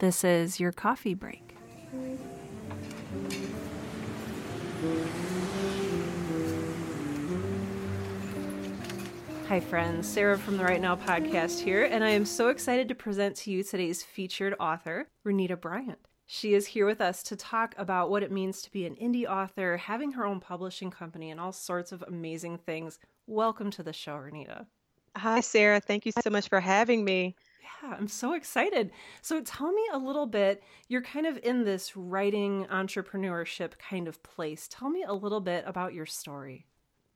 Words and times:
This 0.00 0.24
is 0.24 0.58
your 0.58 0.72
coffee 0.72 1.12
break. 1.12 1.54
Hi, 9.46 9.60
friends. 9.60 10.08
Sarah 10.08 10.38
from 10.38 10.56
the 10.56 10.64
Right 10.64 10.80
Now 10.80 10.96
podcast 10.96 11.60
here, 11.60 11.84
and 11.84 12.02
I 12.02 12.08
am 12.08 12.24
so 12.24 12.48
excited 12.48 12.88
to 12.88 12.94
present 12.94 13.36
to 13.36 13.50
you 13.50 13.62
today's 13.62 14.02
featured 14.02 14.54
author, 14.58 15.06
Renita 15.26 15.60
Bryant. 15.60 15.98
She 16.24 16.54
is 16.54 16.68
here 16.68 16.86
with 16.86 17.02
us 17.02 17.22
to 17.24 17.36
talk 17.36 17.74
about 17.76 18.08
what 18.08 18.22
it 18.22 18.32
means 18.32 18.62
to 18.62 18.72
be 18.72 18.86
an 18.86 18.96
indie 18.96 19.28
author, 19.28 19.76
having 19.76 20.12
her 20.12 20.24
own 20.24 20.40
publishing 20.40 20.90
company, 20.90 21.30
and 21.30 21.38
all 21.38 21.52
sorts 21.52 21.92
of 21.92 22.02
amazing 22.08 22.56
things. 22.56 22.98
Welcome 23.26 23.70
to 23.72 23.82
the 23.82 23.92
show, 23.92 24.14
Renita. 24.14 24.64
Hi, 25.14 25.40
Sarah. 25.40 25.80
Thank 25.80 26.06
you 26.06 26.12
so 26.22 26.30
much 26.30 26.48
for 26.48 26.60
having 26.60 27.04
me. 27.04 27.36
Yeah, 27.82 27.94
I'm 27.98 28.08
so 28.08 28.32
excited. 28.34 28.90
So 29.22 29.40
tell 29.42 29.72
me 29.72 29.82
a 29.92 29.98
little 29.98 30.26
bit. 30.26 30.62
You're 30.88 31.02
kind 31.02 31.26
of 31.26 31.38
in 31.42 31.64
this 31.64 31.96
writing 31.96 32.66
entrepreneurship 32.70 33.78
kind 33.78 34.08
of 34.08 34.22
place. 34.22 34.68
Tell 34.70 34.90
me 34.90 35.04
a 35.06 35.12
little 35.12 35.40
bit 35.40 35.64
about 35.66 35.94
your 35.94 36.06
story. 36.06 36.66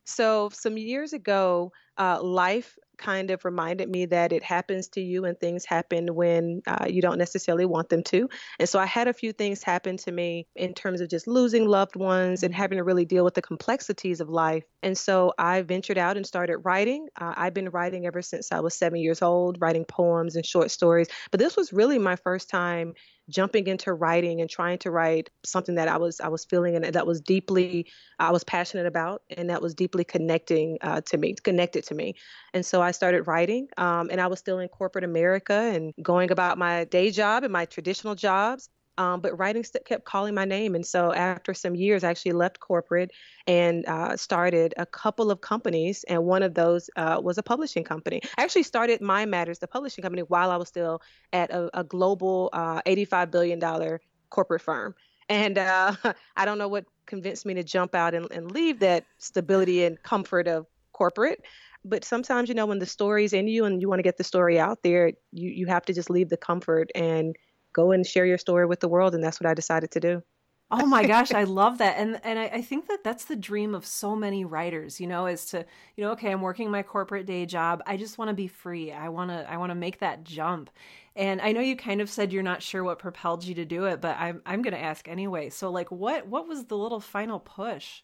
So, 0.06 0.50
some 0.50 0.76
years 0.78 1.12
ago, 1.14 1.72
uh, 1.98 2.22
life 2.22 2.78
kind 2.98 3.30
of 3.30 3.44
reminded 3.44 3.88
me 3.88 4.06
that 4.06 4.32
it 4.32 4.42
happens 4.42 4.88
to 4.88 5.00
you 5.00 5.24
and 5.24 5.38
things 5.38 5.64
happen 5.64 6.14
when 6.14 6.62
uh, 6.66 6.86
you 6.88 7.02
don't 7.02 7.18
necessarily 7.18 7.64
want 7.64 7.88
them 7.88 8.02
to. 8.04 8.28
And 8.58 8.68
so 8.68 8.78
I 8.78 8.86
had 8.86 9.08
a 9.08 9.12
few 9.12 9.32
things 9.32 9.62
happen 9.62 9.96
to 9.98 10.12
me 10.12 10.46
in 10.54 10.74
terms 10.74 11.00
of 11.00 11.08
just 11.08 11.26
losing 11.26 11.66
loved 11.66 11.96
ones 11.96 12.42
and 12.42 12.54
having 12.54 12.78
to 12.78 12.84
really 12.84 13.04
deal 13.04 13.24
with 13.24 13.34
the 13.34 13.42
complexities 13.42 14.20
of 14.20 14.28
life. 14.28 14.64
And 14.82 14.96
so 14.96 15.32
I 15.38 15.62
ventured 15.62 15.98
out 15.98 16.16
and 16.16 16.26
started 16.26 16.58
writing. 16.58 17.08
Uh, 17.20 17.34
I've 17.36 17.54
been 17.54 17.70
writing 17.70 18.06
ever 18.06 18.22
since 18.22 18.52
I 18.52 18.60
was 18.60 18.74
seven 18.74 19.00
years 19.00 19.22
old, 19.22 19.60
writing 19.60 19.84
poems 19.84 20.36
and 20.36 20.44
short 20.44 20.70
stories. 20.70 21.08
But 21.30 21.40
this 21.40 21.56
was 21.56 21.72
really 21.72 21.98
my 21.98 22.16
first 22.16 22.48
time 22.50 22.94
jumping 23.28 23.66
into 23.66 23.92
writing 23.92 24.40
and 24.40 24.50
trying 24.50 24.78
to 24.78 24.90
write 24.90 25.30
something 25.44 25.76
that 25.76 25.88
I 25.88 25.96
was 25.96 26.20
I 26.20 26.28
was 26.28 26.44
feeling 26.44 26.76
and 26.76 26.84
that 26.84 27.06
was 27.06 27.20
deeply 27.20 27.86
I 28.18 28.30
was 28.30 28.44
passionate 28.44 28.86
about 28.86 29.22
and 29.30 29.48
that 29.50 29.62
was 29.62 29.74
deeply 29.74 30.04
connecting 30.04 30.78
uh, 30.82 31.00
to 31.02 31.16
me 31.16 31.34
connected 31.42 31.84
to 31.84 31.94
me. 31.94 32.14
And 32.52 32.64
so 32.64 32.82
I 32.82 32.90
started 32.90 33.26
writing 33.26 33.68
um, 33.76 34.08
and 34.10 34.20
I 34.20 34.26
was 34.26 34.38
still 34.38 34.58
in 34.58 34.68
corporate 34.68 35.04
America 35.04 35.54
and 35.54 35.94
going 36.02 36.30
about 36.30 36.58
my 36.58 36.84
day 36.84 37.10
job 37.10 37.44
and 37.44 37.52
my 37.52 37.64
traditional 37.64 38.14
jobs 38.14 38.68
um, 38.98 39.20
but 39.20 39.38
writing 39.38 39.64
st- 39.64 39.84
kept 39.84 40.04
calling 40.04 40.34
my 40.34 40.44
name. 40.44 40.74
And 40.74 40.86
so 40.86 41.12
after 41.12 41.54
some 41.54 41.74
years, 41.74 42.04
I 42.04 42.10
actually 42.10 42.32
left 42.32 42.60
corporate 42.60 43.10
and 43.46 43.84
uh, 43.86 44.16
started 44.16 44.74
a 44.76 44.86
couple 44.86 45.30
of 45.30 45.40
companies. 45.40 46.04
And 46.04 46.24
one 46.24 46.42
of 46.42 46.54
those 46.54 46.90
uh, 46.96 47.20
was 47.22 47.38
a 47.38 47.42
publishing 47.42 47.84
company. 47.84 48.20
I 48.38 48.42
actually 48.42 48.62
started 48.62 49.00
Mind 49.00 49.30
Matters, 49.30 49.58
the 49.58 49.68
publishing 49.68 50.02
company, 50.02 50.22
while 50.22 50.50
I 50.50 50.56
was 50.56 50.68
still 50.68 51.02
at 51.32 51.50
a, 51.50 51.70
a 51.78 51.84
global 51.84 52.50
uh, 52.52 52.82
$85 52.82 53.30
billion 53.30 53.98
corporate 54.30 54.62
firm. 54.62 54.94
And 55.28 55.58
uh, 55.58 55.94
I 56.36 56.44
don't 56.44 56.58
know 56.58 56.68
what 56.68 56.84
convinced 57.06 57.46
me 57.46 57.54
to 57.54 57.64
jump 57.64 57.94
out 57.94 58.14
and, 58.14 58.30
and 58.30 58.50
leave 58.50 58.80
that 58.80 59.04
stability 59.18 59.84
and 59.84 60.02
comfort 60.02 60.48
of 60.48 60.66
corporate 60.92 61.44
but 61.84 62.04
sometimes 62.04 62.48
you 62.48 62.54
know 62.54 62.66
when 62.66 62.78
the 62.78 62.86
story's 62.86 63.32
in 63.32 63.46
you 63.46 63.64
and 63.64 63.80
you 63.80 63.88
want 63.88 63.98
to 63.98 64.02
get 64.02 64.16
the 64.16 64.24
story 64.24 64.58
out 64.58 64.82
there 64.82 65.08
you 65.32 65.50
you 65.50 65.66
have 65.66 65.84
to 65.84 65.92
just 65.92 66.08
leave 66.08 66.28
the 66.28 66.36
comfort 66.36 66.90
and 66.94 67.36
go 67.74 67.92
and 67.92 68.06
share 68.06 68.24
your 68.24 68.38
story 68.38 68.64
with 68.64 68.80
the 68.80 68.88
world. 68.88 69.14
And 69.14 69.22
that's 69.22 69.38
what 69.38 69.48
I 69.48 69.52
decided 69.52 69.90
to 69.90 70.00
do. 70.00 70.22
oh 70.70 70.86
my 70.86 71.06
gosh, 71.06 71.32
I 71.32 71.44
love 71.44 71.78
that. 71.78 71.98
And 71.98 72.18
and 72.24 72.38
I, 72.38 72.44
I, 72.46 72.62
think 72.62 72.88
that 72.88 73.04
that's 73.04 73.26
the 73.26 73.36
dream 73.36 73.74
of 73.74 73.84
so 73.84 74.16
many 74.16 74.44
writers, 74.46 74.98
you 74.98 75.06
know, 75.06 75.26
is 75.26 75.44
to, 75.46 75.64
you 75.96 76.04
know, 76.04 76.12
okay, 76.12 76.32
I'm 76.32 76.40
working 76.40 76.70
my 76.70 76.82
corporate 76.82 77.26
day 77.26 77.44
job. 77.44 77.82
I 77.86 77.98
just 77.98 78.16
want 78.16 78.30
to 78.30 78.34
be 78.34 78.48
free. 78.48 78.90
I 78.90 79.10
want 79.10 79.30
to 79.30 79.48
I 79.50 79.58
want 79.58 79.70
to 79.70 79.74
make 79.74 79.98
that 79.98 80.24
jump. 80.24 80.70
And 81.16 81.40
I 81.42 81.52
know 81.52 81.60
you 81.60 81.76
kind 81.76 82.00
of 82.00 82.08
said 82.10 82.32
you're 82.32 82.42
not 82.42 82.62
sure 82.62 82.82
what 82.82 82.98
propelled 82.98 83.44
you 83.44 83.54
to 83.56 83.64
do 83.64 83.84
it, 83.84 84.00
but 84.00 84.16
I'm 84.18 84.40
I'm 84.46 84.62
going 84.62 84.74
to 84.74 84.82
ask 84.82 85.06
anyway. 85.06 85.50
So 85.50 85.70
like 85.70 85.90
what 85.90 86.26
what 86.28 86.48
was 86.48 86.64
the 86.64 86.78
little 86.78 87.00
final 87.00 87.40
push? 87.40 88.02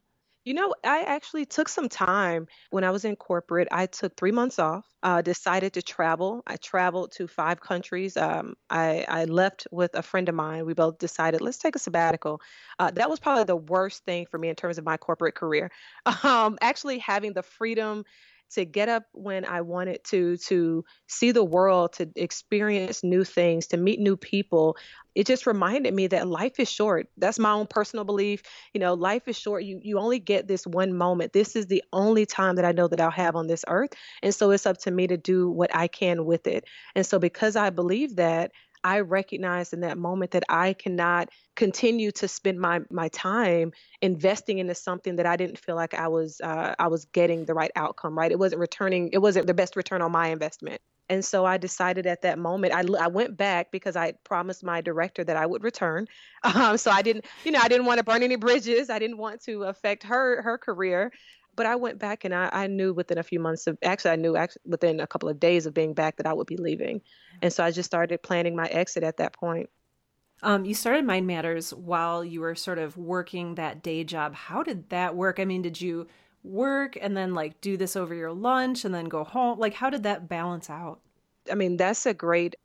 You 0.50 0.54
know, 0.54 0.74
I 0.82 1.02
actually 1.02 1.46
took 1.46 1.68
some 1.68 1.88
time 1.88 2.48
when 2.70 2.82
I 2.82 2.90
was 2.90 3.04
in 3.04 3.14
corporate. 3.14 3.68
I 3.70 3.86
took 3.86 4.16
three 4.16 4.32
months 4.32 4.58
off, 4.58 4.84
uh, 5.04 5.22
decided 5.22 5.74
to 5.74 5.80
travel. 5.80 6.42
I 6.44 6.56
traveled 6.56 7.12
to 7.12 7.28
five 7.28 7.60
countries. 7.60 8.16
Um, 8.16 8.56
I, 8.68 9.06
I, 9.06 9.26
left 9.26 9.68
with 9.70 9.94
a 9.94 10.02
friend 10.02 10.28
of 10.28 10.34
mine. 10.34 10.66
We 10.66 10.74
both 10.74 10.98
decided, 10.98 11.40
let's 11.40 11.58
take 11.58 11.76
a 11.76 11.78
sabbatical. 11.78 12.40
Uh, 12.80 12.90
that 12.90 13.08
was 13.08 13.20
probably 13.20 13.44
the 13.44 13.54
worst 13.54 14.04
thing 14.04 14.26
for 14.28 14.38
me 14.38 14.48
in 14.48 14.56
terms 14.56 14.76
of 14.76 14.84
my 14.84 14.96
corporate 14.96 15.36
career. 15.36 15.70
Um, 16.24 16.58
actually, 16.60 16.98
having 16.98 17.32
the 17.32 17.44
freedom 17.44 18.04
to 18.50 18.64
get 18.64 18.88
up 18.88 19.04
when 19.12 19.44
I 19.44 19.60
wanted 19.62 20.04
to, 20.04 20.36
to 20.48 20.84
see 21.08 21.32
the 21.32 21.44
world, 21.44 21.94
to 21.94 22.10
experience 22.16 23.02
new 23.02 23.24
things, 23.24 23.68
to 23.68 23.76
meet 23.76 24.00
new 24.00 24.16
people. 24.16 24.76
It 25.14 25.26
just 25.26 25.46
reminded 25.46 25.92
me 25.92 26.06
that 26.08 26.28
life 26.28 26.60
is 26.60 26.70
short. 26.70 27.08
That's 27.16 27.38
my 27.38 27.50
own 27.52 27.66
personal 27.66 28.04
belief. 28.04 28.42
You 28.72 28.80
know, 28.80 28.94
life 28.94 29.26
is 29.26 29.38
short. 29.38 29.64
You 29.64 29.80
you 29.82 29.98
only 29.98 30.18
get 30.18 30.46
this 30.46 30.66
one 30.66 30.94
moment. 30.94 31.32
This 31.32 31.56
is 31.56 31.66
the 31.66 31.82
only 31.92 32.26
time 32.26 32.56
that 32.56 32.64
I 32.64 32.72
know 32.72 32.88
that 32.88 33.00
I'll 33.00 33.10
have 33.10 33.36
on 33.36 33.46
this 33.46 33.64
earth. 33.68 33.90
And 34.22 34.34
so 34.34 34.50
it's 34.50 34.66
up 34.66 34.78
to 34.78 34.90
me 34.90 35.06
to 35.08 35.16
do 35.16 35.50
what 35.50 35.74
I 35.74 35.88
can 35.88 36.24
with 36.24 36.46
it. 36.46 36.64
And 36.94 37.04
so 37.04 37.18
because 37.18 37.56
I 37.56 37.70
believe 37.70 38.16
that, 38.16 38.52
I 38.82 39.00
recognized 39.00 39.72
in 39.72 39.80
that 39.80 39.98
moment 39.98 40.32
that 40.32 40.44
I 40.48 40.72
cannot 40.72 41.28
continue 41.56 42.10
to 42.12 42.28
spend 42.28 42.58
my 42.58 42.80
my 42.90 43.08
time 43.08 43.72
investing 44.00 44.58
into 44.58 44.74
something 44.74 45.16
that 45.16 45.26
I 45.26 45.36
didn't 45.36 45.58
feel 45.58 45.76
like 45.76 45.94
I 45.94 46.08
was 46.08 46.40
uh, 46.40 46.74
I 46.78 46.88
was 46.88 47.04
getting 47.06 47.44
the 47.44 47.54
right 47.54 47.72
outcome. 47.76 48.16
Right, 48.16 48.32
it 48.32 48.38
wasn't 48.38 48.60
returning. 48.60 49.10
It 49.12 49.18
wasn't 49.18 49.46
the 49.46 49.54
best 49.54 49.76
return 49.76 50.02
on 50.02 50.12
my 50.12 50.28
investment. 50.28 50.80
And 51.10 51.24
so 51.24 51.44
I 51.44 51.56
decided 51.56 52.06
at 52.06 52.22
that 52.22 52.38
moment, 52.38 52.72
I, 52.72 52.84
I 53.02 53.08
went 53.08 53.36
back 53.36 53.72
because 53.72 53.96
I 53.96 54.12
promised 54.22 54.62
my 54.62 54.80
director 54.80 55.24
that 55.24 55.36
I 55.36 55.44
would 55.44 55.64
return. 55.64 56.06
Um, 56.42 56.78
so 56.78 56.90
I 56.90 57.02
didn't, 57.02 57.26
you 57.44 57.52
know, 57.52 57.58
I 57.62 57.68
didn't 57.68 57.84
want 57.84 57.98
to 57.98 58.04
burn 58.04 58.22
any 58.22 58.36
bridges. 58.36 58.88
I 58.88 58.98
didn't 58.98 59.18
want 59.18 59.42
to 59.42 59.64
affect 59.64 60.04
her 60.04 60.40
her 60.40 60.56
career 60.56 61.12
but 61.56 61.66
I 61.66 61.76
went 61.76 61.98
back 61.98 62.24
and 62.24 62.34
I, 62.34 62.48
I, 62.52 62.66
knew 62.66 62.92
within 62.92 63.18
a 63.18 63.22
few 63.22 63.40
months 63.40 63.66
of 63.66 63.78
actually 63.82 64.12
I 64.12 64.16
knew 64.16 64.36
actually 64.36 64.62
within 64.64 65.00
a 65.00 65.06
couple 65.06 65.28
of 65.28 65.40
days 65.40 65.66
of 65.66 65.74
being 65.74 65.94
back 65.94 66.16
that 66.16 66.26
I 66.26 66.32
would 66.32 66.46
be 66.46 66.56
leaving, 66.56 67.00
and 67.42 67.52
so 67.52 67.64
I 67.64 67.70
just 67.70 67.88
started 67.88 68.22
planning 68.22 68.56
my 68.56 68.66
exit 68.66 69.02
at 69.02 69.16
that 69.18 69.32
point. 69.32 69.68
Um, 70.42 70.64
you 70.64 70.74
started 70.74 71.04
Mind 71.04 71.26
Matters 71.26 71.74
while 71.74 72.24
you 72.24 72.40
were 72.40 72.54
sort 72.54 72.78
of 72.78 72.96
working 72.96 73.56
that 73.56 73.82
day 73.82 74.04
job. 74.04 74.34
How 74.34 74.62
did 74.62 74.88
that 74.90 75.14
work? 75.14 75.38
I 75.38 75.44
mean, 75.44 75.62
did 75.62 75.80
you 75.80 76.06
work 76.42 76.96
and 77.00 77.16
then 77.16 77.34
like 77.34 77.60
do 77.60 77.76
this 77.76 77.96
over 77.96 78.14
your 78.14 78.32
lunch 78.32 78.84
and 78.84 78.94
then 78.94 79.06
go 79.06 79.24
home? 79.24 79.58
Like, 79.58 79.74
how 79.74 79.90
did 79.90 80.04
that 80.04 80.28
balance 80.28 80.70
out? 80.70 81.00
I 81.50 81.54
mean, 81.54 81.76
that's 81.76 82.06
a 82.06 82.14
great 82.14 82.56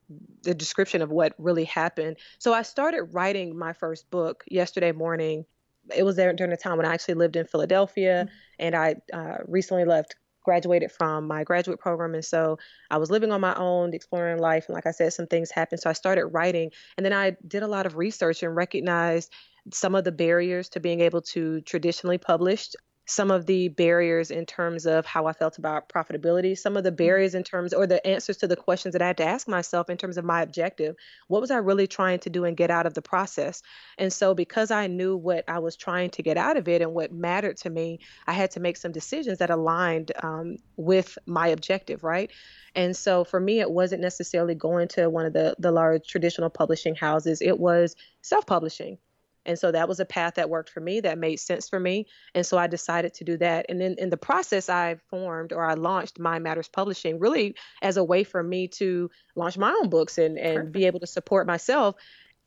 the 0.43 0.53
description 0.53 1.01
of 1.01 1.09
what 1.09 1.33
really 1.37 1.65
happened. 1.65 2.17
So 2.39 2.53
I 2.53 2.61
started 2.61 3.03
writing 3.11 3.57
my 3.57 3.73
first 3.73 4.09
book 4.09 4.43
yesterday 4.47 4.91
morning 4.91 5.45
it 5.93 6.03
was 6.03 6.15
there 6.15 6.33
during 6.33 6.51
the 6.51 6.57
time 6.57 6.77
when 6.77 6.85
I 6.85 6.93
actually 6.93 7.15
lived 7.15 7.35
in 7.35 7.45
Philadelphia, 7.45 8.25
mm-hmm. 8.25 8.35
and 8.59 8.75
I 8.75 8.95
uh, 9.13 9.37
recently 9.47 9.85
left, 9.85 10.15
graduated 10.43 10.91
from 10.91 11.27
my 11.27 11.43
graduate 11.43 11.79
program, 11.79 12.13
and 12.13 12.23
so 12.23 12.57
I 12.89 12.97
was 12.97 13.11
living 13.11 13.31
on 13.31 13.41
my 13.41 13.55
own, 13.55 13.93
exploring 13.93 14.39
life, 14.39 14.65
and 14.67 14.75
like 14.75 14.85
I 14.85 14.91
said, 14.91 15.13
some 15.13 15.27
things 15.27 15.51
happened, 15.51 15.81
so 15.81 15.89
I 15.89 15.93
started 15.93 16.27
writing, 16.27 16.71
and 16.97 17.05
then 17.05 17.13
I 17.13 17.35
did 17.47 17.63
a 17.63 17.67
lot 17.67 17.85
of 17.85 17.97
research 17.97 18.43
and 18.43 18.55
recognized 18.55 19.31
some 19.73 19.95
of 19.95 20.03
the 20.03 20.11
barriers 20.11 20.69
to 20.69 20.79
being 20.79 21.01
able 21.01 21.21
to 21.21 21.61
traditionally 21.61 22.17
publish 22.17 22.69
some 23.05 23.29
of 23.29 23.45
the 23.45 23.67
barriers 23.69 24.31
in 24.31 24.45
terms 24.45 24.85
of 24.85 25.05
how 25.05 25.27
I 25.27 25.33
felt 25.33 25.57
about 25.57 25.89
profitability, 25.89 26.57
some 26.57 26.75
of 26.75 26.83
the 26.83 26.89
mm-hmm. 26.89 26.97
barriers 26.97 27.35
in 27.35 27.43
terms 27.43 27.73
or 27.73 27.85
the 27.85 28.05
answers 28.05 28.37
to 28.37 28.47
the 28.47 28.55
questions 28.55 28.93
that 28.93 29.01
I 29.01 29.07
had 29.07 29.17
to 29.17 29.25
ask 29.25 29.47
myself 29.47 29.89
in 29.89 29.97
terms 29.97 30.17
of 30.17 30.25
my 30.25 30.41
objective. 30.41 30.95
What 31.27 31.41
was 31.41 31.51
I 31.51 31.57
really 31.57 31.87
trying 31.87 32.19
to 32.19 32.29
do 32.29 32.45
and 32.45 32.57
get 32.57 32.71
out 32.71 32.85
of 32.85 32.95
the 32.95 33.01
process? 33.01 33.61
And 33.97 34.11
so, 34.11 34.33
because 34.33 34.71
I 34.71 34.87
knew 34.87 35.15
what 35.15 35.45
I 35.47 35.59
was 35.59 35.75
trying 35.75 36.09
to 36.11 36.23
get 36.23 36.37
out 36.37 36.57
of 36.57 36.67
it 36.67 36.81
and 36.81 36.93
what 36.93 37.11
mattered 37.11 37.57
to 37.57 37.69
me, 37.69 37.99
I 38.25 38.33
had 38.33 38.51
to 38.51 38.59
make 38.59 38.77
some 38.77 38.91
decisions 38.91 39.37
that 39.39 39.51
aligned 39.51 40.11
um, 40.23 40.57
with 40.75 41.17
my 41.25 41.47
objective, 41.47 42.03
right? 42.03 42.31
And 42.73 42.95
so, 42.95 43.23
for 43.23 43.39
me, 43.39 43.59
it 43.59 43.69
wasn't 43.69 44.01
necessarily 44.01 44.55
going 44.55 44.87
to 44.89 45.09
one 45.09 45.25
of 45.25 45.33
the, 45.33 45.55
the 45.59 45.71
large 45.71 46.07
traditional 46.07 46.49
publishing 46.49 46.95
houses, 46.95 47.41
it 47.41 47.59
was 47.59 47.95
self 48.21 48.45
publishing. 48.47 48.97
And 49.45 49.57
so 49.57 49.71
that 49.71 49.87
was 49.87 49.99
a 49.99 50.05
path 50.05 50.35
that 50.35 50.49
worked 50.49 50.69
for 50.69 50.79
me, 50.79 51.01
that 51.01 51.17
made 51.17 51.37
sense 51.37 51.69
for 51.69 51.79
me. 51.79 52.07
And 52.33 52.45
so 52.45 52.57
I 52.57 52.67
decided 52.67 53.13
to 53.15 53.23
do 53.23 53.37
that. 53.37 53.67
And 53.69 53.79
then 53.79 53.95
in 53.97 54.09
the 54.09 54.17
process, 54.17 54.69
I 54.69 54.95
formed 55.09 55.53
or 55.53 55.63
I 55.63 55.75
launched 55.75 56.19
Mind 56.19 56.43
Matters 56.43 56.67
Publishing 56.67 57.19
really 57.19 57.55
as 57.81 57.97
a 57.97 58.03
way 58.03 58.23
for 58.23 58.41
me 58.41 58.67
to 58.69 59.09
launch 59.35 59.57
my 59.57 59.71
own 59.71 59.89
books 59.89 60.17
and, 60.17 60.37
and 60.37 60.71
be 60.71 60.85
able 60.85 60.99
to 60.99 61.07
support 61.07 61.47
myself. 61.47 61.95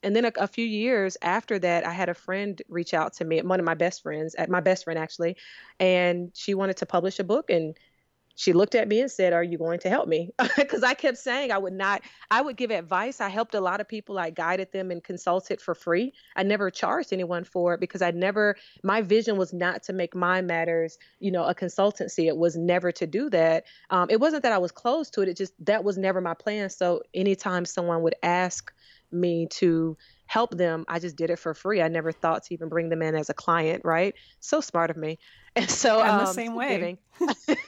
And 0.02 0.14
then 0.14 0.24
a, 0.24 0.32
a, 0.36 0.46
few 0.46 0.64
years 0.64 1.16
after 1.22 1.58
that, 1.58 1.84
I 1.84 1.90
had 1.90 2.08
a 2.08 2.14
friend 2.14 2.60
reach 2.68 2.94
out 2.94 3.14
to 3.14 3.24
me, 3.24 3.42
one 3.42 3.58
of 3.58 3.66
my 3.66 3.74
best 3.74 4.02
friends, 4.02 4.36
at 4.36 4.48
my 4.48 4.60
best 4.60 4.84
friend 4.84 4.98
actually, 4.98 5.36
and 5.80 6.30
she 6.34 6.54
wanted 6.54 6.76
to 6.78 6.86
publish 6.86 7.18
a 7.18 7.24
book. 7.24 7.50
And 7.50 7.76
she 8.38 8.52
looked 8.52 8.76
at 8.76 8.87
me 8.87 9.00
and 9.00 9.11
said, 9.11 9.32
Are 9.32 9.43
you 9.43 9.58
going 9.58 9.81
to 9.81 9.88
help 9.88 10.08
me? 10.08 10.31
Because 10.56 10.85
I 10.85 10.94
kept 10.94 11.19
saying 11.19 11.50
I 11.50 11.58
would 11.58 11.73
not, 11.73 12.02
I 12.31 12.40
would 12.40 12.56
give 12.56 12.70
advice. 12.70 13.20
I 13.20 13.29
helped 13.29 13.55
a 13.56 13.61
lot 13.61 13.81
of 13.81 13.88
people. 13.88 14.17
I 14.17 14.31
guided 14.31 14.70
them 14.70 14.93
and 14.93 15.02
consulted 15.02 15.61
for 15.61 15.75
free. 15.75 16.12
I 16.37 16.44
never 16.44 16.70
charged 16.70 17.12
anyone 17.12 17.43
for 17.43 17.75
it 17.75 17.81
because 17.81 18.00
I 18.00 18.12
never, 18.12 18.56
my 18.85 19.02
vision 19.02 19.38
was 19.38 19.52
not 19.52 19.82
to 19.85 19.93
make 19.93 20.14
Mind 20.14 20.46
Matters, 20.46 20.99
you 21.19 21.32
know, 21.32 21.44
a 21.44 21.55
consultancy. 21.55 22.29
It 22.29 22.37
was 22.37 22.56
never 22.56 22.93
to 22.93 23.06
do 23.08 23.29
that. 23.31 23.64
Um, 23.90 24.08
it 24.08 24.20
wasn't 24.20 24.44
that 24.44 24.52
I 24.52 24.58
was 24.58 24.70
close 24.70 25.11
to 25.11 25.23
it. 25.23 25.29
It 25.29 25.37
just, 25.37 25.52
that 25.67 25.82
was 25.82 25.99
never 25.99 26.20
my 26.20 26.34
plan. 26.34 26.70
So 26.70 27.02
anytime 27.12 27.64
someone 27.64 28.02
would 28.02 28.14
ask, 28.23 28.73
me 29.11 29.46
to 29.46 29.96
help 30.28 30.56
them. 30.56 30.84
I 30.88 31.00
just 31.00 31.16
did 31.16 31.30
it 31.30 31.38
for 31.38 31.54
free. 31.54 31.82
I 31.82 31.88
never 31.88 32.12
thought 32.12 32.44
to 32.44 32.54
even 32.54 32.69
bring 32.69 32.90
them 32.90 33.02
in 33.02 33.16
as 33.16 33.30
a 33.30 33.34
client, 33.34 33.82
right? 33.84 34.14
So 34.40 34.60
smart 34.60 34.90
of 34.90 34.96
me. 34.96 35.19
And 35.56 35.69
so 35.69 36.00
I'm 36.00 36.20
um, 36.20 36.26
the 36.26 36.32
same 36.34 36.54
way. 36.54 36.98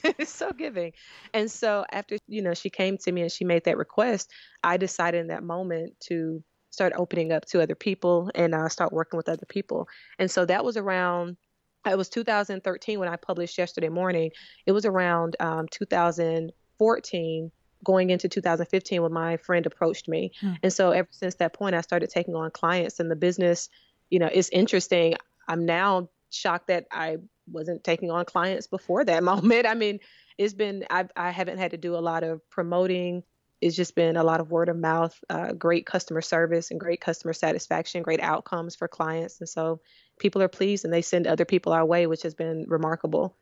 it's 0.04 0.30
so 0.32 0.52
giving. 0.52 0.92
And 1.34 1.50
so 1.50 1.84
after, 1.90 2.18
you 2.28 2.40
know, 2.40 2.54
she 2.54 2.70
came 2.70 2.98
to 2.98 3.10
me 3.10 3.22
and 3.22 3.32
she 3.32 3.44
made 3.44 3.64
that 3.64 3.78
request, 3.78 4.30
I 4.62 4.76
decided 4.76 5.22
in 5.22 5.26
that 5.28 5.42
moment 5.42 5.94
to 6.08 6.40
start 6.70 6.92
opening 6.94 7.32
up 7.32 7.46
to 7.46 7.60
other 7.60 7.74
people 7.74 8.30
and 8.36 8.54
uh, 8.54 8.68
start 8.68 8.92
working 8.92 9.16
with 9.16 9.28
other 9.28 9.46
people. 9.48 9.88
And 10.20 10.30
so 10.30 10.44
that 10.44 10.64
was 10.64 10.76
around 10.76 11.36
it 11.84 11.98
was 11.98 12.08
2013 12.10 13.00
when 13.00 13.08
I 13.08 13.16
published 13.16 13.58
yesterday 13.58 13.88
morning. 13.88 14.30
It 14.66 14.72
was 14.72 14.84
around 14.84 15.34
um, 15.40 15.66
2014 15.70 17.50
going 17.84 18.10
into 18.10 18.28
2015 18.28 19.02
when 19.02 19.12
my 19.12 19.36
friend 19.38 19.66
approached 19.66 20.08
me. 20.08 20.32
Hmm. 20.40 20.54
And 20.62 20.72
so 20.72 20.90
ever 20.90 21.08
since 21.10 21.36
that 21.36 21.52
point, 21.52 21.74
I 21.74 21.80
started 21.80 22.10
taking 22.10 22.34
on 22.34 22.50
clients 22.50 23.00
and 23.00 23.10
the 23.10 23.16
business, 23.16 23.68
you 24.10 24.18
know, 24.18 24.28
it's 24.32 24.48
interesting. 24.50 25.14
I'm 25.48 25.66
now 25.66 26.08
shocked 26.30 26.68
that 26.68 26.86
I 26.90 27.18
wasn't 27.50 27.84
taking 27.84 28.10
on 28.10 28.24
clients 28.24 28.66
before 28.66 29.04
that 29.04 29.22
moment. 29.32 29.66
I 29.66 29.74
mean, 29.74 30.00
it's 30.38 30.54
been, 30.54 30.84
I've, 30.90 31.10
I 31.16 31.30
haven't 31.30 31.58
had 31.58 31.72
to 31.72 31.76
do 31.76 31.96
a 31.96 31.98
lot 31.98 32.22
of 32.22 32.48
promoting. 32.50 33.22
It's 33.60 33.76
just 33.76 33.94
been 33.94 34.16
a 34.16 34.24
lot 34.24 34.40
of 34.40 34.50
word 34.50 34.70
of 34.70 34.76
mouth, 34.76 35.18
uh, 35.28 35.52
great 35.52 35.84
customer 35.84 36.22
service 36.22 36.70
and 36.70 36.80
great 36.80 37.00
customer 37.00 37.34
satisfaction, 37.34 38.02
great 38.02 38.20
outcomes 38.20 38.74
for 38.74 38.88
clients. 38.88 39.38
And 39.40 39.48
so 39.48 39.80
people 40.18 40.40
are 40.40 40.48
pleased 40.48 40.84
and 40.84 40.94
they 40.94 41.02
send 41.02 41.26
other 41.26 41.44
people 41.44 41.72
our 41.72 41.84
way, 41.84 42.06
which 42.06 42.22
has 42.22 42.34
been 42.34 42.64
remarkable. 42.68 43.36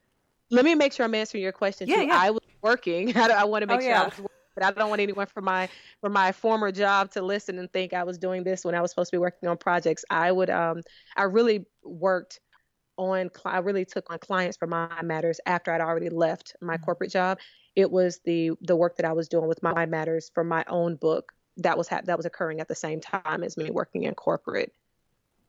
Let 0.50 0.64
me 0.64 0.74
make 0.74 0.92
sure 0.92 1.04
I'm 1.04 1.14
answering 1.14 1.42
your 1.42 1.52
question. 1.52 1.88
Yeah, 1.88 1.96
too. 1.96 2.06
yeah. 2.06 2.18
I 2.18 2.30
was 2.30 2.42
working. 2.62 3.16
I, 3.16 3.28
I 3.28 3.44
want 3.44 3.62
to 3.62 3.66
make 3.66 3.78
oh, 3.78 3.80
sure 3.80 3.90
yeah. 3.90 4.02
I 4.02 4.04
was 4.06 4.18
working, 4.18 4.27
but 4.58 4.66
I 4.66 4.72
don't 4.72 4.90
want 4.90 5.00
anyone 5.00 5.26
from 5.26 5.44
my 5.44 5.68
from 6.00 6.12
my 6.12 6.32
former 6.32 6.72
job 6.72 7.12
to 7.12 7.22
listen 7.22 7.58
and 7.58 7.72
think 7.72 7.92
I 7.92 8.02
was 8.02 8.18
doing 8.18 8.42
this 8.42 8.64
when 8.64 8.74
I 8.74 8.80
was 8.80 8.90
supposed 8.90 9.10
to 9.10 9.16
be 9.16 9.20
working 9.20 9.48
on 9.48 9.56
projects. 9.56 10.04
I 10.10 10.32
would 10.32 10.50
um 10.50 10.82
I 11.16 11.24
really 11.24 11.64
worked 11.84 12.40
on 12.96 13.30
I 13.44 13.58
really 13.58 13.84
took 13.84 14.10
on 14.10 14.18
clients 14.18 14.56
for 14.56 14.66
Mind 14.66 15.06
Matters 15.06 15.40
after 15.46 15.72
I'd 15.72 15.80
already 15.80 16.08
left 16.08 16.56
my 16.60 16.74
mm-hmm. 16.74 16.84
corporate 16.84 17.12
job. 17.12 17.38
It 17.76 17.90
was 17.90 18.20
the 18.24 18.52
the 18.60 18.74
work 18.74 18.96
that 18.96 19.06
I 19.06 19.12
was 19.12 19.28
doing 19.28 19.46
with 19.46 19.62
Mind 19.62 19.90
Matters 19.90 20.30
for 20.34 20.42
my 20.42 20.64
own 20.68 20.96
book 20.96 21.32
that 21.58 21.78
was 21.78 21.86
ha- 21.86 22.02
that 22.04 22.16
was 22.16 22.26
occurring 22.26 22.60
at 22.60 22.66
the 22.66 22.74
same 22.74 23.00
time 23.00 23.44
as 23.44 23.56
me 23.56 23.70
working 23.70 24.02
in 24.04 24.14
corporate. 24.14 24.72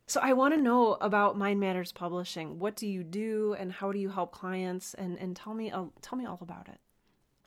So 0.06 0.20
I 0.22 0.34
want 0.34 0.54
to 0.56 0.62
know 0.62 0.98
about 1.02 1.38
Mind 1.38 1.60
Matters 1.60 1.92
Publishing. 1.92 2.58
What 2.58 2.76
do 2.76 2.88
you 2.88 3.04
do, 3.04 3.56
and 3.60 3.72
how 3.72 3.92
do 3.92 4.00
you 4.00 4.10
help 4.10 4.32
clients? 4.32 4.94
And 4.94 5.18
and 5.18 5.36
tell 5.36 5.56
me 5.56 5.72
uh, 5.72 5.86
tell 6.02 6.18
me 6.18 6.26
all 6.26 6.40
about 6.42 6.68
it. 6.68 6.80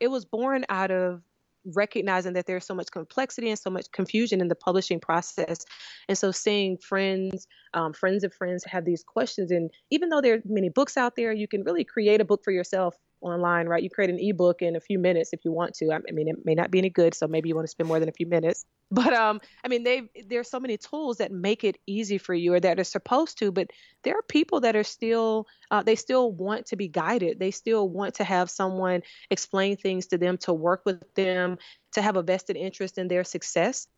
It 0.01 0.09
was 0.09 0.25
born 0.25 0.65
out 0.69 0.91
of 0.91 1.23
recognizing 1.65 2.33
that 2.35 2.47
there's 2.47 2.67
so 2.67 2.75
much 2.75 2.91
complexity 2.91 3.49
and 3.49 3.59
so 3.59 3.71
much 3.71 3.91
confusion 3.93 4.41
in 4.41 4.49
the 4.49 4.55
publishing 4.55 5.01
process. 5.01 5.65
And 6.09 6.19
so 6.19 6.31
seeing 6.31 6.79
friends, 6.79 7.47
um, 7.75 7.93
friends 7.93 8.25
of 8.25 8.35
friends 8.35 8.65
have 8.65 8.85
these 8.85 9.05
questions. 9.05 9.51
And 9.51 9.71
even 9.91 10.09
though 10.09 10.21
there 10.21 10.35
are 10.35 10.43
many 10.45 10.69
books 10.69 10.97
out 10.97 11.17
there, 11.17 11.33
you 11.33 11.49
can 11.49 11.63
really 11.63 11.85
create 11.85 12.21
a 12.21 12.25
book 12.25 12.43
for 12.45 12.53
yourself 12.53 12.97
online, 13.23 13.67
right? 13.67 13.83
You 13.83 13.91
create 13.91 14.11
an 14.11 14.19
ebook 14.21 14.63
in 14.63 14.77
a 14.77 14.81
few 14.81 14.99
minutes 14.99 15.31
if 15.33 15.45
you 15.45 15.53
want 15.53 15.75
to. 15.75 15.93
I 15.93 16.13
mean, 16.13 16.29
it 16.29 16.37
may 16.45 16.55
not 16.55 16.71
be 16.71 16.79
any 16.79 16.91
good, 16.91 17.15
so 17.15 17.27
maybe 17.27 17.49
you 17.49 17.55
want 17.55 17.67
to 17.67 17.71
spend 17.71 17.89
more 17.89 18.01
than 18.01 18.09
a 18.09 18.13
few 18.13 18.27
minutes. 18.27 18.65
But 18.93 19.15
um, 19.15 19.41
I 19.65 19.69
mean, 19.69 19.85
they 19.85 20.03
there's 20.29 20.51
so 20.51 20.61
many 20.61 20.77
tools 20.77 21.17
that 21.17 21.33
make 21.33 21.65
it 21.65 21.79
easy 21.87 22.19
for 22.19 22.35
you, 22.35 22.53
or 22.53 22.61
that 22.61 22.79
are 22.79 22.85
supposed 22.85 23.39
to. 23.39 23.51
But 23.51 23.69
there 24.03 24.19
are 24.19 24.23
people 24.23 24.61
that 24.61 24.77
are 24.77 24.85
still 24.85 25.47
uh, 25.71 25.83
they 25.83 25.97
still 25.97 26.31
want 26.31 26.67
to 26.67 26.77
be 26.77 26.89
guided. 26.89 27.41
They 27.41 27.53
still 27.53 27.89
want 27.89 28.17
to 28.17 28.25
have 28.25 28.51
someone 28.51 29.01
explain 29.31 29.79
things 29.79 30.09
to 30.09 30.19
them, 30.19 30.37
to 30.39 30.53
work 30.53 30.83
with 30.85 31.03
them, 31.15 31.57
to 31.93 32.03
have 32.03 32.17
a 32.17 32.23
vested 32.23 32.57
interest 32.57 32.99
in 32.99 33.09
their 33.09 33.25
success 33.25 33.89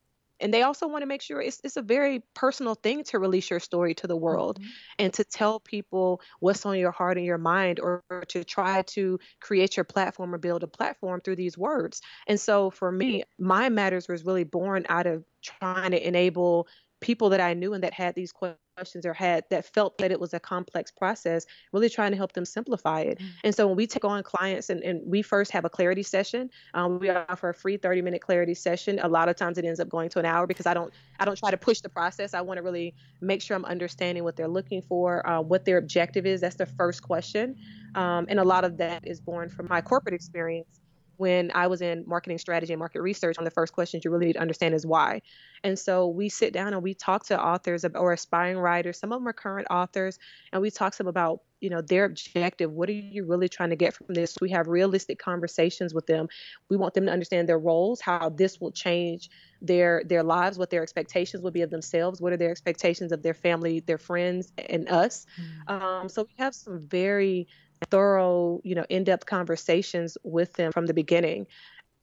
and 0.40 0.52
they 0.52 0.62
also 0.62 0.86
want 0.86 1.02
to 1.02 1.06
make 1.06 1.22
sure 1.22 1.40
it's, 1.40 1.60
it's 1.64 1.76
a 1.76 1.82
very 1.82 2.22
personal 2.34 2.74
thing 2.74 3.04
to 3.04 3.18
release 3.18 3.50
your 3.50 3.60
story 3.60 3.94
to 3.94 4.06
the 4.06 4.16
world 4.16 4.58
mm-hmm. 4.58 4.68
and 4.98 5.12
to 5.14 5.24
tell 5.24 5.60
people 5.60 6.20
what's 6.40 6.66
on 6.66 6.78
your 6.78 6.90
heart 6.90 7.16
and 7.16 7.26
your 7.26 7.38
mind 7.38 7.80
or, 7.80 8.02
or, 8.10 8.22
to 8.28 8.44
try 8.44 8.82
to 8.82 9.18
create 9.40 9.76
your 9.76 9.84
platform 9.84 10.34
or 10.34 10.38
build 10.38 10.62
a 10.62 10.68
platform 10.68 11.20
through 11.20 11.36
these 11.36 11.58
words 11.58 12.00
and 12.26 12.40
so 12.40 12.70
for 12.70 12.90
me 12.90 13.22
Mind 13.38 13.74
Matters 13.74 14.08
was 14.08 14.24
really 14.24 14.44
born 14.44 14.86
out 14.88 15.06
of 15.06 15.24
trying 15.42 15.90
to 15.90 16.06
enable 16.06 16.66
people 17.04 17.28
that 17.28 17.40
i 17.40 17.52
knew 17.52 17.74
and 17.74 17.84
that 17.84 17.92
had 17.92 18.14
these 18.14 18.32
questions 18.32 19.06
or 19.06 19.12
had 19.12 19.44
that 19.50 19.64
felt 19.72 19.98
that 19.98 20.10
it 20.10 20.18
was 20.18 20.34
a 20.34 20.40
complex 20.40 20.90
process, 20.90 21.46
really 21.72 21.88
trying 21.88 22.10
to 22.10 22.16
help 22.16 22.32
them 22.32 22.44
simplify 22.44 23.00
it. 23.00 23.18
Mm-hmm. 23.18 23.28
And 23.44 23.54
so 23.54 23.66
when 23.66 23.76
we 23.76 23.86
take 23.86 24.04
on 24.04 24.22
clients 24.22 24.70
and, 24.70 24.82
and 24.82 25.00
we 25.04 25.22
first 25.22 25.50
have 25.52 25.64
a 25.64 25.70
clarity 25.70 26.02
session, 26.02 26.50
um, 26.74 26.98
we 26.98 27.10
offer 27.10 27.50
a 27.50 27.54
free 27.54 27.76
30 27.76 28.02
minute 28.02 28.20
clarity 28.20 28.54
session. 28.54 28.98
A 29.02 29.08
lot 29.08 29.28
of 29.28 29.36
times 29.36 29.58
it 29.58 29.64
ends 29.64 29.80
up 29.80 29.88
going 29.88 30.08
to 30.10 30.18
an 30.18 30.26
hour 30.26 30.46
because 30.46 30.66
I 30.66 30.74
don't 30.74 30.92
I 31.20 31.24
don't 31.24 31.38
try 31.38 31.50
to 31.50 31.56
push 31.56 31.80
the 31.80 31.88
process. 31.88 32.34
I 32.34 32.40
want 32.40 32.58
to 32.58 32.62
really 32.62 32.94
make 33.20 33.42
sure 33.42 33.56
I'm 33.56 33.64
understanding 33.64 34.24
what 34.24 34.36
they're 34.36 34.48
looking 34.48 34.82
for, 34.82 35.26
uh, 35.28 35.40
what 35.40 35.64
their 35.64 35.78
objective 35.78 36.26
is. 36.26 36.40
That's 36.40 36.56
the 36.56 36.66
first 36.66 37.02
question. 37.02 37.56
Um, 37.94 38.26
and 38.28 38.40
a 38.40 38.44
lot 38.44 38.64
of 38.64 38.76
that 38.78 39.06
is 39.06 39.20
born 39.20 39.48
from 39.48 39.68
my 39.68 39.80
corporate 39.80 40.14
experience 40.14 40.80
when 41.16 41.50
I 41.54 41.66
was 41.66 41.82
in 41.82 42.04
marketing 42.06 42.38
strategy 42.38 42.72
and 42.72 42.78
market 42.78 43.02
research, 43.02 43.36
one 43.36 43.46
of 43.46 43.50
the 43.50 43.54
first 43.54 43.72
questions 43.72 44.04
you 44.04 44.10
really 44.10 44.26
need 44.26 44.34
to 44.34 44.40
understand 44.40 44.74
is 44.74 44.86
why. 44.86 45.22
And 45.62 45.78
so 45.78 46.08
we 46.08 46.28
sit 46.28 46.52
down 46.52 46.74
and 46.74 46.82
we 46.82 46.94
talk 46.94 47.26
to 47.26 47.40
authors 47.40 47.84
or 47.84 48.12
aspiring 48.12 48.58
writers. 48.58 48.98
Some 48.98 49.12
of 49.12 49.20
them 49.20 49.28
are 49.28 49.32
current 49.32 49.66
authors, 49.70 50.18
and 50.52 50.60
we 50.60 50.70
talk 50.70 50.92
to 50.92 50.98
them 50.98 51.08
about 51.08 51.40
you 51.60 51.70
know 51.70 51.80
their 51.80 52.04
objective. 52.04 52.70
What 52.70 52.90
are 52.90 52.92
you 52.92 53.24
really 53.24 53.48
trying 53.48 53.70
to 53.70 53.76
get 53.76 53.94
from 53.94 54.08
this? 54.10 54.36
We 54.40 54.50
have 54.50 54.68
realistic 54.68 55.18
conversations 55.18 55.94
with 55.94 56.06
them. 56.06 56.28
We 56.68 56.76
want 56.76 56.92
them 56.92 57.06
to 57.06 57.12
understand 57.12 57.48
their 57.48 57.58
roles, 57.58 58.02
how 58.02 58.28
this 58.28 58.60
will 58.60 58.72
change 58.72 59.30
their 59.62 60.02
their 60.04 60.22
lives, 60.22 60.58
what 60.58 60.68
their 60.68 60.82
expectations 60.82 61.42
will 61.42 61.50
be 61.50 61.62
of 61.62 61.70
themselves, 61.70 62.20
what 62.20 62.34
are 62.34 62.36
their 62.36 62.50
expectations 62.50 63.12
of 63.12 63.22
their 63.22 63.32
family, 63.32 63.80
their 63.80 63.96
friends, 63.96 64.52
and 64.58 64.88
us. 64.90 65.24
Mm-hmm. 65.40 65.84
Um, 65.84 66.08
so 66.10 66.24
we 66.24 66.34
have 66.38 66.54
some 66.54 66.86
very 66.86 67.48
thorough, 67.90 68.60
you 68.64 68.74
know, 68.74 68.84
in-depth 68.88 69.26
conversations 69.26 70.16
with 70.22 70.52
them 70.54 70.72
from 70.72 70.86
the 70.86 70.94
beginning. 70.94 71.46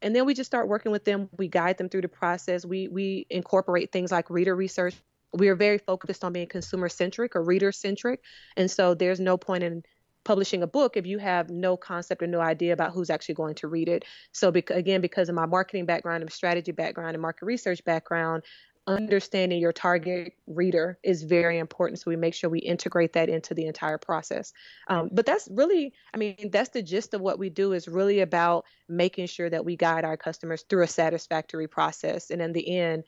And 0.02 0.16
then 0.16 0.26
we 0.26 0.34
just 0.34 0.50
start 0.50 0.68
working 0.68 0.92
with 0.92 1.06
them. 1.06 1.30
We 1.38 1.48
guide 1.48 1.78
them 1.78 1.90
through 1.90 2.02
the 2.02 2.08
process. 2.08 2.66
We 2.66 2.88
we 2.88 3.28
incorporate 3.30 3.92
things 3.92 4.12
like 4.12 4.30
reader 4.30 4.56
research. 4.56 4.96
We 5.34 5.48
are 5.50 5.56
very 5.56 5.78
focused 5.78 6.24
on 6.24 6.34
being 6.34 6.48
consumer 6.48 6.90
centric 6.90 7.36
or 7.36 7.44
reader 7.44 7.72
centric. 7.72 8.22
And 8.58 8.70
so 8.70 8.94
there's 8.96 9.20
no 9.20 9.38
point 9.38 9.64
in 9.64 9.84
publishing 10.24 10.62
a 10.62 10.68
book 10.68 10.98
if 10.98 11.06
you 11.06 11.18
have 11.18 11.50
no 11.50 11.78
concept 11.78 12.22
or 12.22 12.28
no 12.28 12.40
idea 12.40 12.74
about 12.74 12.92
who's 12.92 13.10
actually 13.10 13.36
going 13.36 13.56
to 13.56 13.68
read 13.68 13.90
it. 13.90 14.06
So, 14.32 14.50
again, 14.50 15.02
because 15.02 15.30
of 15.30 15.36
my 15.36 15.46
marketing 15.46 15.86
background 15.86 16.22
and 16.22 16.32
strategy 16.32 16.72
background 16.72 17.16
and 17.16 17.22
market 17.22 17.46
research 17.46 17.84
background, 17.84 18.44
understanding 18.88 19.60
your 19.60 19.72
target 19.72 20.34
reader 20.48 20.98
is 21.04 21.24
very 21.24 21.60
important. 21.60 22.00
So 22.00 22.10
we 22.10 22.16
make 22.16 22.34
sure 22.34 22.50
we 22.50 22.60
integrate 22.60 23.14
that 23.14 23.30
into 23.30 23.54
the 23.54 23.66
entire 23.66 23.98
process. 23.98 24.54
Um, 24.88 25.10
but 25.12 25.26
that's 25.26 25.48
really, 25.52 25.94
I 26.14 26.18
mean, 26.18 26.50
that's 26.52 26.70
the 26.70 26.82
gist 26.82 27.14
of 27.14 27.22
what 27.22 27.40
we 27.40 27.50
do 27.50 27.74
is 27.74 27.88
really 27.88 28.22
about 28.22 28.66
making 28.90 29.28
sure 29.28 29.50
that 29.50 29.66
we 29.66 29.76
guide 29.76 30.04
our 30.04 30.18
customers 30.18 30.64
through 30.68 30.84
a 30.84 30.88
satisfactory 30.88 31.68
process. 31.68 32.32
And 32.32 32.42
in 32.42 32.54
the 32.54 32.78
end, 32.78 33.04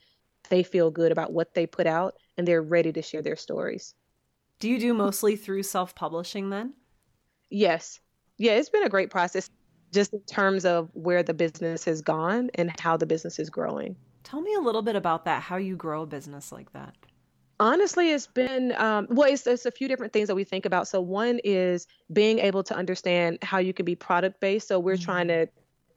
they 0.50 0.64
feel 0.64 0.92
good 0.92 1.12
about 1.12 1.34
what 1.34 1.54
they 1.54 1.66
put 1.66 1.88
out 1.88 2.16
and 2.38 2.48
they're 2.48 2.62
ready 2.62 2.92
to 2.94 3.02
share 3.02 3.22
their 3.22 3.36
stories. 3.36 3.96
Do 4.60 4.70
you 4.70 4.80
do 4.80 4.94
mostly 4.94 5.36
through 5.36 5.64
self 5.64 5.96
publishing 5.96 6.50
then? 6.50 6.74
Yes. 7.50 8.00
Yeah, 8.38 8.54
it's 8.54 8.70
been 8.70 8.84
a 8.84 8.90
great 8.90 9.10
process 9.10 9.50
just 9.94 10.14
in 10.14 10.22
terms 10.22 10.66
of 10.66 10.90
where 10.94 11.24
the 11.24 11.34
business 11.34 11.86
has 11.86 12.02
gone 12.02 12.50
and 12.56 12.78
how 12.80 12.98
the 12.98 13.06
business 13.06 13.40
is 13.40 13.50
growing. 13.50 13.96
Tell 14.24 14.42
me 14.42 14.54
a 14.54 14.60
little 14.60 14.82
bit 14.82 14.96
about 14.96 15.26
that, 15.26 15.42
how 15.42 15.58
you 15.58 15.76
grow 15.76 16.04
a 16.04 16.06
business 16.06 16.52
like 16.52 16.72
that. 16.74 16.96
Honestly, 17.60 18.12
it's 18.12 18.28
been, 18.28 18.74
um, 18.74 19.08
well, 19.10 19.32
it's, 19.32 19.46
it's 19.46 19.66
a 19.66 19.72
few 19.72 19.88
different 19.88 20.12
things 20.12 20.28
that 20.28 20.36
we 20.36 20.44
think 20.44 20.66
about. 20.66 20.88
So, 20.88 21.02
one 21.02 21.40
is 21.44 21.88
being 22.12 22.40
able 22.40 22.64
to 22.64 22.76
understand 22.76 23.40
how 23.44 23.60
you 23.60 23.74
can 23.74 23.86
be 23.86 23.96
product 23.96 24.40
based. 24.40 24.68
So, 24.68 24.80
we're 24.80 24.96
mm-hmm. 24.96 25.04
trying 25.04 25.28
to, 25.28 25.48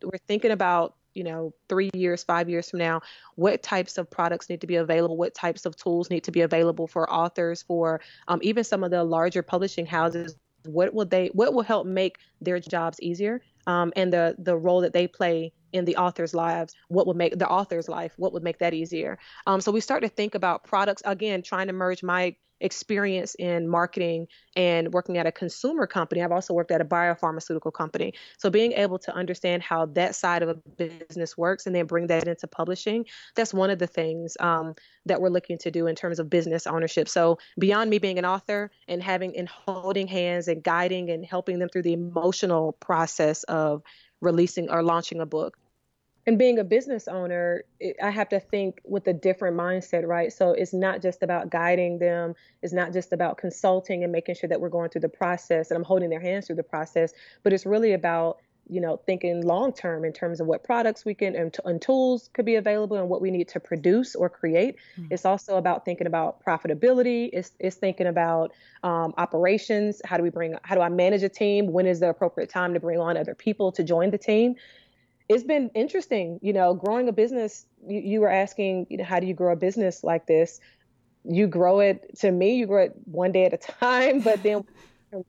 we're 0.03 0.19
thinking 0.29 0.51
about 0.51 0.95
you 1.15 1.25
know 1.25 1.55
three 1.69 1.91
years 1.95 2.23
five 2.23 2.49
years 2.49 2.69
from 2.69 2.79
now 2.79 3.01
what 3.37 3.63
types 3.63 3.97
of 3.97 4.09
products 4.09 4.51
need 4.51 4.61
to 4.61 4.67
be 4.67 4.77
available 4.77 5.17
what 5.17 5.35
types 5.35 5.65
of 5.65 5.75
tools 5.75 6.11
need 6.11 6.23
to 6.23 6.31
be 6.31 6.43
available 6.43 6.87
for 6.87 7.11
authors 7.11 7.63
for 7.63 8.03
um, 8.29 8.39
even 8.43 8.63
some 8.63 8.85
of 8.85 8.91
the 8.91 9.03
larger 9.03 9.43
publishing 9.43 9.87
houses 9.87 10.37
what 10.69 10.93
will 10.95 11.07
they 11.07 11.29
what 11.29 11.53
will 11.55 11.63
help 11.63 11.87
make 11.87 12.19
their 12.41 12.61
jobs 12.61 13.01
easier 13.01 13.41
um, 13.67 13.93
and 13.97 14.13
the 14.13 14.35
the 14.39 14.57
role 14.57 14.81
that 14.81 14.93
they 14.93 15.07
play 15.07 15.53
in 15.73 15.85
the 15.85 15.97
author's 15.97 16.35
lives 16.35 16.75
what 16.89 17.07
would 17.07 17.17
make 17.17 17.39
the 17.39 17.49
author's 17.49 17.89
life 17.89 18.13
what 18.17 18.33
would 18.33 18.43
make 18.43 18.59
that 18.59 18.75
easier? 18.75 19.19
Um, 19.47 19.61
so 19.61 19.73
we 19.73 19.81
start 19.81 20.03
to 20.03 20.09
think 20.09 20.35
about 20.35 20.65
products 20.65 21.03
again 21.05 21.43
trying 21.43 21.67
to 21.67 21.73
merge 21.73 22.03
my 22.03 22.35
experience 22.61 23.35
in 23.37 23.69
marketing 23.69 24.27
and 24.55 24.93
working 24.93 25.19
at 25.19 25.27
a 25.27 25.33
consumer 25.33 25.87
company. 25.87 26.23
I've 26.23 26.33
also 26.33 26.55
worked 26.55 26.71
at 26.71 26.81
a 26.81 26.85
biopharmaceutical 26.85 27.73
company. 27.73 28.15
So 28.39 28.51
being 28.51 28.73
able 28.73 28.99
to 29.01 29.15
understand 29.15 29.63
how 29.63 29.87
that 29.87 30.15
side 30.15 30.43
of 30.43 30.49
a 30.49 30.55
business 30.55 31.37
works 31.37 31.67
and 31.67 31.75
then 31.75 31.87
bring 31.87 32.07
that 32.09 32.27
into 32.27 32.47
publishing, 32.47 33.07
that's 33.35 33.53
one 33.53 33.71
of 33.71 33.79
the 33.79 33.87
things 33.87 34.37
um, 34.41 34.75
that 35.05 35.21
we're 35.21 35.29
looking 35.29 35.59
to 35.59 35.71
do 35.71 35.87
in 35.87 35.95
terms 35.95 36.19
of 36.19 36.31
business 36.31 36.67
ownership. 36.67 37.09
So 37.09 37.39
beyond 37.59 37.91
me 37.91 37.99
being 37.99 38.19
an 38.19 38.25
author 38.25 38.71
and 38.89 39.03
having 39.03 39.37
and 39.37 39.49
holding 39.49 40.07
hands 40.07 40.49
and 40.49 40.63
guiding 40.63 41.11
and 41.11 41.25
helping 41.25 41.59
them 41.59 41.69
through 41.69 41.83
the 41.83 41.93
emotional 41.93 42.73
process 42.73 43.43
of 43.45 43.83
releasing 44.21 44.71
or 44.71 44.83
launching 44.83 45.21
a 45.21 45.27
book, 45.27 45.59
and 46.27 46.39
being 46.39 46.59
a 46.59 46.65
business 46.65 47.09
owner 47.09 47.65
it, 47.81 47.97
i 48.03 48.11
have 48.11 48.29
to 48.29 48.41
think 48.41 48.81
with 48.85 49.07
a 49.07 49.13
different 49.13 49.57
mindset 49.57 50.07
right? 50.07 50.33
So 50.33 50.51
it's 50.51 50.73
not 50.73 51.03
just 51.03 51.23
about 51.23 51.51
guiding 51.51 51.99
them. 51.99 52.35
It's 52.63 52.73
not 52.73 52.93
just 52.93 53.13
about 53.13 53.39
consulting 53.39 54.03
and 54.03 54.13
making 54.13 54.35
sure 54.37 54.49
that 54.49 54.61
we're 54.61 54.69
going 54.69 54.91
through 54.91 55.03
the 55.03 55.09
process 55.09 55.71
and 55.71 55.77
i'm 55.77 55.85
holding 55.85 56.11
their 56.11 56.21
hands 56.21 56.47
through 56.47 56.57
the 56.57 56.63
process 56.63 57.13
but 57.43 57.53
it's 57.53 57.67
really 57.67 57.93
about 57.93 58.39
you 58.69 58.81
know 58.81 58.97
thinking 59.07 59.43
long 59.43 59.73
term 59.73 60.05
in 60.05 60.13
terms 60.13 60.41
of 60.41 60.47
what 60.47 60.65
products 60.65 61.05
we 61.05 61.15
can 61.15 61.37
and, 61.37 61.57
and, 61.65 61.81
tools 61.81 62.31
could 62.33 62.45
be 62.45 62.57
available 62.57 62.97
and 62.97 63.09
what 63.09 63.21
we 63.21 63.31
need 63.31 63.49
to 63.49 63.61
produce 63.61 64.15
or 64.15 64.29
create. 64.29 64.77
Mm-hmm. 64.99 65.13
it's 65.13 65.25
also 65.25 65.57
about 65.57 65.85
thinking 65.85 66.07
about 66.07 66.45
profitability. 66.45 67.31
It's, 67.33 67.53
it's 67.61 67.77
thinking 67.77 68.07
about 68.07 68.53
um, 68.83 69.15
operations. 69.19 70.03
How 70.05 70.17
do 70.17 70.23
we 70.23 70.31
bring 70.31 70.57
how 70.63 70.75
do 70.75 70.81
i 70.81 70.89
manage 70.89 71.23
a 71.23 71.29
team? 71.29 71.73
When 71.73 71.87
is 71.87 72.01
the 72.01 72.11
appropriate 72.11 72.51
time 72.51 72.75
to 72.75 72.81
bring 72.81 72.99
on 72.99 73.17
other 73.17 73.35
people 73.35 73.71
to 73.73 73.85
join 73.85 74.11
the 74.11 74.19
team 74.19 74.57
it's 75.29 75.45
been 75.45 75.71
interesting, 75.75 76.39
you 76.43 76.53
know, 76.53 76.75
growing 76.75 77.09
a 77.09 77.13
business. 77.13 77.67
You, 77.87 78.01
you 78.01 78.21
were 78.21 78.31
asking, 78.31 78.87
you 78.91 78.99
know, 78.99 79.05
how 79.05 79.21
do 79.21 79.27
you 79.27 79.35
grow 79.35 79.53
a 79.53 79.57
business 79.57 80.05
like 80.05 80.27
this? 80.27 80.61
You 81.25 81.47
grow 81.47 81.81
it 81.81 82.19
to 82.21 82.31
me, 82.31 82.57
you 82.57 82.67
grow 82.67 82.85
it 82.85 82.93
one 83.05 83.33
day 83.33 83.45
at 83.45 83.53
a 83.53 83.57
time, 83.81 84.21
but 84.21 84.43
then 84.43 84.65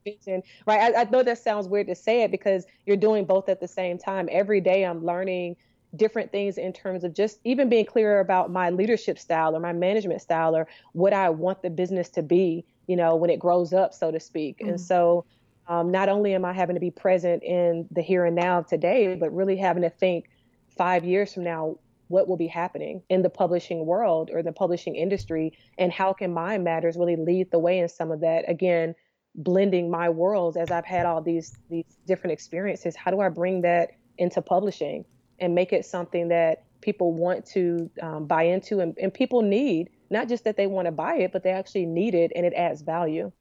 vision, 0.05 0.43
right? 0.65 0.95
I, 0.95 1.01
I 1.01 1.03
know 1.05 1.23
that 1.23 1.37
sounds 1.37 1.67
weird 1.67 1.87
to 1.87 1.95
say 1.95 2.23
it 2.23 2.31
because 2.31 2.65
you're 2.85 2.97
doing 2.97 3.25
both 3.25 3.49
at 3.49 3.59
the 3.59 3.67
same 3.67 3.97
time. 3.97 4.27
Every 4.31 4.61
day 4.61 4.83
I'm 4.83 5.05
learning 5.05 5.55
different 5.95 6.31
things 6.31 6.57
in 6.57 6.73
terms 6.73 7.03
of 7.03 7.13
just 7.13 7.39
even 7.43 7.69
being 7.69 7.85
clearer 7.85 8.19
about 8.19 8.51
my 8.51 8.69
leadership 8.69 9.17
style 9.17 9.55
or 9.55 9.59
my 9.59 9.73
management 9.73 10.21
style 10.21 10.55
or 10.55 10.67
what 10.93 11.13
I 11.13 11.29
want 11.29 11.61
the 11.61 11.69
business 11.69 12.09
to 12.11 12.21
be, 12.21 12.65
you 12.87 12.95
know, 12.95 13.15
when 13.15 13.29
it 13.29 13.39
grows 13.39 13.73
up, 13.73 13.93
so 13.93 14.11
to 14.11 14.19
speak. 14.19 14.59
Mm-hmm. 14.59 14.69
And 14.69 14.81
so 14.81 15.25
um, 15.67 15.91
not 15.91 16.09
only 16.09 16.33
am 16.33 16.45
I 16.45 16.53
having 16.53 16.75
to 16.75 16.79
be 16.79 16.91
present 16.91 17.43
in 17.43 17.87
the 17.91 18.01
here 18.01 18.25
and 18.25 18.35
now 18.35 18.59
of 18.59 18.67
today, 18.67 19.15
but 19.15 19.33
really 19.33 19.57
having 19.57 19.83
to 19.83 19.89
think 19.89 20.29
five 20.77 21.03
years 21.03 21.33
from 21.33 21.43
now, 21.43 21.77
what 22.07 22.27
will 22.27 22.37
be 22.37 22.47
happening 22.47 23.01
in 23.09 23.21
the 23.21 23.29
publishing 23.29 23.85
world 23.85 24.29
or 24.31 24.41
the 24.41 24.53
publishing 24.53 24.95
industry, 24.95 25.51
and 25.77 25.91
how 25.91 26.13
can 26.13 26.33
Mind 26.33 26.63
Matters 26.63 26.95
really 26.95 27.17
lead 27.17 27.51
the 27.51 27.59
way 27.59 27.79
in 27.79 27.89
some 27.89 28.11
of 28.11 28.21
that? 28.21 28.49
Again, 28.49 28.95
blending 29.35 29.91
my 29.91 30.09
worlds 30.09 30.55
as 30.55 30.71
I've 30.71 30.85
had 30.85 31.05
all 31.05 31.21
these 31.21 31.57
these 31.69 31.97
different 32.05 32.31
experiences. 32.31 32.95
How 32.95 33.11
do 33.11 33.19
I 33.19 33.29
bring 33.29 33.61
that 33.61 33.91
into 34.17 34.41
publishing 34.41 35.05
and 35.39 35.53
make 35.53 35.73
it 35.73 35.85
something 35.85 36.29
that 36.29 36.63
people 36.81 37.11
want 37.11 37.45
to 37.47 37.89
um, 38.01 38.25
buy 38.25 38.43
into 38.43 38.79
and, 38.79 38.97
and 39.01 39.13
people 39.13 39.41
need? 39.41 39.89
Not 40.09 40.29
just 40.29 40.45
that 40.45 40.55
they 40.55 40.67
want 40.67 40.85
to 40.85 40.91
buy 40.93 41.17
it, 41.17 41.33
but 41.33 41.43
they 41.43 41.51
actually 41.51 41.85
need 41.85 42.15
it 42.15 42.31
and 42.35 42.45
it 42.45 42.53
adds 42.53 42.81
value. 42.81 43.33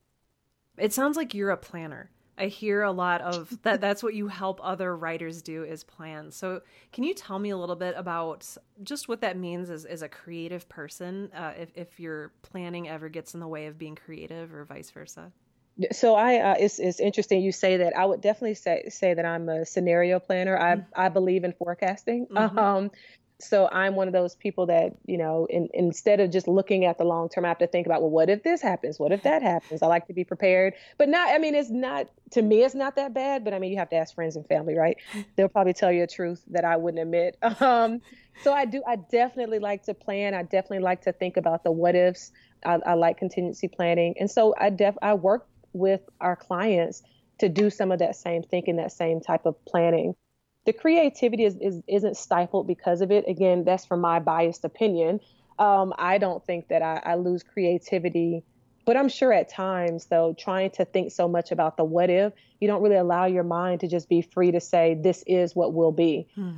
It 0.77 0.93
sounds 0.93 1.17
like 1.17 1.33
you're 1.33 1.51
a 1.51 1.57
planner. 1.57 2.11
I 2.39 2.47
hear 2.47 2.83
a 2.83 2.93
lot 2.93 3.21
of 3.21 3.57
that. 3.63 3.81
That's 3.81 4.03
what 4.03 4.15
you 4.15 4.29
help 4.29 4.61
other 4.63 4.97
writers 4.97 5.43
do 5.43 5.65
is 5.65 5.85
plan. 5.85 6.31
So, 6.31 6.61
can 6.93 7.05
you 7.05 7.15
tell 7.15 7.39
me 7.39 7.51
a 7.51 7.57
little 7.57 7.77
bit 7.77 7.95
about 7.97 8.47
just 8.83 9.09
what 9.09 9.21
that 9.23 9.37
means 9.37 9.71
as, 9.71 9.85
as 9.85 10.03
a 10.03 10.09
creative 10.09 10.69
person? 10.69 11.31
Uh, 11.35 11.53
if 11.59 11.71
if 11.75 12.01
your 12.01 12.33
planning 12.43 12.89
ever 12.89 13.09
gets 13.09 13.35
in 13.35 13.41
the 13.41 13.49
way 13.49 13.67
of 13.67 13.79
being 13.79 13.95
creative, 13.95 14.53
or 14.55 14.65
vice 14.65 14.91
versa. 14.91 15.33
So 15.93 16.15
I, 16.15 16.37
uh, 16.37 16.55
it's 16.59 16.79
it's 16.79 17.01
interesting 17.01 17.43
you 17.43 17.53
say 17.53 17.77
that. 17.79 17.97
I 17.97 18.07
would 18.07 18.23
definitely 18.23 18.55
say 18.55 18.85
say 18.89 19.13
that 19.13 19.27
I'm 19.27 19.49
a 19.49 19.67
scenario 19.67 20.19
planner. 20.19 20.59
I 20.59 20.77
mm-hmm. 20.77 20.91
I 20.95 21.09
believe 21.09 21.45
in 21.45 21.53
forecasting. 21.53 22.27
Mm-hmm. 22.29 22.59
Um, 22.59 22.91
so 23.39 23.69
I'm 23.71 23.97
one 23.97 24.09
of 24.09 24.15
those 24.15 24.35
people 24.35 24.67
that, 24.67 24.97
you 25.05 25.19
know, 25.19 25.47
in, 25.51 25.69
instead 25.75 26.21
of 26.21 26.31
just 26.31 26.49
looking 26.49 26.87
at 26.87 26.97
the 26.97 27.05
long 27.05 27.29
term, 27.29 27.45
I 27.45 27.49
have 27.49 27.59
to 27.59 27.67
think 27.67 27.87
about, 27.87 28.01
well, 28.01 28.11
what 28.11 28.31
if 28.31 28.43
this 28.43 28.63
happens? 28.63 28.99
What 28.99 29.13
if 29.13 29.23
that 29.25 29.43
happens? 29.43 29.83
I 29.83 29.87
like 29.89 30.07
to 30.07 30.15
be 30.15 30.25
prepared, 30.25 30.73
but 30.97 31.09
not, 31.11 31.29
I 31.29 31.39
mean, 31.39 31.55
it's 31.55 31.71
not, 31.71 32.09
to 32.33 32.41
me, 32.41 32.65
it's 32.65 32.75
not 32.75 32.97
that 32.97 33.13
bad, 33.13 33.45
but 33.45 33.53
I 33.53 33.59
mean, 33.59 33.73
you 33.73 33.79
have 33.79 33.91
to 33.91 33.97
ask 33.97 34.15
friends 34.15 34.37
and 34.37 34.47
family, 34.47 34.75
right? 34.75 34.97
They'll 35.37 35.49
probably 35.49 35.75
tell 35.75 35.93
you 35.93 36.03
a 36.03 36.07
truth 36.07 36.43
that 36.49 36.65
I 36.65 36.77
wouldn't 36.77 37.03
admit. 37.03 37.37
Um, 37.67 38.01
so 38.43 38.53
I 38.53 38.65
do, 38.67 38.83
I 38.87 38.97
definitely 38.97 39.59
like 39.59 39.85
to 39.85 39.95
plan. 39.95 40.35
I 40.35 40.43
definitely 40.43 40.81
like 40.81 41.03
to 41.03 41.13
think 41.13 41.37
about 41.37 41.65
the 41.65 41.73
what 41.73 41.95
ifs. 41.95 42.31
I, 42.65 42.79
I 42.87 42.95
like 42.95 43.19
contingency 43.19 43.67
planning. 43.67 44.15
And 44.21 44.31
so 44.31 44.55
I 44.59 44.71
def, 44.71 44.95
I 45.01 45.15
work 45.15 45.49
with 45.73 46.03
our 46.21 46.37
clients 46.37 47.03
to 47.39 47.49
do 47.49 47.71
some 47.71 47.91
of 47.91 47.99
that 48.01 48.15
same 48.15 48.43
thinking, 48.43 48.77
that 48.77 48.93
same 48.93 49.21
type 49.21 49.47
of 49.47 49.63
planning 49.65 50.15
the 50.67 50.73
creativity 50.73 51.45
is, 51.45 51.57
is 51.61 51.83
isn't 51.87 52.17
stifled 52.17 52.67
because 52.67 53.01
of 53.01 53.11
it. 53.11 53.25
Again, 53.29 53.65
that's 53.65 53.87
from 53.87 54.01
my 54.01 54.19
biased 54.19 54.65
opinion. 54.65 55.21
Um, 55.59 55.95
I 55.97 56.19
don't 56.19 56.45
think 56.45 56.69
that 56.69 56.83
I, 56.83 57.01
I 57.05 57.15
lose 57.15 57.43
creativity, 57.43 58.45
but 58.85 58.97
I'm 58.97 59.09
sure 59.09 59.33
at 59.33 59.49
times 59.49 60.07
though, 60.07 60.35
trying 60.39 60.71
to 60.73 60.85
think 60.85 61.13
so 61.13 61.29
much 61.29 61.51
about 61.51 61.77
the 61.77 61.85
what 61.85 62.11
if, 62.11 62.33
you 62.61 62.69
don't 62.69 62.83
really 62.83 62.97
allow 62.97 63.25
your 63.25 63.45
mind 63.45 63.81
to 63.81 63.89
just 63.89 64.09
be 64.09 64.21
free 64.21 64.51
to 64.53 64.61
say 64.61 64.99
this 65.01 65.25
is 65.27 65.55
what 65.57 65.73
will 65.73 65.93
be. 65.93 66.29
Hmm. 66.35 66.57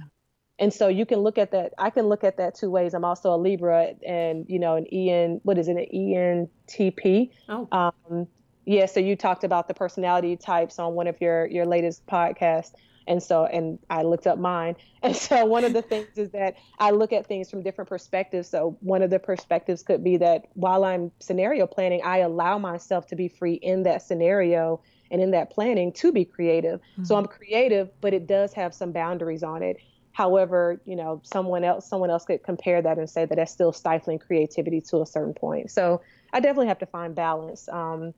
And 0.58 0.72
so 0.72 0.88
you 0.88 1.06
can 1.06 1.20
look 1.20 1.38
at 1.38 1.52
that. 1.52 1.72
I 1.78 1.90
can 1.90 2.06
look 2.06 2.24
at 2.24 2.38
that 2.38 2.56
two 2.56 2.70
ways. 2.70 2.92
I'm 2.92 3.04
also 3.04 3.32
a 3.32 3.36
Libra 3.36 3.94
and, 4.04 4.44
you 4.48 4.58
know, 4.58 4.74
an 4.74 4.86
EN, 4.86 5.40
what 5.44 5.56
is 5.56 5.68
it, 5.68 5.76
an 5.76 5.86
ENTP. 5.94 7.30
Oh. 7.48 7.68
Um, 7.70 8.26
yeah. 8.64 8.86
So 8.86 8.98
you 8.98 9.14
talked 9.14 9.44
about 9.44 9.68
the 9.68 9.74
personality 9.74 10.36
types 10.36 10.80
on 10.80 10.94
one 10.94 11.06
of 11.06 11.20
your, 11.20 11.46
your 11.46 11.64
latest 11.64 12.04
podcasts. 12.06 12.72
And 13.08 13.22
so, 13.22 13.46
and 13.46 13.78
I 13.90 14.02
looked 14.02 14.26
up 14.26 14.38
mine. 14.38 14.76
And 15.00 15.14
so, 15.14 15.44
one 15.44 15.62
of 15.62 15.72
the 15.72 15.82
things 15.92 16.08
is 16.16 16.30
that 16.30 16.56
I 16.80 16.90
look 16.90 17.12
at 17.12 17.24
things 17.24 17.48
from 17.48 17.62
different 17.62 17.88
perspectives. 17.88 18.48
So, 18.48 18.76
one 18.80 19.00
of 19.02 19.10
the 19.10 19.20
perspectives 19.20 19.82
could 19.84 20.02
be 20.02 20.16
that 20.16 20.46
while 20.54 20.84
I'm 20.84 21.12
scenario 21.20 21.68
planning, 21.68 22.02
I 22.04 22.18
allow 22.18 22.58
myself 22.58 23.06
to 23.08 23.16
be 23.16 23.28
free 23.28 23.54
in 23.54 23.84
that 23.84 24.02
scenario 24.02 24.80
and 25.12 25.22
in 25.22 25.30
that 25.30 25.50
planning 25.50 25.92
to 25.92 26.10
be 26.10 26.24
creative. 26.24 26.80
Mm-hmm. 26.80 27.04
So, 27.04 27.14
I'm 27.14 27.26
creative, 27.26 27.90
but 28.00 28.12
it 28.12 28.26
does 28.26 28.52
have 28.54 28.74
some 28.74 28.90
boundaries 28.90 29.44
on 29.44 29.62
it. 29.62 29.76
However, 30.10 30.80
you 30.84 30.96
know, 30.96 31.20
someone 31.22 31.62
else, 31.62 31.88
someone 31.88 32.10
else 32.10 32.24
could 32.24 32.42
compare 32.42 32.82
that 32.82 32.98
and 32.98 33.08
say 33.08 33.24
that 33.24 33.36
that's 33.36 33.52
still 33.52 33.72
stifling 33.72 34.18
creativity 34.18 34.80
to 34.90 35.00
a 35.00 35.06
certain 35.06 35.34
point. 35.34 35.70
So, 35.70 36.02
I 36.32 36.40
definitely 36.40 36.66
have 36.66 36.80
to 36.80 36.86
find 36.86 37.14
balance. 37.14 37.68
Um, 37.68 38.14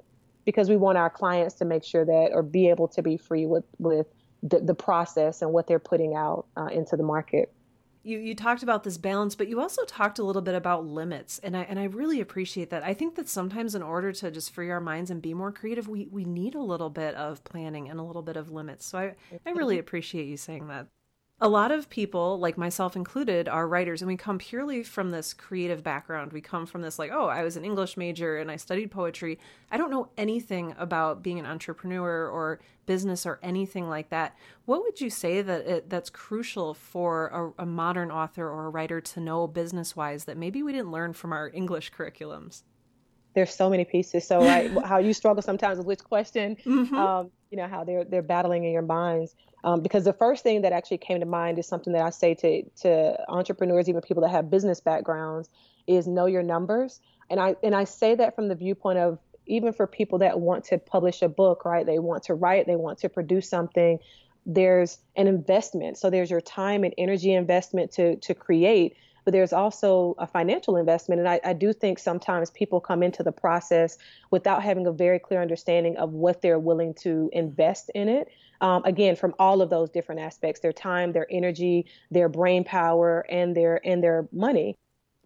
because 0.47 0.71
we 0.71 0.77
want 0.77 0.97
our 0.97 1.11
clients 1.11 1.55
to 1.57 1.67
make 1.67 1.85
sure 1.85 2.07
that 2.07 2.31
or 2.33 2.43
be 2.43 2.71
able 2.71 2.89
to 2.89 3.03
be 3.03 3.19
free 3.19 3.47
with 3.47 3.65
with 3.79 4.07
the, 4.43 4.61
the 4.61 4.75
process 4.75 5.43
and 5.43 5.53
what 5.53 5.67
they're 5.67 5.79
putting 5.79 6.15
out 6.15 6.47
uh, 6.57 6.67
into 6.67 6.97
the 6.97 7.03
market. 7.03 7.53
You, 8.03 8.19
you 8.19 8.35
talked 8.35 8.63
about 8.63 8.83
this 8.83 8.97
balance, 8.97 9.35
but 9.35 9.49
you 9.49 9.61
also 9.61 9.85
talked 9.85 10.19
a 10.19 10.25
little 10.25 10.41
bit 10.41 10.55
about 10.55 10.87
limits, 10.87 11.39
and 11.41 11.55
I 11.55 11.63
and 11.65 11.79
I 11.79 11.85
really 11.85 12.23
appreciate 12.23 12.71
that. 12.71 12.83
I 12.83 12.95
think 12.95 13.15
that 13.17 13.29
sometimes 13.29 13.75
in 13.75 13.83
order 13.83 14.11
to 14.11 14.31
just 14.31 14.55
free 14.55 14.71
our 14.71 14.81
minds 14.81 15.11
and 15.11 15.21
be 15.21 15.35
more 15.35 15.53
creative, 15.53 15.87
we 15.87 16.09
we 16.11 16.25
need 16.25 16.55
a 16.55 16.63
little 16.63 16.89
bit 16.89 17.15
of 17.15 17.45
planning 17.45 17.91
and 17.91 18.01
a 18.01 18.03
little 18.03 18.23
bit 18.23 18.39
of 18.39 18.51
limits. 18.51 18.87
So 18.87 18.99
I 18.99 19.15
I 19.45 19.51
really 19.51 19.79
appreciate 19.79 20.27
you 20.27 20.39
saying 20.39 20.69
that 20.69 20.87
a 21.43 21.49
lot 21.49 21.73
of 21.73 21.89
people, 21.89 22.39
like 22.39 22.59
myself 22.59 22.95
included, 22.95 23.49
are 23.49 23.67
writers, 23.67 24.03
and 24.03 24.09
we 24.09 24.17
come 24.17 24.37
purely 24.37 24.83
from 24.83 25.11
this 25.11 25.33
creative 25.33 25.83
background. 25.83 26.35
We 26.35 26.43
come 26.43 26.67
from 26.67 26.83
this, 26.83 26.99
like, 26.99 27.11
oh, 27.13 27.29
I 27.29 27.43
was 27.43 27.57
an 27.57 27.65
English 27.65 27.97
major 27.97 28.37
and 28.37 28.51
I 28.51 28.57
studied 28.57 28.91
poetry. 28.91 29.39
I 29.71 29.79
don't 29.79 29.91
know 29.91 30.11
anything 30.19 30.75
about 30.79 31.23
being 31.23 31.39
an 31.39 31.47
entrepreneur 31.47 32.29
or 32.29 32.61
business 32.85 33.25
or 33.25 33.39
anything 33.43 33.89
like 33.89 34.11
that. 34.11 34.37
What 34.67 34.83
would 34.83 35.01
you 35.01 35.09
say 35.09 35.41
that 35.41 35.67
it, 35.67 35.89
that's 35.89 36.11
crucial 36.11 36.75
for 36.75 37.55
a, 37.59 37.63
a 37.63 37.67
modern 37.67 38.11
author 38.11 38.47
or 38.47 38.67
a 38.67 38.71
writer 38.71 39.01
to 39.01 39.21
know 39.21 39.47
business 39.47 39.97
wise 39.97 40.27
that 40.27 40.37
maybe 40.37 40.63
we 40.63 40.73
didn't 40.73 40.93
learn 40.93 41.15
from 41.15 41.33
our 41.33 41.51
English 41.55 41.91
curriculums? 41.93 42.65
There's 43.35 43.55
so 43.55 43.71
many 43.71 43.85
pieces. 43.85 44.27
So, 44.27 44.41
right, 44.41 44.71
how 44.85 44.99
you 44.99 45.13
struggle 45.13 45.43
sometimes 45.43 45.79
with 45.79 45.87
which 45.87 46.05
question, 46.05 46.57
mm-hmm. 46.65 46.95
um, 46.95 47.31
you 47.51 47.57
know, 47.57 47.69
how 47.69 47.85
they're 47.85 48.05
they're 48.05 48.23
battling 48.23 48.65
in 48.65 48.73
your 48.73 48.83
minds. 48.83 49.35
Um, 49.63 49.83
because 49.83 50.05
the 50.05 50.13
first 50.15 50.43
thing 50.43 50.63
that 50.63 50.73
actually 50.73 50.99
came 50.99 51.21
to 51.21 51.27
mind 51.27 51.59
is 51.59 51.67
something 51.67 51.93
that 51.93 52.03
I 52.03 52.11
say 52.11 52.35
to 52.35 52.63
to 52.83 53.25
entrepreneurs, 53.29 53.89
even 53.89 54.01
people 54.01 54.23
that 54.23 54.31
have 54.31 54.51
business 54.51 54.81
backgrounds, 54.81 55.49
is 55.87 56.07
know 56.07 56.27
your 56.27 56.43
numbers. 56.43 57.01
And 57.29 57.39
I 57.41 57.57
and 57.63 57.75
I 57.75 57.85
say 57.85 58.15
that 58.15 58.35
from 58.35 58.49
the 58.49 58.55
viewpoint 58.55 58.99
of 58.99 59.19
even 59.47 59.73
for 59.73 59.87
people 59.87 60.19
that 60.19 60.41
want 60.41 60.65
to 60.65 60.79
publish 60.79 61.23
a 61.23 61.29
book, 61.29 61.65
right? 61.65 61.85
They 61.85 61.99
want 61.99 62.23
to 62.25 62.35
write, 62.35 62.67
they 62.67 62.77
want 62.77 62.99
to 63.01 63.09
produce 63.09 63.49
something. 63.49 63.99
There's 64.47 64.99
an 65.17 65.27
investment. 65.27 65.99
So 65.99 66.09
there's 66.09 66.31
your 66.31 66.41
time 66.41 66.85
and 66.85 66.95
energy 66.97 67.33
investment 67.33 67.93
to 67.93 68.17
to 68.17 68.35
create, 68.35 68.97
but 69.25 69.33
there's 69.33 69.53
also 69.53 70.15
a 70.19 70.27
financial 70.27 70.77
investment. 70.77 71.21
And 71.21 71.29
I, 71.29 71.41
I 71.45 71.53
do 71.53 71.73
think 71.73 71.99
sometimes 71.99 72.51
people 72.51 72.81
come 72.81 73.03
into 73.03 73.23
the 73.23 73.33
process 73.33 73.99
without 74.31 74.63
having 74.63 74.87
a 74.87 74.93
very 74.93 75.19
clear 75.19 75.43
understanding 75.43 75.97
of 75.97 76.13
what 76.13 76.43
they're 76.43 76.59
willing 76.59 76.95
to 76.95 77.31
invest 77.33 77.91
in 77.95 78.09
it 78.09 78.29
um, 78.61 78.83
again 78.85 79.17
from 79.17 79.35
all 79.39 79.63
of 79.63 79.71
those 79.71 79.91
different 79.91 80.21
aspects 80.21 80.61
their 80.61 80.73
time 80.73 81.13
their 81.13 81.27
energy 81.31 81.87
their 82.11 82.29
brain 82.29 82.65
power 82.65 83.27
and 83.31 83.57
their 83.57 83.81
and 83.87 84.03
their 84.03 84.29
money 84.33 84.77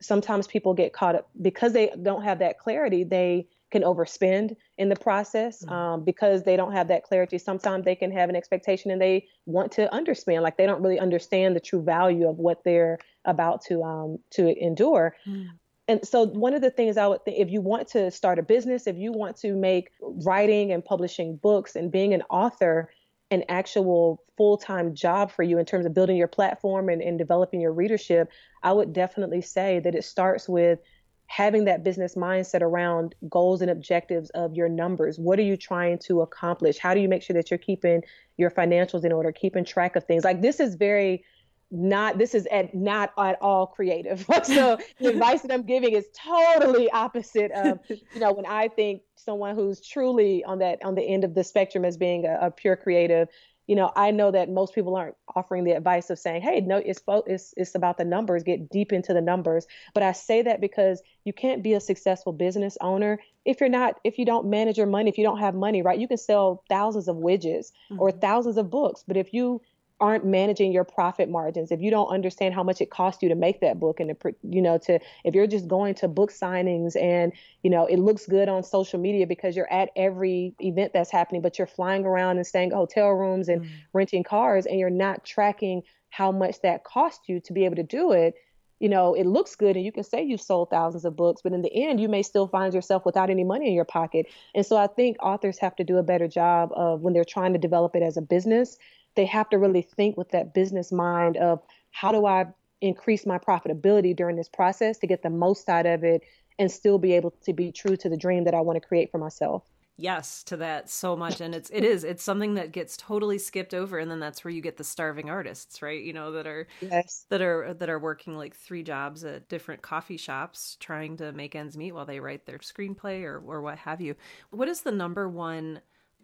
sometimes 0.00 0.46
people 0.46 0.74
get 0.74 0.92
caught 0.92 1.14
up 1.14 1.28
because 1.40 1.72
they 1.72 1.90
don't 2.02 2.22
have 2.22 2.38
that 2.38 2.58
clarity 2.58 3.04
they 3.04 3.46
can 3.74 3.82
overspend 3.82 4.54
in 4.78 4.88
the 4.88 4.94
process 4.94 5.64
mm-hmm. 5.64 5.74
um, 5.74 6.04
because 6.04 6.44
they 6.44 6.56
don't 6.56 6.70
have 6.70 6.86
that 6.86 7.02
clarity. 7.02 7.38
Sometimes 7.38 7.84
they 7.84 7.96
can 7.96 8.12
have 8.12 8.28
an 8.28 8.36
expectation 8.36 8.92
and 8.92 9.02
they 9.02 9.26
want 9.46 9.72
to 9.72 9.88
underspend 9.92 10.42
like 10.42 10.56
they 10.56 10.64
don't 10.64 10.80
really 10.80 11.00
understand 11.00 11.56
the 11.56 11.60
true 11.60 11.82
value 11.82 12.28
of 12.28 12.38
what 12.38 12.62
they're 12.62 12.98
about 13.24 13.64
to 13.64 13.82
um, 13.82 14.18
to 14.30 14.56
endure. 14.64 15.16
Mm. 15.26 15.48
And 15.88 16.06
so 16.06 16.26
one 16.26 16.54
of 16.54 16.62
the 16.62 16.70
things 16.70 16.96
I 16.96 17.08
would 17.08 17.24
think 17.24 17.38
if 17.40 17.50
you 17.50 17.60
want 17.60 17.88
to 17.88 18.12
start 18.12 18.38
a 18.38 18.44
business, 18.44 18.86
if 18.86 18.96
you 18.96 19.10
want 19.10 19.36
to 19.38 19.56
make 19.56 19.90
writing 20.00 20.70
and 20.70 20.84
publishing 20.84 21.36
books 21.36 21.74
and 21.74 21.90
being 21.90 22.14
an 22.14 22.22
author, 22.30 22.90
an 23.32 23.42
actual 23.48 24.22
full 24.36 24.56
time 24.56 24.94
job 24.94 25.32
for 25.32 25.42
you 25.42 25.58
in 25.58 25.66
terms 25.66 25.84
of 25.84 25.94
building 25.94 26.16
your 26.16 26.28
platform 26.28 26.88
and, 26.88 27.02
and 27.02 27.18
developing 27.18 27.60
your 27.60 27.72
readership, 27.72 28.30
I 28.62 28.72
would 28.72 28.92
definitely 28.92 29.42
say 29.42 29.80
that 29.80 29.96
it 29.96 30.04
starts 30.04 30.48
with 30.48 30.78
having 31.26 31.64
that 31.64 31.82
business 31.82 32.14
mindset 32.14 32.62
around 32.62 33.14
goals 33.28 33.62
and 33.62 33.70
objectives 33.70 34.30
of 34.30 34.54
your 34.54 34.68
numbers. 34.68 35.18
What 35.18 35.38
are 35.38 35.42
you 35.42 35.56
trying 35.56 35.98
to 36.00 36.20
accomplish? 36.20 36.78
How 36.78 36.94
do 36.94 37.00
you 37.00 37.08
make 37.08 37.22
sure 37.22 37.34
that 37.34 37.50
you're 37.50 37.58
keeping 37.58 38.02
your 38.36 38.50
financials 38.50 39.04
in 39.04 39.12
order, 39.12 39.32
keeping 39.32 39.64
track 39.64 39.96
of 39.96 40.04
things? 40.04 40.24
Like 40.24 40.42
this 40.42 40.60
is 40.60 40.74
very 40.74 41.24
not 41.70 42.18
this 42.18 42.34
is 42.34 42.46
at 42.52 42.74
not 42.74 43.12
at 43.18 43.36
all 43.40 43.66
creative. 43.66 44.20
so 44.44 44.78
the 45.00 45.08
advice 45.08 45.42
that 45.42 45.50
I'm 45.50 45.64
giving 45.64 45.92
is 45.92 46.06
totally 46.14 46.90
opposite 46.90 47.50
of 47.52 47.80
you 47.88 48.20
know 48.20 48.32
when 48.32 48.46
I 48.46 48.68
think 48.68 49.02
someone 49.16 49.54
who's 49.54 49.80
truly 49.80 50.44
on 50.44 50.58
that 50.58 50.84
on 50.84 50.94
the 50.94 51.02
end 51.02 51.24
of 51.24 51.34
the 51.34 51.42
spectrum 51.42 51.84
as 51.84 51.96
being 51.96 52.26
a, 52.26 52.38
a 52.46 52.50
pure 52.50 52.76
creative. 52.76 53.28
You 53.66 53.76
know, 53.76 53.90
I 53.96 54.10
know 54.10 54.30
that 54.30 54.50
most 54.50 54.74
people 54.74 54.94
aren't 54.96 55.16
offering 55.34 55.64
the 55.64 55.72
advice 55.72 56.10
of 56.10 56.18
saying, 56.18 56.42
"Hey, 56.42 56.60
no, 56.60 56.76
it's 56.76 57.02
it's 57.26 57.54
it's 57.56 57.74
about 57.74 57.96
the 57.98 58.04
numbers. 58.04 58.42
Get 58.42 58.68
deep 58.68 58.92
into 58.92 59.14
the 59.14 59.20
numbers." 59.20 59.66
But 59.94 60.02
I 60.02 60.12
say 60.12 60.42
that 60.42 60.60
because 60.60 61.02
you 61.24 61.32
can't 61.32 61.62
be 61.62 61.72
a 61.72 61.80
successful 61.80 62.32
business 62.32 62.76
owner 62.80 63.18
if 63.44 63.60
you're 63.60 63.70
not 63.70 63.98
if 64.04 64.18
you 64.18 64.24
don't 64.24 64.48
manage 64.48 64.78
your 64.78 64.86
money. 64.86 65.08
If 65.08 65.18
you 65.18 65.24
don't 65.24 65.38
have 65.38 65.54
money, 65.54 65.82
right? 65.82 65.98
You 65.98 66.08
can 66.08 66.18
sell 66.18 66.62
thousands 66.68 67.08
of 67.08 67.16
widgets 67.16 67.72
mm-hmm. 67.90 68.00
or 68.00 68.10
thousands 68.10 68.56
of 68.56 68.70
books, 68.70 69.04
but 69.06 69.16
if 69.16 69.32
you 69.32 69.60
aren't 70.00 70.24
managing 70.24 70.72
your 70.72 70.82
profit 70.82 71.28
margins 71.28 71.70
if 71.70 71.80
you 71.80 71.90
don't 71.90 72.08
understand 72.08 72.52
how 72.52 72.62
much 72.64 72.80
it 72.80 72.90
costs 72.90 73.22
you 73.22 73.28
to 73.28 73.34
make 73.36 73.60
that 73.60 73.78
book 73.78 74.00
and 74.00 74.08
to 74.20 74.34
you 74.42 74.60
know 74.60 74.76
to 74.76 74.98
if 75.24 75.34
you're 75.34 75.46
just 75.46 75.68
going 75.68 75.94
to 75.94 76.08
book 76.08 76.32
signings 76.32 77.00
and 77.00 77.32
you 77.62 77.70
know 77.70 77.86
it 77.86 77.98
looks 77.98 78.26
good 78.26 78.48
on 78.48 78.62
social 78.62 78.98
media 78.98 79.26
because 79.26 79.54
you're 79.54 79.72
at 79.72 79.90
every 79.94 80.52
event 80.60 80.92
that's 80.92 81.12
happening 81.12 81.40
but 81.40 81.58
you're 81.58 81.66
flying 81.66 82.04
around 82.04 82.36
and 82.36 82.46
staying 82.46 82.72
hotel 82.72 83.10
rooms 83.10 83.48
and 83.48 83.62
mm. 83.62 83.68
renting 83.92 84.24
cars 84.24 84.66
and 84.66 84.80
you're 84.80 84.90
not 84.90 85.24
tracking 85.24 85.82
how 86.10 86.32
much 86.32 86.60
that 86.62 86.82
cost 86.82 87.28
you 87.28 87.38
to 87.40 87.52
be 87.52 87.64
able 87.64 87.76
to 87.76 87.82
do 87.84 88.10
it 88.10 88.34
you 88.80 88.88
know, 88.88 89.14
it 89.14 89.24
looks 89.24 89.54
good 89.54 89.76
and 89.76 89.84
you 89.84 89.92
can 89.92 90.04
say 90.04 90.22
you've 90.22 90.42
sold 90.42 90.68
thousands 90.68 91.04
of 91.04 91.16
books, 91.16 91.40
but 91.42 91.52
in 91.52 91.62
the 91.62 91.72
end, 91.72 92.00
you 92.00 92.08
may 92.08 92.22
still 92.22 92.46
find 92.46 92.74
yourself 92.74 93.06
without 93.06 93.30
any 93.30 93.44
money 93.44 93.68
in 93.68 93.72
your 93.72 93.84
pocket. 93.84 94.26
And 94.54 94.66
so 94.66 94.76
I 94.76 94.88
think 94.88 95.16
authors 95.22 95.58
have 95.60 95.76
to 95.76 95.84
do 95.84 95.96
a 95.96 96.02
better 96.02 96.28
job 96.28 96.70
of 96.74 97.00
when 97.00 97.14
they're 97.14 97.24
trying 97.24 97.52
to 97.52 97.58
develop 97.58 97.94
it 97.96 98.02
as 98.02 98.16
a 98.16 98.20
business, 98.20 98.76
they 99.16 99.26
have 99.26 99.48
to 99.50 99.58
really 99.58 99.82
think 99.82 100.16
with 100.16 100.30
that 100.30 100.54
business 100.54 100.92
mind 100.92 101.36
of 101.36 101.60
how 101.90 102.12
do 102.12 102.26
I 102.26 102.46
increase 102.80 103.24
my 103.24 103.38
profitability 103.38 104.14
during 104.14 104.36
this 104.36 104.48
process 104.48 104.98
to 104.98 105.06
get 105.06 105.22
the 105.22 105.30
most 105.30 105.68
out 105.68 105.86
of 105.86 106.04
it 106.04 106.22
and 106.58 106.70
still 106.70 106.98
be 106.98 107.12
able 107.14 107.32
to 107.44 107.52
be 107.52 107.72
true 107.72 107.96
to 107.96 108.08
the 108.08 108.16
dream 108.16 108.44
that 108.44 108.54
I 108.54 108.60
want 108.60 108.80
to 108.80 108.86
create 108.86 109.10
for 109.10 109.18
myself. 109.18 109.64
Yes 109.96 110.42
to 110.44 110.56
that 110.56 110.90
so 110.90 111.16
much. 111.16 111.40
And 111.40 111.54
it's 111.54 111.70
it 111.70 111.84
is 111.84 112.02
it's 112.02 112.22
something 112.22 112.54
that 112.54 112.72
gets 112.72 112.96
totally 112.96 113.38
skipped 113.38 113.72
over. 113.72 113.98
And 113.98 114.10
then 114.10 114.18
that's 114.18 114.42
where 114.42 114.50
you 114.50 114.60
get 114.60 114.76
the 114.76 114.82
starving 114.82 115.30
artists 115.30 115.82
right? 115.82 116.02
You 116.02 116.12
know 116.12 116.32
that 116.32 116.48
are 116.48 116.66
yes. 116.80 117.26
that 117.28 117.40
are 117.40 117.72
that 117.74 117.88
are 117.88 118.00
working 118.00 118.36
like 118.36 118.56
three 118.56 118.82
jobs 118.82 119.24
at 119.24 119.48
different 119.48 119.82
coffee 119.82 120.16
shops 120.16 120.76
trying 120.80 121.16
to 121.18 121.30
make 121.32 121.54
ends 121.54 121.76
meet 121.76 121.92
while 121.92 122.06
they 122.06 122.18
write 122.18 122.44
their 122.44 122.58
screenplay 122.58 123.22
or 123.22 123.38
or 123.38 123.62
what 123.62 123.78
have 123.78 124.00
you. 124.00 124.16
What 124.50 124.68
is 124.68 124.80
the 124.80 124.90
number 124.90 125.28
one 125.28 125.80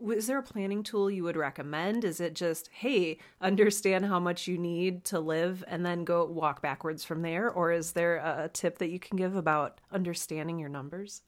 is 0.08 0.26
there 0.26 0.38
a 0.38 0.42
planning 0.42 0.82
tool 0.82 1.10
you 1.10 1.24
would 1.24 1.36
recommend? 1.36 2.04
Is 2.04 2.20
it 2.20 2.34
just, 2.34 2.70
hey, 2.72 3.18
understand 3.40 4.06
how 4.06 4.18
much 4.18 4.46
you 4.48 4.56
need 4.56 5.04
to 5.06 5.20
live 5.20 5.62
and 5.68 5.84
then 5.84 6.04
go 6.04 6.24
walk 6.24 6.62
backwards 6.62 7.04
from 7.04 7.22
there? 7.22 7.50
Or 7.50 7.70
is 7.72 7.92
there 7.92 8.16
a 8.16 8.50
tip 8.52 8.78
that 8.78 8.90
you 8.90 8.98
can 8.98 9.16
give 9.16 9.36
about 9.36 9.80
understanding 9.92 10.58
your 10.58 10.68
numbers? 10.68 11.22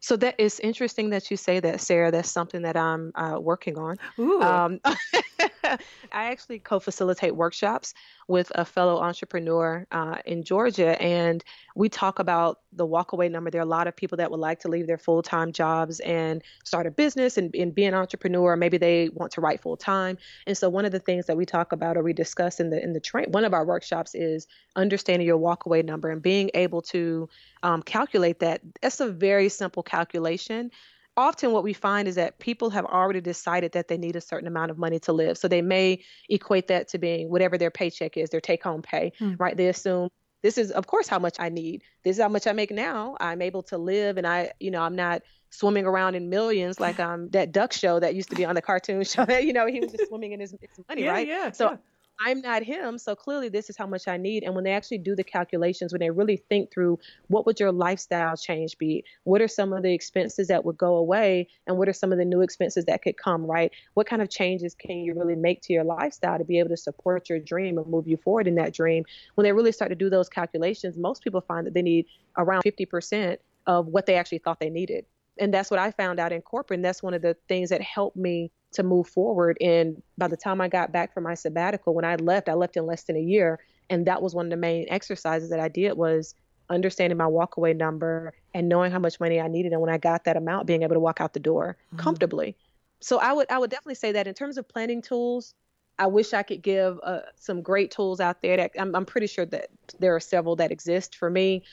So 0.00 0.16
that 0.16 0.40
is 0.40 0.58
interesting 0.60 1.10
that 1.10 1.30
you 1.30 1.36
say 1.36 1.60
that, 1.60 1.80
Sarah. 1.80 2.10
That's 2.10 2.30
something 2.30 2.62
that 2.62 2.76
I'm 2.76 3.12
uh, 3.14 3.38
working 3.38 3.78
on. 3.78 3.98
Um, 4.42 4.80
I 5.64 5.78
actually 6.10 6.58
co-facilitate 6.58 7.36
workshops 7.36 7.94
with 8.26 8.50
a 8.54 8.64
fellow 8.64 8.98
entrepreneur 9.00 9.86
uh, 9.90 10.16
in 10.24 10.42
Georgia, 10.42 11.00
and 11.00 11.44
we 11.74 11.88
talk 11.88 12.18
about 12.18 12.60
the 12.72 12.86
walkaway 12.86 13.30
number. 13.30 13.50
There 13.50 13.60
are 13.60 13.64
a 13.64 13.68
lot 13.68 13.88
of 13.88 13.96
people 13.96 14.16
that 14.16 14.30
would 14.30 14.40
like 14.40 14.60
to 14.60 14.68
leave 14.68 14.86
their 14.86 14.98
full-time 14.98 15.52
jobs 15.52 16.00
and 16.00 16.42
start 16.64 16.86
a 16.86 16.90
business 16.90 17.36
and, 17.36 17.54
and 17.54 17.74
be 17.74 17.84
an 17.84 17.94
entrepreneur. 17.94 18.56
Maybe 18.56 18.78
they 18.78 19.10
want 19.12 19.32
to 19.32 19.40
write 19.40 19.60
full-time, 19.60 20.16
and 20.46 20.56
so 20.56 20.68
one 20.68 20.84
of 20.84 20.92
the 20.92 20.98
things 20.98 21.26
that 21.26 21.36
we 21.36 21.44
talk 21.44 21.72
about 21.72 21.96
or 21.96 22.02
we 22.02 22.12
discuss 22.12 22.58
in 22.60 22.70
the 22.70 22.82
in 22.82 22.92
the 22.92 23.00
train 23.00 23.26
one 23.30 23.44
of 23.44 23.52
our 23.52 23.64
workshops 23.64 24.14
is 24.14 24.46
understanding 24.76 25.26
your 25.26 25.38
walkaway 25.38 25.84
number 25.84 26.10
and 26.10 26.22
being 26.22 26.50
able 26.54 26.82
to 26.82 27.28
um, 27.62 27.82
calculate 27.82 28.40
that. 28.40 28.60
That's 28.80 29.00
a 29.00 29.08
very 29.08 29.48
simple 29.48 29.82
calculation 29.90 30.70
often 31.16 31.52
what 31.52 31.64
we 31.64 31.72
find 31.72 32.08
is 32.08 32.14
that 32.14 32.38
people 32.38 32.70
have 32.70 32.84
already 32.84 33.20
decided 33.20 33.72
that 33.72 33.88
they 33.88 33.98
need 33.98 34.16
a 34.16 34.20
certain 34.20 34.46
amount 34.46 34.70
of 34.70 34.78
money 34.78 34.98
to 35.00 35.12
live. 35.12 35.36
So 35.36 35.48
they 35.48 35.62
may 35.62 36.02
equate 36.28 36.68
that 36.68 36.88
to 36.88 36.98
being 36.98 37.28
whatever 37.30 37.58
their 37.58 37.70
paycheck 37.70 38.16
is, 38.16 38.30
their 38.30 38.40
take 38.40 38.62
home 38.62 38.82
pay, 38.82 39.12
mm. 39.20 39.38
right? 39.38 39.56
They 39.56 39.68
assume 39.68 40.08
this 40.42 40.56
is 40.56 40.70
of 40.70 40.86
course 40.86 41.08
how 41.08 41.18
much 41.18 41.36
I 41.38 41.48
need. 41.48 41.82
This 42.04 42.16
is 42.16 42.22
how 42.22 42.28
much 42.28 42.46
I 42.46 42.52
make 42.52 42.70
now. 42.70 43.16
I'm 43.20 43.42
able 43.42 43.62
to 43.64 43.78
live 43.78 44.16
and 44.16 44.26
I, 44.26 44.52
you 44.58 44.70
know, 44.70 44.82
I'm 44.82 44.96
not 44.96 45.22
swimming 45.50 45.84
around 45.84 46.14
in 46.14 46.30
millions 46.30 46.78
like 46.78 47.00
um 47.00 47.28
that 47.30 47.50
duck 47.50 47.72
show 47.72 47.98
that 47.98 48.14
used 48.14 48.30
to 48.30 48.36
be 48.36 48.44
on 48.44 48.54
the 48.54 48.62
cartoon 48.62 49.02
show 49.14 49.24
that 49.24 49.44
you 49.44 49.52
know 49.52 49.66
he 49.66 49.80
was 49.80 49.90
just 49.90 50.06
swimming 50.06 50.32
in 50.32 50.40
his, 50.40 50.52
his 50.52 50.80
money, 50.88 51.02
yeah, 51.02 51.10
right? 51.10 51.26
Yeah. 51.26 51.50
So 51.50 51.70
yeah. 51.70 51.76
I'm 52.22 52.42
not 52.42 52.62
him, 52.62 52.98
so 52.98 53.16
clearly 53.16 53.48
this 53.48 53.70
is 53.70 53.78
how 53.78 53.86
much 53.86 54.06
I 54.06 54.18
need. 54.18 54.42
And 54.42 54.54
when 54.54 54.62
they 54.62 54.72
actually 54.72 54.98
do 54.98 55.16
the 55.16 55.24
calculations, 55.24 55.90
when 55.90 56.00
they 56.00 56.10
really 56.10 56.36
think 56.36 56.70
through 56.70 56.98
what 57.28 57.46
would 57.46 57.58
your 57.58 57.72
lifestyle 57.72 58.36
change 58.36 58.76
be? 58.76 59.04
What 59.24 59.40
are 59.40 59.48
some 59.48 59.72
of 59.72 59.82
the 59.82 59.94
expenses 59.94 60.48
that 60.48 60.66
would 60.66 60.76
go 60.76 60.96
away? 60.96 61.48
And 61.66 61.78
what 61.78 61.88
are 61.88 61.94
some 61.94 62.12
of 62.12 62.18
the 62.18 62.26
new 62.26 62.42
expenses 62.42 62.84
that 62.84 63.00
could 63.00 63.16
come, 63.16 63.46
right? 63.46 63.72
What 63.94 64.06
kind 64.06 64.20
of 64.20 64.28
changes 64.28 64.74
can 64.74 64.98
you 64.98 65.14
really 65.14 65.34
make 65.34 65.62
to 65.62 65.72
your 65.72 65.84
lifestyle 65.84 66.36
to 66.36 66.44
be 66.44 66.58
able 66.58 66.68
to 66.68 66.76
support 66.76 67.30
your 67.30 67.38
dream 67.38 67.78
and 67.78 67.86
move 67.86 68.06
you 68.06 68.18
forward 68.18 68.46
in 68.46 68.56
that 68.56 68.74
dream? 68.74 69.06
When 69.36 69.44
they 69.44 69.52
really 69.52 69.72
start 69.72 69.88
to 69.88 69.96
do 69.96 70.10
those 70.10 70.28
calculations, 70.28 70.98
most 70.98 71.24
people 71.24 71.40
find 71.40 71.66
that 71.66 71.72
they 71.72 71.82
need 71.82 72.04
around 72.36 72.64
50% 72.64 73.38
of 73.66 73.86
what 73.86 74.04
they 74.04 74.16
actually 74.16 74.38
thought 74.38 74.60
they 74.60 74.68
needed. 74.68 75.06
And 75.38 75.54
that's 75.54 75.70
what 75.70 75.80
I 75.80 75.90
found 75.90 76.20
out 76.20 76.32
in 76.32 76.42
corporate. 76.42 76.78
And 76.78 76.84
that's 76.84 77.02
one 77.02 77.14
of 77.14 77.22
the 77.22 77.34
things 77.48 77.70
that 77.70 77.80
helped 77.80 78.16
me 78.16 78.50
to 78.72 78.82
move 78.82 79.08
forward. 79.08 79.56
And 79.60 80.02
by 80.16 80.28
the 80.28 80.36
time 80.36 80.60
I 80.60 80.68
got 80.68 80.92
back 80.92 81.12
from 81.12 81.24
my 81.24 81.34
sabbatical, 81.34 81.94
when 81.94 82.04
I 82.04 82.16
left, 82.16 82.48
I 82.48 82.54
left 82.54 82.76
in 82.76 82.86
less 82.86 83.04
than 83.04 83.16
a 83.16 83.20
year. 83.20 83.58
And 83.88 84.06
that 84.06 84.22
was 84.22 84.34
one 84.34 84.46
of 84.46 84.50
the 84.50 84.56
main 84.56 84.86
exercises 84.88 85.50
that 85.50 85.60
I 85.60 85.68
did 85.68 85.96
was 85.96 86.34
understanding 86.68 87.18
my 87.18 87.24
walkaway 87.24 87.76
number 87.76 88.32
and 88.54 88.68
knowing 88.68 88.92
how 88.92 89.00
much 89.00 89.18
money 89.18 89.40
I 89.40 89.48
needed. 89.48 89.72
And 89.72 89.80
when 89.80 89.90
I 89.90 89.98
got 89.98 90.24
that 90.24 90.36
amount, 90.36 90.66
being 90.66 90.82
able 90.82 90.94
to 90.94 91.00
walk 91.00 91.20
out 91.20 91.32
the 91.32 91.40
door 91.40 91.76
mm-hmm. 91.88 91.96
comfortably. 91.98 92.56
So 93.00 93.18
I 93.18 93.32
would 93.32 93.50
I 93.50 93.58
would 93.58 93.70
definitely 93.70 93.94
say 93.96 94.12
that 94.12 94.26
in 94.26 94.34
terms 94.34 94.56
of 94.58 94.68
planning 94.68 95.02
tools, 95.02 95.54
I 95.98 96.06
wish 96.06 96.32
I 96.32 96.42
could 96.42 96.62
give 96.62 96.98
uh, 97.02 97.20
some 97.36 97.62
great 97.62 97.90
tools 97.90 98.20
out 98.20 98.42
there. 98.42 98.56
That 98.56 98.72
I'm, 98.78 98.94
I'm 98.94 99.06
pretty 99.06 99.26
sure 99.26 99.46
that 99.46 99.68
there 99.98 100.14
are 100.14 100.20
several 100.20 100.56
that 100.56 100.70
exist 100.70 101.16
for 101.16 101.28
me. 101.28 101.64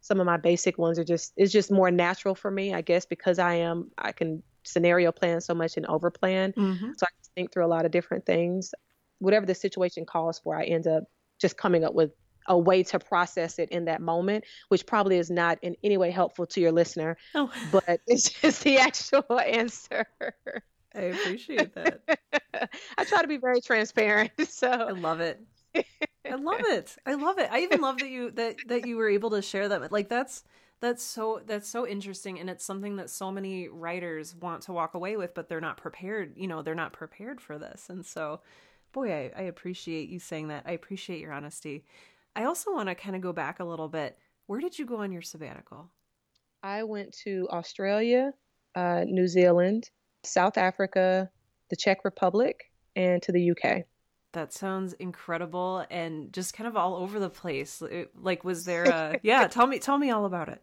Some 0.00 0.20
of 0.20 0.26
my 0.26 0.36
basic 0.36 0.78
ones 0.78 0.98
are 0.98 1.04
just 1.04 1.32
it's 1.36 1.52
just 1.52 1.70
more 1.70 1.90
natural 1.90 2.34
for 2.34 2.50
me, 2.50 2.72
I 2.72 2.80
guess, 2.80 3.04
because 3.04 3.38
I 3.38 3.54
am 3.54 3.90
I 3.98 4.12
can 4.12 4.42
scenario 4.68 5.12
plan 5.12 5.40
so 5.40 5.54
much 5.54 5.76
and 5.76 5.86
over 5.86 6.10
plan. 6.10 6.52
Mm-hmm. 6.52 6.92
So 6.96 7.06
I 7.06 7.12
think 7.34 7.52
through 7.52 7.64
a 7.64 7.68
lot 7.68 7.84
of 7.84 7.90
different 7.90 8.26
things. 8.26 8.74
Whatever 9.18 9.46
the 9.46 9.54
situation 9.54 10.04
calls 10.04 10.38
for, 10.38 10.56
I 10.56 10.64
end 10.64 10.86
up 10.86 11.04
just 11.38 11.56
coming 11.56 11.84
up 11.84 11.94
with 11.94 12.12
a 12.48 12.58
way 12.58 12.82
to 12.82 12.98
process 12.98 13.58
it 13.58 13.68
in 13.70 13.84
that 13.84 14.00
moment, 14.00 14.44
which 14.68 14.86
probably 14.86 15.18
is 15.18 15.30
not 15.30 15.58
in 15.62 15.76
any 15.84 15.96
way 15.96 16.10
helpful 16.10 16.46
to 16.46 16.60
your 16.60 16.72
listener. 16.72 17.16
Oh. 17.34 17.50
But 17.70 18.00
it's 18.06 18.30
just 18.40 18.64
the 18.64 18.78
actual 18.78 19.38
answer. 19.38 20.06
I 20.94 21.00
appreciate 21.00 21.74
that. 21.74 22.18
I 22.98 23.04
try 23.04 23.22
to 23.22 23.28
be 23.28 23.36
very 23.36 23.60
transparent. 23.60 24.32
So 24.48 24.68
I 24.68 24.90
love 24.90 25.20
it. 25.20 25.40
I 25.76 26.34
love 26.34 26.60
it. 26.60 26.96
I 27.06 27.14
love 27.14 27.38
it. 27.38 27.48
I 27.52 27.60
even 27.60 27.80
love 27.80 27.98
that 27.98 28.08
you 28.08 28.30
that 28.32 28.56
that 28.66 28.86
you 28.86 28.96
were 28.96 29.08
able 29.08 29.30
to 29.30 29.42
share 29.42 29.68
that. 29.68 29.92
Like 29.92 30.08
that's 30.08 30.42
that's 30.80 31.02
so 31.02 31.40
that's 31.46 31.68
so 31.68 31.86
interesting 31.86 32.38
and 32.38 32.48
it's 32.48 32.64
something 32.64 32.96
that 32.96 33.10
so 33.10 33.30
many 33.30 33.68
writers 33.68 34.34
want 34.36 34.62
to 34.62 34.72
walk 34.72 34.94
away 34.94 35.16
with 35.16 35.34
but 35.34 35.48
they're 35.48 35.60
not 35.60 35.76
prepared 35.76 36.32
you 36.36 36.46
know 36.46 36.62
they're 36.62 36.74
not 36.74 36.92
prepared 36.92 37.40
for 37.40 37.58
this 37.58 37.88
and 37.88 38.04
so 38.04 38.40
boy 38.92 39.12
i, 39.12 39.32
I 39.36 39.42
appreciate 39.42 40.08
you 40.08 40.18
saying 40.18 40.48
that 40.48 40.64
i 40.66 40.72
appreciate 40.72 41.20
your 41.20 41.32
honesty 41.32 41.84
i 42.36 42.44
also 42.44 42.72
want 42.72 42.88
to 42.88 42.94
kind 42.94 43.16
of 43.16 43.22
go 43.22 43.32
back 43.32 43.60
a 43.60 43.64
little 43.64 43.88
bit 43.88 44.18
where 44.46 44.60
did 44.60 44.78
you 44.78 44.86
go 44.86 44.98
on 44.98 45.12
your 45.12 45.22
sabbatical 45.22 45.90
i 46.62 46.82
went 46.82 47.12
to 47.24 47.48
australia 47.50 48.32
uh, 48.74 49.04
new 49.06 49.26
zealand 49.26 49.90
south 50.22 50.56
africa 50.56 51.28
the 51.70 51.76
czech 51.76 52.04
republic 52.04 52.70
and 52.94 53.22
to 53.22 53.32
the 53.32 53.50
uk 53.50 53.84
that 54.32 54.52
sounds 54.52 54.92
incredible 54.94 55.84
and 55.90 56.32
just 56.32 56.54
kind 56.54 56.68
of 56.68 56.76
all 56.76 56.96
over 56.96 57.18
the 57.18 57.30
place. 57.30 57.82
Like, 58.14 58.44
was 58.44 58.64
there 58.64 58.84
a 58.84 59.18
yeah? 59.22 59.46
Tell 59.48 59.66
me, 59.66 59.78
tell 59.78 59.96
me 59.96 60.10
all 60.10 60.26
about 60.26 60.48
it. 60.48 60.62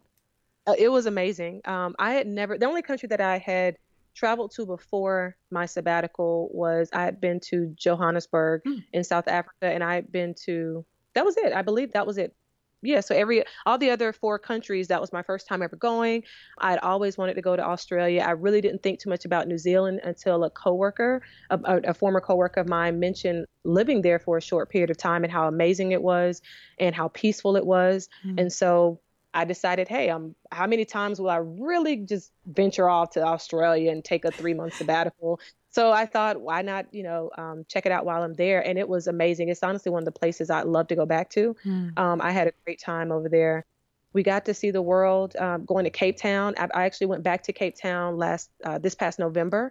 Uh, 0.66 0.74
it 0.78 0.88
was 0.88 1.06
amazing. 1.06 1.60
Um, 1.64 1.94
I 1.98 2.12
had 2.12 2.26
never, 2.26 2.58
the 2.58 2.66
only 2.66 2.82
country 2.82 3.06
that 3.08 3.20
I 3.20 3.38
had 3.38 3.76
traveled 4.14 4.50
to 4.56 4.66
before 4.66 5.36
my 5.50 5.66
sabbatical 5.66 6.48
was 6.52 6.88
I 6.92 7.04
had 7.04 7.20
been 7.20 7.38
to 7.50 7.72
Johannesburg 7.76 8.62
mm. 8.66 8.82
in 8.92 9.04
South 9.04 9.28
Africa, 9.28 9.66
and 9.66 9.84
I 9.84 9.94
had 9.94 10.10
been 10.10 10.34
to, 10.46 10.84
that 11.14 11.24
was 11.24 11.36
it. 11.36 11.52
I 11.52 11.62
believe 11.62 11.92
that 11.92 12.06
was 12.06 12.18
it. 12.18 12.34
yeah, 12.82 13.00
so 13.00 13.14
every 13.14 13.44
all 13.64 13.78
the 13.78 13.90
other 13.90 14.12
four 14.12 14.38
countries, 14.38 14.88
that 14.88 15.00
was 15.00 15.12
my 15.12 15.22
first 15.22 15.46
time 15.46 15.62
ever 15.62 15.76
going. 15.76 16.22
I'd 16.58 16.78
always 16.78 17.18
wanted 17.18 17.34
to 17.34 17.42
go 17.42 17.56
to 17.56 17.64
Australia. 17.64 18.22
I 18.26 18.32
really 18.32 18.60
didn't 18.60 18.82
think 18.82 19.00
too 19.00 19.10
much 19.10 19.24
about 19.24 19.48
New 19.48 19.58
Zealand 19.58 20.00
until 20.04 20.44
a 20.44 20.50
coworker, 20.50 21.22
a, 21.50 21.58
a 21.64 21.94
former 21.94 22.20
coworker 22.20 22.60
of 22.60 22.68
mine, 22.68 23.00
mentioned 23.00 23.46
living 23.64 24.02
there 24.02 24.18
for 24.18 24.36
a 24.36 24.42
short 24.42 24.70
period 24.70 24.90
of 24.90 24.96
time 24.96 25.24
and 25.24 25.32
how 25.32 25.48
amazing 25.48 25.92
it 25.92 26.02
was 26.02 26.42
and 26.78 26.94
how 26.94 27.08
peaceful 27.08 27.56
it 27.56 27.66
was. 27.66 28.08
Mm-hmm. 28.24 28.38
And 28.38 28.52
so 28.52 29.00
I 29.36 29.44
decided, 29.44 29.86
hey, 29.86 30.08
um, 30.08 30.34
how 30.50 30.66
many 30.66 30.86
times 30.86 31.20
will 31.20 31.28
I 31.28 31.36
really 31.36 31.98
just 31.98 32.32
venture 32.46 32.88
off 32.88 33.10
to 33.10 33.22
Australia 33.22 33.92
and 33.92 34.02
take 34.02 34.24
a 34.24 34.30
three 34.30 34.54
month 34.54 34.74
sabbatical? 34.74 35.40
So 35.68 35.92
I 35.92 36.06
thought, 36.06 36.40
why 36.40 36.62
not, 36.62 36.86
you 36.90 37.02
know, 37.02 37.30
um, 37.36 37.66
check 37.68 37.84
it 37.84 37.92
out 37.92 38.06
while 38.06 38.22
I'm 38.22 38.32
there? 38.32 38.66
And 38.66 38.78
it 38.78 38.88
was 38.88 39.06
amazing. 39.06 39.50
It's 39.50 39.62
honestly 39.62 39.92
one 39.92 40.00
of 40.00 40.06
the 40.06 40.18
places 40.18 40.48
I'd 40.48 40.64
love 40.64 40.88
to 40.88 40.96
go 40.96 41.04
back 41.04 41.28
to. 41.32 41.54
Mm. 41.66 41.98
Um, 41.98 42.22
I 42.22 42.30
had 42.32 42.48
a 42.48 42.52
great 42.64 42.80
time 42.80 43.12
over 43.12 43.28
there. 43.28 43.66
We 44.14 44.22
got 44.22 44.46
to 44.46 44.54
see 44.54 44.70
the 44.70 44.80
world. 44.80 45.36
Um, 45.36 45.66
going 45.66 45.84
to 45.84 45.90
Cape 45.90 46.16
Town. 46.16 46.54
I, 46.56 46.68
I, 46.72 46.84
actually 46.86 47.08
went 47.08 47.22
back 47.22 47.42
to 47.42 47.52
Cape 47.52 47.76
Town 47.76 48.16
last 48.16 48.48
uh, 48.64 48.78
this 48.78 48.94
past 48.94 49.18
November. 49.18 49.70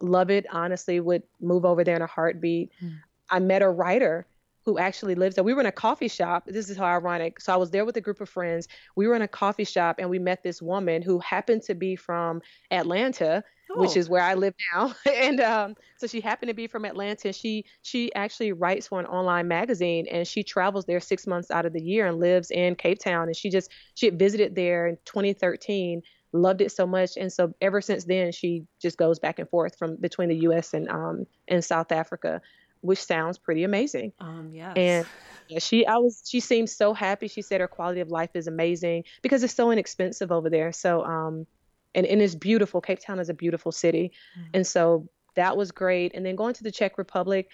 Love 0.00 0.30
it. 0.30 0.44
Honestly, 0.52 1.00
would 1.00 1.22
move 1.40 1.64
over 1.64 1.82
there 1.82 1.96
in 1.96 2.02
a 2.02 2.06
heartbeat. 2.06 2.72
Mm. 2.84 2.98
I 3.30 3.38
met 3.38 3.62
a 3.62 3.70
writer 3.70 4.26
who 4.68 4.78
actually 4.78 5.14
lives 5.14 5.34
there. 5.34 5.44
We 5.44 5.54
were 5.54 5.60
in 5.60 5.66
a 5.66 5.72
coffee 5.72 6.08
shop. 6.08 6.44
This 6.46 6.68
is 6.68 6.76
how 6.76 6.84
ironic. 6.84 7.40
So 7.40 7.52
I 7.52 7.56
was 7.56 7.70
there 7.70 7.84
with 7.84 7.96
a 7.96 8.00
group 8.02 8.20
of 8.20 8.28
friends. 8.28 8.68
We 8.96 9.06
were 9.06 9.14
in 9.14 9.22
a 9.22 9.28
coffee 9.28 9.64
shop 9.64 9.96
and 9.98 10.10
we 10.10 10.18
met 10.18 10.42
this 10.42 10.60
woman 10.60 11.00
who 11.00 11.18
happened 11.20 11.62
to 11.62 11.74
be 11.74 11.96
from 11.96 12.42
Atlanta 12.70 13.42
oh. 13.70 13.80
which 13.80 13.96
is 13.96 14.08
where 14.08 14.22
I 14.22 14.34
live 14.34 14.54
now. 14.74 14.94
and 15.12 15.40
um, 15.40 15.74
so 15.96 16.06
she 16.06 16.20
happened 16.20 16.48
to 16.48 16.54
be 16.54 16.66
from 16.66 16.84
Atlanta. 16.84 17.28
And 17.28 17.34
she 17.34 17.64
she 17.82 18.14
actually 18.14 18.52
writes 18.52 18.88
for 18.88 19.00
an 19.00 19.06
online 19.06 19.48
magazine, 19.48 20.06
and 20.10 20.26
she 20.26 20.42
travels 20.42 20.84
there 20.84 21.00
six 21.00 21.26
months 21.26 21.50
out 21.50 21.66
of 21.66 21.72
the 21.72 21.82
year 21.82 22.06
and 22.06 22.18
lives 22.18 22.50
in 22.50 22.74
Cape 22.74 22.98
Town. 22.98 23.28
And 23.28 23.36
she 23.36 23.50
just 23.50 23.70
she 23.94 24.06
had 24.06 24.18
visited 24.18 24.54
there 24.54 24.86
in 24.86 24.98
2013 25.04 26.02
loved 26.34 26.60
it 26.60 26.70
so 26.70 26.86
much 26.86 27.16
and 27.16 27.32
so 27.32 27.54
ever 27.62 27.80
since 27.80 28.04
then 28.04 28.30
she 28.30 28.62
just 28.82 28.98
goes 28.98 29.18
back 29.18 29.38
and 29.38 29.48
forth 29.48 29.78
from 29.78 29.96
between 29.96 30.28
the 30.28 30.36
US 30.40 30.74
and 30.74 30.86
um 30.90 31.24
and 31.48 31.64
South 31.64 31.90
Africa 31.90 32.42
which 32.80 33.02
sounds 33.02 33.38
pretty 33.38 33.64
amazing 33.64 34.12
um 34.20 34.50
yes 34.52 34.72
and 34.76 35.06
yeah, 35.48 35.58
she 35.58 35.86
I 35.86 35.96
was 35.96 36.22
she 36.26 36.40
seemed 36.40 36.68
so 36.68 36.92
happy 36.92 37.26
she 37.28 37.40
said 37.40 37.60
her 37.60 37.68
quality 37.68 38.00
of 38.00 38.10
life 38.10 38.30
is 38.34 38.46
amazing 38.46 39.04
because 39.22 39.42
it's 39.42 39.54
so 39.54 39.70
inexpensive 39.70 40.30
over 40.30 40.50
there 40.50 40.72
so 40.72 41.04
um 41.04 41.46
and, 41.94 42.06
and 42.06 42.22
it's 42.22 42.34
beautiful. 42.34 42.80
Cape 42.80 43.00
Town 43.00 43.18
is 43.18 43.28
a 43.28 43.34
beautiful 43.34 43.72
city. 43.72 44.12
Mm-hmm. 44.38 44.50
And 44.54 44.66
so 44.66 45.08
that 45.34 45.56
was 45.56 45.72
great. 45.72 46.14
And 46.14 46.24
then 46.24 46.36
going 46.36 46.54
to 46.54 46.62
the 46.62 46.70
Czech 46.70 46.98
Republic, 46.98 47.50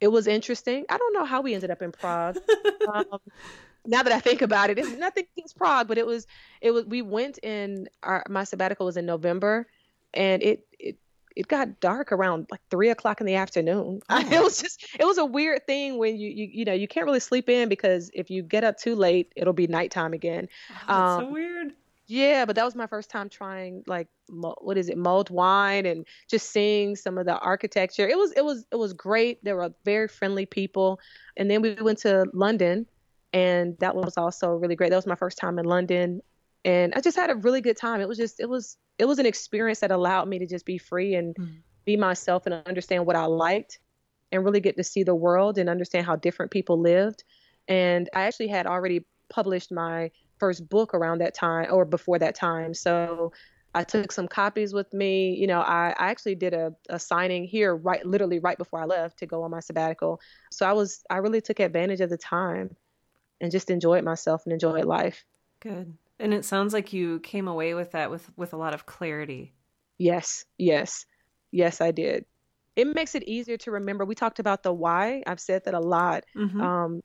it 0.00 0.08
was 0.08 0.26
interesting. 0.26 0.84
I 0.88 0.98
don't 0.98 1.14
know 1.14 1.24
how 1.24 1.40
we 1.40 1.54
ended 1.54 1.70
up 1.70 1.82
in 1.82 1.92
Prague. 1.92 2.36
um, 2.92 3.20
now 3.86 4.02
that 4.02 4.12
I 4.12 4.20
think 4.20 4.42
about 4.42 4.70
it, 4.70 4.78
it's 4.78 4.96
nothing 4.98 5.24
against 5.36 5.56
Prague, 5.56 5.88
but 5.88 5.98
it 5.98 6.06
was 6.06 6.26
it 6.60 6.72
was 6.72 6.84
we 6.84 7.02
went 7.02 7.38
in 7.38 7.88
our 8.02 8.24
my 8.28 8.44
sabbatical 8.44 8.86
was 8.86 8.96
in 8.96 9.06
November, 9.06 9.66
and 10.12 10.42
it 10.42 10.66
it 10.78 10.98
it 11.36 11.48
got 11.48 11.80
dark 11.80 12.12
around 12.12 12.46
like 12.50 12.60
three 12.70 12.90
o'clock 12.90 13.20
in 13.20 13.26
the 13.26 13.34
afternoon. 13.34 14.00
Oh. 14.08 14.18
it 14.32 14.42
was 14.42 14.60
just 14.60 14.86
it 14.98 15.04
was 15.04 15.18
a 15.18 15.24
weird 15.24 15.66
thing 15.66 15.98
when 15.98 16.16
you 16.16 16.28
you 16.28 16.48
you 16.52 16.64
know 16.64 16.72
you 16.72 16.88
can't 16.88 17.06
really 17.06 17.20
sleep 17.20 17.48
in 17.48 17.68
because 17.68 18.10
if 18.14 18.30
you 18.30 18.42
get 18.42 18.64
up 18.64 18.78
too 18.78 18.94
late, 18.94 19.32
it'll 19.36 19.52
be 19.52 19.66
nighttime 19.66 20.12
again. 20.12 20.48
Oh, 20.70 20.74
that's 20.86 20.90
um, 20.90 21.20
so 21.24 21.32
weird. 21.32 21.72
Yeah, 22.06 22.44
but 22.44 22.56
that 22.56 22.64
was 22.64 22.74
my 22.74 22.88
first 22.88 23.08
time 23.08 23.28
trying 23.28 23.84
like 23.86 24.08
what 24.28 24.76
is 24.76 24.88
it, 24.88 24.98
mulled 24.98 25.30
wine, 25.30 25.86
and 25.86 26.04
just 26.28 26.50
seeing 26.50 26.96
some 26.96 27.18
of 27.18 27.24
the 27.26 27.38
architecture. 27.38 28.08
It 28.08 28.18
was 28.18 28.32
it 28.32 28.44
was 28.44 28.66
it 28.72 28.76
was 28.76 28.92
great. 28.92 29.44
There 29.44 29.54
were 29.54 29.72
very 29.84 30.08
friendly 30.08 30.44
people, 30.44 30.98
and 31.36 31.48
then 31.48 31.62
we 31.62 31.74
went 31.74 31.98
to 31.98 32.26
London, 32.32 32.86
and 33.32 33.78
that 33.78 33.94
was 33.94 34.16
also 34.16 34.50
really 34.50 34.74
great. 34.74 34.90
That 34.90 34.96
was 34.96 35.06
my 35.06 35.14
first 35.14 35.38
time 35.38 35.56
in 35.60 35.66
London, 35.66 36.20
and 36.64 36.92
I 36.94 37.00
just 37.00 37.16
had 37.16 37.30
a 37.30 37.34
really 37.34 37.60
good 37.60 37.76
time. 37.76 38.00
It 38.00 38.08
was 38.08 38.18
just 38.18 38.40
it 38.40 38.48
was 38.48 38.76
it 38.98 39.06
was 39.06 39.18
an 39.18 39.26
experience 39.26 39.80
that 39.80 39.90
allowed 39.90 40.28
me 40.28 40.38
to 40.38 40.46
just 40.46 40.66
be 40.66 40.78
free 40.78 41.14
and 41.14 41.34
mm. 41.34 41.56
be 41.84 41.96
myself 41.96 42.46
and 42.46 42.54
understand 42.66 43.06
what 43.06 43.16
I 43.16 43.24
liked, 43.24 43.78
and 44.32 44.44
really 44.44 44.60
get 44.60 44.76
to 44.76 44.84
see 44.84 45.02
the 45.02 45.14
world 45.14 45.58
and 45.58 45.68
understand 45.68 46.06
how 46.06 46.16
different 46.16 46.50
people 46.50 46.80
lived. 46.80 47.24
And 47.68 48.08
I 48.14 48.22
actually 48.22 48.48
had 48.48 48.66
already 48.66 49.04
published 49.28 49.70
my 49.72 50.10
first 50.38 50.68
book 50.68 50.94
around 50.94 51.18
that 51.20 51.34
time 51.34 51.68
or 51.70 51.84
before 51.84 52.18
that 52.18 52.34
time. 52.34 52.74
So 52.74 53.32
I 53.74 53.84
took 53.84 54.10
some 54.10 54.26
copies 54.26 54.72
with 54.72 54.92
me. 54.92 55.34
You 55.34 55.46
know, 55.46 55.60
I, 55.60 55.94
I 55.96 56.10
actually 56.10 56.34
did 56.34 56.54
a, 56.54 56.72
a 56.88 56.98
signing 56.98 57.44
here 57.44 57.76
right 57.76 58.04
literally 58.04 58.40
right 58.40 58.58
before 58.58 58.80
I 58.80 58.86
left 58.86 59.18
to 59.20 59.26
go 59.26 59.44
on 59.44 59.50
my 59.50 59.60
sabbatical. 59.60 60.20
So 60.50 60.66
I 60.66 60.72
was 60.72 61.04
I 61.08 61.18
really 61.18 61.40
took 61.40 61.60
advantage 61.60 62.00
of 62.00 62.10
the 62.10 62.18
time 62.18 62.74
and 63.40 63.52
just 63.52 63.70
enjoyed 63.70 64.04
myself 64.04 64.42
and 64.44 64.52
enjoyed 64.52 64.84
life. 64.84 65.24
Good. 65.60 65.96
And 66.20 66.34
it 66.34 66.44
sounds 66.44 66.72
like 66.72 66.92
you 66.92 67.20
came 67.20 67.48
away 67.48 67.74
with 67.74 67.92
that 67.92 68.10
with 68.10 68.30
with 68.36 68.52
a 68.52 68.56
lot 68.56 68.74
of 68.74 68.86
clarity. 68.86 69.54
Yes. 69.98 70.44
Yes. 70.58 71.06
Yes, 71.50 71.80
I 71.80 71.90
did. 71.90 72.24
It 72.76 72.86
makes 72.86 73.14
it 73.14 73.24
easier 73.24 73.56
to 73.58 73.72
remember. 73.72 74.04
We 74.04 74.14
talked 74.14 74.38
about 74.38 74.62
the 74.62 74.72
why. 74.72 75.22
I've 75.26 75.40
said 75.40 75.64
that 75.64 75.74
a 75.74 75.80
lot. 75.80 76.24
Mm-hmm. 76.36 76.60
Um, 76.60 77.00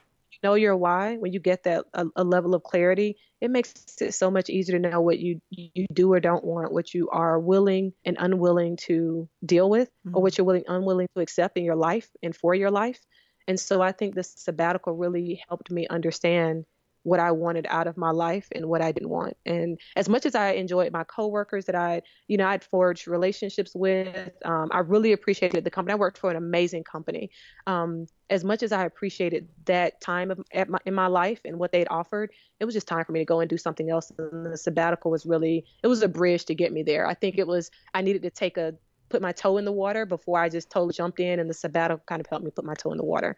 know 0.45 0.53
your 0.53 0.77
why, 0.77 1.17
when 1.17 1.33
you 1.33 1.39
get 1.39 1.63
that 1.63 1.85
a, 1.93 2.05
a, 2.15 2.23
level 2.23 2.53
of 2.53 2.63
clarity, 2.63 3.17
it 3.41 3.49
makes 3.49 3.73
it 3.99 4.13
so 4.13 4.29
much 4.29 4.49
easier 4.49 4.79
to 4.79 4.89
know 4.89 5.01
what 5.01 5.19
you 5.19 5.41
you 5.49 5.87
do 5.91 6.11
or 6.13 6.19
don't 6.19 6.43
want, 6.43 6.71
what 6.71 6.93
you 6.93 7.09
are 7.09 7.39
willing 7.39 7.93
and 8.05 8.15
unwilling 8.19 8.77
to 8.77 9.27
deal 9.45 9.69
with, 9.69 9.89
mm-hmm. 9.89 10.15
or 10.15 10.21
what 10.21 10.37
you're 10.37 10.45
willing 10.45 10.63
unwilling 10.67 11.07
to 11.15 11.21
accept 11.21 11.57
in 11.57 11.63
your 11.63 11.75
life 11.75 12.09
and 12.21 12.35
for 12.35 12.53
your 12.53 12.71
life. 12.71 12.99
And 13.47 13.59
so 13.59 13.81
I 13.81 13.91
think 13.91 14.13
this 14.13 14.33
sabbatical 14.37 14.93
really 14.93 15.43
helped 15.47 15.71
me 15.71 15.87
understand 15.87 16.65
what 17.05 17.19
I 17.19 17.31
wanted 17.31 17.67
out 17.69 17.85
of 17.85 17.97
my 17.97 18.09
life 18.09 18.47
and 18.51 18.65
what 18.65 18.81
I 18.81 18.91
didn't 18.91 19.09
want. 19.09 19.37
And 19.45 19.79
as 19.95 20.09
much 20.09 20.25
as 20.25 20.33
I 20.33 20.53
enjoyed 20.53 20.91
my 20.91 21.03
coworkers 21.03 21.65
that 21.65 21.75
I, 21.75 22.01
you 22.27 22.35
know, 22.35 22.47
I'd 22.47 22.63
forged 22.63 23.07
relationships 23.07 23.73
with, 23.75 24.31
um, 24.43 24.69
I 24.71 24.79
really 24.79 25.11
appreciated 25.11 25.63
the 25.63 25.69
company. 25.69 25.93
I 25.93 25.97
worked 25.97 26.17
for 26.17 26.31
an 26.31 26.35
amazing 26.35 26.83
company. 26.83 27.29
Um, 27.67 28.07
as 28.31 28.43
much 28.43 28.63
as 28.63 28.71
I 28.71 28.85
appreciated 28.85 29.47
that 29.65 30.01
time 30.01 30.31
of, 30.31 30.39
my, 30.67 30.79
in 30.83 30.95
my 30.95 31.05
life 31.05 31.41
and 31.45 31.59
what 31.59 31.71
they'd 31.71 31.87
offered, 31.91 32.31
it 32.59 32.65
was 32.65 32.73
just 32.73 32.87
time 32.87 33.05
for 33.05 33.11
me 33.11 33.19
to 33.19 33.25
go 33.25 33.39
and 33.39 33.47
do 33.47 33.57
something 33.57 33.91
else. 33.91 34.11
And 34.17 34.51
the 34.51 34.57
sabbatical 34.57 35.11
was 35.11 35.27
really, 35.27 35.63
it 35.83 35.87
was 35.87 36.01
a 36.01 36.07
bridge 36.07 36.45
to 36.45 36.55
get 36.55 36.73
me 36.73 36.81
there. 36.81 37.05
I 37.05 37.13
think 37.13 37.37
it 37.37 37.45
was, 37.45 37.69
I 37.93 38.01
needed 38.01 38.23
to 38.23 38.31
take 38.31 38.57
a, 38.57 38.73
put 39.09 39.21
my 39.21 39.31
toe 39.31 39.57
in 39.57 39.65
the 39.65 39.71
water 39.71 40.03
before 40.07 40.39
I 40.39 40.49
just 40.49 40.71
totally 40.71 40.93
jumped 40.93 41.19
in, 41.19 41.39
and 41.39 41.47
the 41.47 41.53
sabbatical 41.53 42.03
kind 42.07 42.19
of 42.19 42.25
helped 42.25 42.43
me 42.43 42.49
put 42.49 42.65
my 42.65 42.73
toe 42.73 42.91
in 42.91 42.97
the 42.97 43.05
water. 43.05 43.37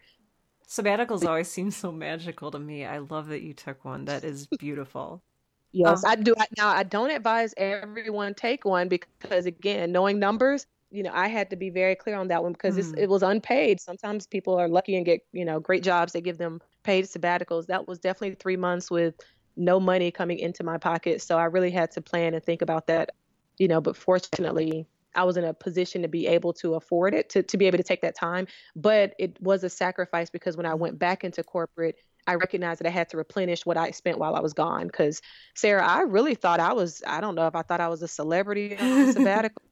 Sabbaticals 0.67 1.25
always 1.25 1.47
seem 1.47 1.71
so 1.71 1.91
magical 1.91 2.51
to 2.51 2.59
me. 2.59 2.85
I 2.85 2.97
love 2.97 3.27
that 3.27 3.41
you 3.41 3.53
took 3.53 3.85
one. 3.85 4.05
That 4.05 4.23
is 4.23 4.47
beautiful. 4.59 5.23
yes, 5.71 6.03
um, 6.03 6.11
I 6.11 6.15
do. 6.15 6.35
Now, 6.57 6.69
I 6.69 6.83
don't 6.83 7.11
advise 7.11 7.53
everyone 7.55 8.33
take 8.33 8.65
one 8.65 8.89
because, 8.89 9.45
again, 9.45 9.93
knowing 9.93 10.19
numbers, 10.19 10.65
you 10.91 11.03
know, 11.03 11.11
I 11.13 11.27
had 11.27 11.49
to 11.51 11.55
be 11.55 11.69
very 11.69 11.95
clear 11.95 12.17
on 12.17 12.27
that 12.29 12.43
one 12.43 12.51
because 12.51 12.77
mm. 12.77 12.97
it 12.97 13.07
was 13.09 13.23
unpaid. 13.23 13.79
Sometimes 13.79 14.27
people 14.27 14.55
are 14.55 14.67
lucky 14.67 14.95
and 14.95 15.05
get, 15.05 15.21
you 15.31 15.45
know, 15.45 15.59
great 15.59 15.83
jobs. 15.83 16.11
They 16.13 16.21
give 16.21 16.37
them 16.37 16.61
paid 16.83 17.05
sabbaticals. 17.05 17.67
That 17.67 17.87
was 17.87 17.99
definitely 17.99 18.35
three 18.35 18.57
months 18.57 18.91
with 18.91 19.15
no 19.55 19.79
money 19.79 20.11
coming 20.11 20.39
into 20.39 20.63
my 20.63 20.77
pocket. 20.77 21.21
So 21.21 21.37
I 21.37 21.45
really 21.45 21.71
had 21.71 21.91
to 21.91 22.01
plan 22.01 22.33
and 22.33 22.43
think 22.43 22.61
about 22.61 22.87
that, 22.87 23.11
you 23.57 23.67
know, 23.67 23.81
but 23.81 23.95
fortunately, 23.97 24.85
I 25.17 25.23
was 25.23 25.35
in 25.35 25.43
a 25.43 25.53
position 25.53 26.01
to 26.03 26.07
be 26.07 26.27
able 26.27 26.53
to 26.53 26.75
afford 26.75 27.13
it, 27.13 27.29
to, 27.31 27.43
to 27.43 27.57
be 27.57 27.65
able 27.65 27.77
to 27.77 27.83
take 27.83 28.01
that 28.01 28.15
time. 28.15 28.47
But 28.75 29.13
it 29.19 29.41
was 29.41 29.63
a 29.63 29.69
sacrifice 29.69 30.29
because 30.29 30.55
when 30.55 30.65
I 30.65 30.75
went 30.75 30.99
back 30.99 31.23
into 31.23 31.43
corporate, 31.43 31.95
I 32.27 32.35
recognized 32.35 32.81
that 32.81 32.87
I 32.87 32.91
had 32.91 33.09
to 33.09 33.17
replenish 33.17 33.65
what 33.65 33.77
I 33.77 33.91
spent 33.91 34.19
while 34.19 34.35
I 34.35 34.41
was 34.41 34.53
gone. 34.53 34.87
Because 34.87 35.21
Sarah, 35.55 35.85
I 35.85 36.01
really 36.01 36.35
thought 36.35 36.59
I 36.59 36.73
was, 36.73 37.01
I 37.07 37.19
don't 37.19 37.35
know 37.35 37.47
if 37.47 37.55
I 37.55 37.63
thought 37.63 37.81
I 37.81 37.87
was 37.87 38.03
a 38.03 38.07
celebrity 38.07 38.77
on 38.77 39.11
sabbatical. 39.13 39.63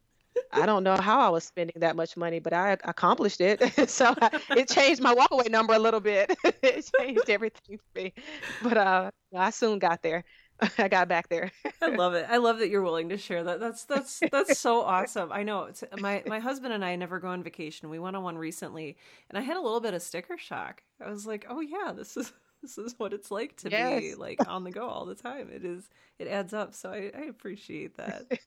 I 0.51 0.65
don't 0.65 0.83
know 0.83 0.97
how 0.97 1.21
I 1.21 1.29
was 1.29 1.43
spending 1.43 1.75
that 1.79 1.95
much 1.95 2.17
money, 2.17 2.39
but 2.39 2.53
I 2.53 2.77
accomplished 2.83 3.41
it. 3.41 3.61
so 3.89 4.13
I, 4.21 4.39
it 4.51 4.69
changed 4.69 5.01
my 5.01 5.13
walkaway 5.13 5.49
number 5.49 5.73
a 5.73 5.79
little 5.79 5.99
bit. 5.99 6.35
it 6.43 6.89
changed 6.99 7.29
everything 7.29 7.77
for 7.77 8.01
me. 8.01 8.13
But 8.61 8.77
uh, 8.77 9.11
I 9.35 9.49
soon 9.49 9.79
got 9.79 10.01
there. 10.01 10.23
I 10.77 10.87
got 10.87 11.07
back 11.07 11.29
there. 11.29 11.51
I 11.81 11.87
love 11.87 12.13
it. 12.13 12.25
I 12.29 12.37
love 12.37 12.59
that 12.59 12.69
you're 12.69 12.81
willing 12.81 13.09
to 13.09 13.17
share 13.17 13.43
that. 13.43 13.59
That's 13.59 13.83
that's 13.85 14.21
that's 14.31 14.57
so 14.59 14.81
awesome. 14.81 15.31
I 15.31 15.43
know 15.43 15.63
it's, 15.63 15.83
my 15.99 16.23
my 16.25 16.39
husband 16.39 16.73
and 16.73 16.83
I 16.83 16.95
never 16.95 17.19
go 17.19 17.27
on 17.27 17.43
vacation. 17.43 17.89
We 17.89 17.99
went 17.99 18.15
on 18.15 18.23
one 18.23 18.37
recently, 18.37 18.97
and 19.29 19.37
I 19.37 19.41
had 19.41 19.57
a 19.57 19.61
little 19.61 19.81
bit 19.81 19.93
of 19.93 20.01
sticker 20.01 20.37
shock. 20.37 20.83
I 21.03 21.09
was 21.09 21.27
like, 21.27 21.45
"Oh 21.49 21.59
yeah, 21.59 21.91
this 21.93 22.15
is 22.15 22.31
this 22.61 22.77
is 22.77 22.95
what 22.97 23.13
it's 23.13 23.31
like 23.31 23.57
to 23.57 23.69
yes. 23.69 23.99
be 23.99 24.15
like 24.15 24.47
on 24.47 24.63
the 24.63 24.71
go 24.71 24.87
all 24.87 25.05
the 25.05 25.15
time." 25.15 25.49
It 25.51 25.65
is. 25.65 25.89
It 26.19 26.27
adds 26.27 26.53
up. 26.53 26.73
So 26.73 26.89
I, 26.89 27.11
I 27.15 27.23
appreciate 27.23 27.97
that. 27.97 28.39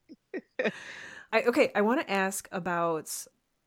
I 1.32 1.42
okay. 1.42 1.70
I 1.74 1.82
want 1.82 2.00
to 2.00 2.10
ask 2.10 2.48
about 2.52 3.10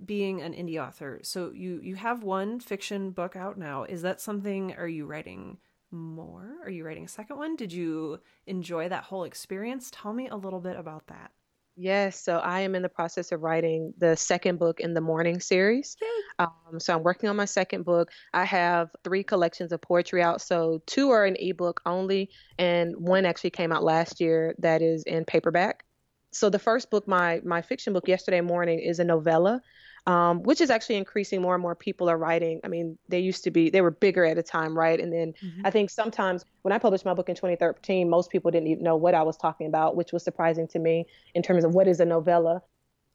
being 0.03 0.41
an 0.41 0.53
indie 0.53 0.83
author. 0.83 1.19
So 1.21 1.51
you 1.53 1.79
you 1.83 1.95
have 1.95 2.23
one 2.23 2.59
fiction 2.59 3.11
book 3.11 3.35
out 3.35 3.57
now. 3.57 3.83
Is 3.83 4.01
that 4.01 4.19
something? 4.19 4.73
Are 4.75 4.87
you 4.87 5.05
writing? 5.05 5.57
More? 5.91 6.57
Are 6.63 6.69
you 6.69 6.85
writing 6.85 7.05
a 7.05 7.09
second 7.09 7.37
one? 7.37 7.55
Did 7.55 7.73
you 7.73 8.19
enjoy 8.47 8.89
that 8.89 9.03
whole 9.03 9.23
experience? 9.23 9.89
Tell 9.91 10.13
me 10.13 10.27
a 10.27 10.35
little 10.35 10.59
bit 10.59 10.77
about 10.77 11.07
that. 11.07 11.31
Yes, 11.77 12.21
so 12.21 12.37
I 12.37 12.59
am 12.61 12.75
in 12.75 12.81
the 12.81 12.89
process 12.89 13.31
of 13.31 13.41
writing 13.41 13.93
the 13.97 14.15
second 14.15 14.59
book 14.59 14.81
in 14.81 14.93
the 14.93 15.01
Morning 15.01 15.39
series. 15.39 15.95
Um, 16.37 16.79
so 16.79 16.95
I'm 16.95 17.03
working 17.03 17.29
on 17.29 17.37
my 17.37 17.45
second 17.45 17.85
book. 17.85 18.11
I 18.33 18.43
have 18.43 18.89
three 19.03 19.23
collections 19.23 19.71
of 19.71 19.81
poetry 19.81 20.21
out. 20.21 20.41
So 20.41 20.81
two 20.85 21.11
are 21.11 21.25
in 21.25 21.37
ebook 21.39 21.81
only, 21.85 22.29
and 22.59 22.95
one 22.97 23.25
actually 23.25 23.51
came 23.51 23.71
out 23.71 23.83
last 23.83 24.19
year 24.19 24.53
that 24.59 24.81
is 24.81 25.03
in 25.03 25.23
paperback. 25.23 25.85
So 26.31 26.49
the 26.49 26.59
first 26.59 26.89
book, 26.89 27.07
my 27.07 27.41
my 27.43 27.61
fiction 27.61 27.93
book, 27.93 28.07
Yesterday 28.07 28.41
Morning, 28.41 28.79
is 28.79 28.99
a 28.99 29.03
novella 29.03 29.61
um, 30.07 30.43
which 30.43 30.61
is 30.61 30.69
actually 30.69 30.95
increasing. 30.95 31.41
More 31.41 31.53
and 31.53 31.61
more 31.61 31.75
people 31.75 32.09
are 32.09 32.17
writing. 32.17 32.59
I 32.63 32.67
mean, 32.67 32.97
they 33.09 33.19
used 33.19 33.43
to 33.43 33.51
be, 33.51 33.69
they 33.69 33.81
were 33.81 33.91
bigger 33.91 34.25
at 34.25 34.37
a 34.37 34.43
time, 34.43 34.77
right? 34.77 34.99
And 34.99 35.11
then 35.13 35.33
mm-hmm. 35.33 35.65
I 35.65 35.71
think 35.71 35.89
sometimes 35.89 36.45
when 36.63 36.71
I 36.71 36.77
published 36.77 37.05
my 37.05 37.13
book 37.13 37.29
in 37.29 37.35
2013, 37.35 38.09
most 38.09 38.31
people 38.31 38.51
didn't 38.51 38.67
even 38.67 38.83
know 38.83 38.95
what 38.95 39.13
I 39.13 39.23
was 39.23 39.37
talking 39.37 39.67
about, 39.67 39.95
which 39.95 40.11
was 40.11 40.23
surprising 40.23 40.67
to 40.69 40.79
me 40.79 41.05
in 41.35 41.43
terms 41.43 41.63
of 41.63 41.73
what 41.73 41.87
is 41.87 41.99
a 41.99 42.05
novella. 42.05 42.61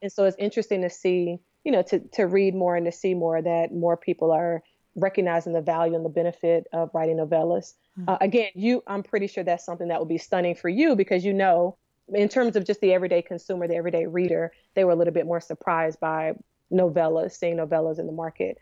And 0.03 0.12
so 0.12 0.25
it's 0.25 0.37
interesting 0.38 0.83
to 0.83 0.90
see, 0.90 1.38
you 1.64 1.72
know, 1.72 1.83
to, 1.83 2.01
to 2.12 2.25
read 2.25 2.55
more 2.55 2.77
and 2.77 2.87
to 2.87 2.92
see 2.92 3.14
more 3.14 3.40
that 3.40 3.72
more 3.72 3.96
people 3.96 4.31
are 4.31 4.62
recognizing 4.94 5.53
the 5.53 5.61
value 5.61 5.94
and 5.94 6.05
the 6.05 6.11
benefit 6.11 6.66
of 6.72 6.90
writing 6.94 7.18
novellas. 7.18 7.75
Mm-hmm. 7.99 8.09
Uh, 8.09 8.18
again, 8.20 8.51
you, 8.55 8.83
I'm 8.87 9.03
pretty 9.03 9.27
sure 9.27 9.44
that's 9.44 9.64
something 9.64 9.88
that 9.88 10.01
would 10.01 10.09
be 10.09 10.18
stunning 10.18 10.55
for 10.55 10.68
you 10.68 10.96
because 10.96 11.25
you 11.25 11.33
know, 11.33 11.77
in 12.09 12.29
terms 12.29 12.57
of 12.57 12.64
just 12.64 12.81
the 12.81 12.92
everyday 12.92 13.20
consumer, 13.22 13.66
the 13.66 13.75
everyday 13.75 14.07
reader, 14.07 14.53
they 14.75 14.85
were 14.85 14.92
a 14.92 14.94
little 14.94 15.12
bit 15.12 15.27
more 15.27 15.40
surprised 15.40 15.99
by 16.01 16.35
novellas, 16.70 17.37
seeing 17.38 17.57
novellas 17.57 17.98
in 17.98 18.07
the 18.07 18.12
market. 18.12 18.59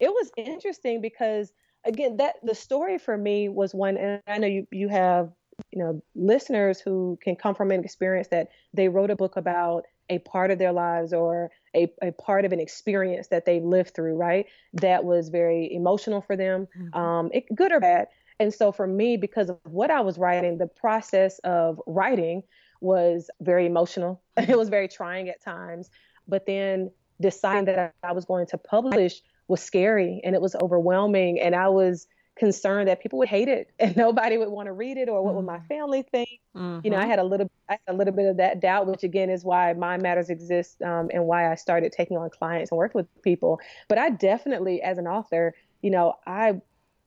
It 0.00 0.10
was 0.10 0.30
interesting 0.36 1.00
because 1.00 1.52
again, 1.84 2.16
that 2.18 2.36
the 2.42 2.54
story 2.54 2.98
for 2.98 3.16
me 3.16 3.48
was 3.48 3.74
one, 3.74 3.96
and 3.96 4.22
I 4.26 4.38
know 4.38 4.46
you 4.46 4.66
you 4.70 4.88
have 4.88 5.32
you 5.72 5.82
know 5.82 6.02
listeners 6.14 6.80
who 6.80 7.18
can 7.22 7.36
come 7.36 7.54
from 7.54 7.70
an 7.70 7.84
experience 7.84 8.28
that 8.28 8.48
they 8.74 8.88
wrote 8.88 9.10
a 9.10 9.16
book 9.16 9.36
about 9.36 9.84
a 10.10 10.18
part 10.20 10.50
of 10.50 10.58
their 10.58 10.72
lives 10.72 11.12
or 11.12 11.50
a, 11.76 11.92
a 12.00 12.12
part 12.12 12.44
of 12.44 12.52
an 12.52 12.60
experience 12.60 13.28
that 13.28 13.44
they 13.44 13.60
lived 13.60 13.94
through, 13.94 14.14
right? 14.14 14.46
That 14.72 15.04
was 15.04 15.28
very 15.28 15.72
emotional 15.74 16.22
for 16.22 16.34
them, 16.36 16.66
mm-hmm. 16.78 16.98
um, 16.98 17.30
it, 17.32 17.44
good 17.54 17.72
or 17.72 17.80
bad. 17.80 18.08
And 18.40 18.54
so 18.54 18.72
for 18.72 18.86
me, 18.86 19.16
because 19.16 19.50
of 19.50 19.58
what 19.64 19.90
I 19.90 20.00
was 20.00 20.16
writing, 20.16 20.58
the 20.58 20.66
process 20.66 21.40
of 21.40 21.80
writing 21.86 22.42
was 22.80 23.30
very 23.40 23.66
emotional. 23.66 24.22
it 24.36 24.56
was 24.56 24.68
very 24.68 24.88
trying 24.88 25.28
at 25.28 25.42
times. 25.42 25.90
But 26.26 26.46
then 26.46 26.90
deciding 27.20 27.64
that 27.66 27.94
I 28.02 28.12
was 28.12 28.24
going 28.24 28.46
to 28.48 28.58
publish 28.58 29.20
was 29.48 29.62
scary 29.62 30.20
and 30.24 30.34
it 30.34 30.40
was 30.40 30.54
overwhelming. 30.54 31.40
And 31.40 31.54
I 31.54 31.68
was 31.68 32.06
concerned 32.38 32.88
that 32.88 33.02
people 33.02 33.18
would 33.18 33.28
hate 33.28 33.48
it 33.48 33.70
and 33.78 33.96
nobody 33.96 34.38
would 34.38 34.48
want 34.48 34.66
to 34.66 34.72
read 34.72 34.96
it 34.96 35.08
or 35.08 35.22
what 35.22 35.34
would 35.34 35.44
my 35.44 35.56
mm-hmm. 35.56 35.66
family 35.66 36.02
think. 36.02 36.40
Mm-hmm. 36.56 36.80
You 36.84 36.90
know, 36.90 36.96
I 36.96 37.00
mm-hmm. 37.00 37.10
had 37.10 37.18
a 37.18 37.24
little, 37.24 37.50
I 37.68 37.72
had 37.72 37.94
a 37.94 37.96
little 37.96 38.14
bit 38.14 38.26
of 38.26 38.36
that 38.36 38.60
doubt, 38.60 38.86
which 38.86 39.02
again 39.02 39.30
is 39.30 39.44
why 39.44 39.72
Mind 39.72 40.02
Matters 40.02 40.30
exists 40.30 40.80
um, 40.82 41.10
and 41.12 41.24
why 41.26 41.50
I 41.50 41.56
started 41.56 41.92
taking 41.92 42.16
on 42.16 42.30
clients 42.30 42.70
and 42.70 42.78
working 42.78 43.00
with 43.00 43.22
people. 43.22 43.60
But 43.88 43.98
I 43.98 44.10
definitely, 44.10 44.82
as 44.82 44.98
an 44.98 45.06
author, 45.06 45.54
you 45.82 45.90
know, 45.90 46.14
I 46.26 46.60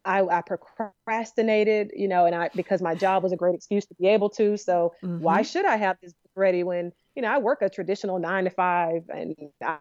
I, 0.04 0.24
I, 0.24 0.42
procrastinated, 0.42 1.92
you 1.96 2.08
know, 2.08 2.26
and 2.26 2.34
I 2.34 2.50
because 2.56 2.82
my 2.82 2.96
job 2.96 3.22
was 3.22 3.34
a 3.34 3.36
great 3.36 3.54
excuse 3.54 3.86
to 3.86 3.94
be 3.94 4.08
able 4.08 4.32
to. 4.32 4.58
So 4.58 4.94
mm-hmm. 5.04 5.20
why 5.20 5.44
should 5.44 5.66
I 5.66 5.76
have 5.76 5.98
this 6.02 6.14
book 6.14 6.32
ready 6.36 6.64
when 6.64 6.92
you 7.16 7.22
know, 7.22 7.30
I 7.30 7.38
work 7.40 7.62
a 7.62 7.70
traditional 7.70 8.20
nine 8.20 8.46
to 8.46 8.50
five 8.50 9.04
and 9.14 9.36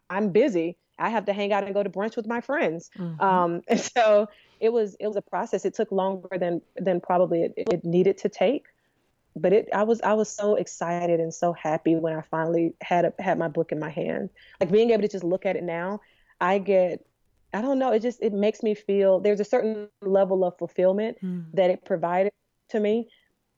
I'm 0.09 0.31
busy. 0.31 0.77
I 0.99 1.09
have 1.09 1.25
to 1.27 1.33
hang 1.33 1.53
out 1.53 1.64
and 1.64 1.73
go 1.73 1.83
to 1.83 1.88
brunch 1.88 2.16
with 2.16 2.27
my 2.27 2.40
friends. 2.40 2.90
Mm-hmm. 2.99 3.21
Um, 3.21 3.62
and 3.69 3.81
so 3.81 4.29
it 4.59 4.73
was, 4.73 4.97
it 5.01 5.07
was 5.07 5.16
a 5.16 5.23
process. 5.23 5.64
It 5.64 5.75
took 5.75 5.90
longer 5.93 6.29
than, 6.38 6.61
than 6.77 7.01
probably 7.01 7.43
it, 7.43 7.55
it 7.57 7.85
needed 7.85 8.19
to 8.19 8.29
take. 8.29 8.66
But 9.37 9.53
it, 9.53 9.69
I 9.73 9.85
was, 9.85 10.01
I 10.01 10.14
was 10.14 10.29
so 10.29 10.57
excited 10.57 11.21
and 11.21 11.33
so 11.33 11.53
happy 11.53 11.95
when 11.95 12.14
I 12.14 12.23
finally 12.23 12.75
had 12.83 13.05
a, 13.05 13.14
had 13.21 13.38
my 13.38 13.49
book 13.49 13.71
in 13.71 13.79
my 13.79 13.90
hand. 13.90 14.31
Like 14.61 14.73
being 14.73 14.90
able 14.90 15.03
to 15.03 15.09
just 15.09 15.25
look 15.25 15.47
at 15.47 15.57
it 15.57 15.62
now, 15.62 16.01
I 16.40 16.59
get, 16.59 17.07
I 17.55 17.62
don't 17.62 17.79
know, 17.79 17.93
it 17.93 18.01
just, 18.01 18.21
it 18.21 18.33
makes 18.33 18.62
me 18.62 18.75
feel 18.75 19.21
there's 19.21 19.40
a 19.40 19.45
certain 19.45 19.88
level 20.03 20.45
of 20.45 20.59
fulfillment 20.59 21.19
mm. 21.23 21.45
that 21.55 21.71
it 21.71 21.85
provided 21.85 22.33
to 22.71 22.81
me 22.81 23.09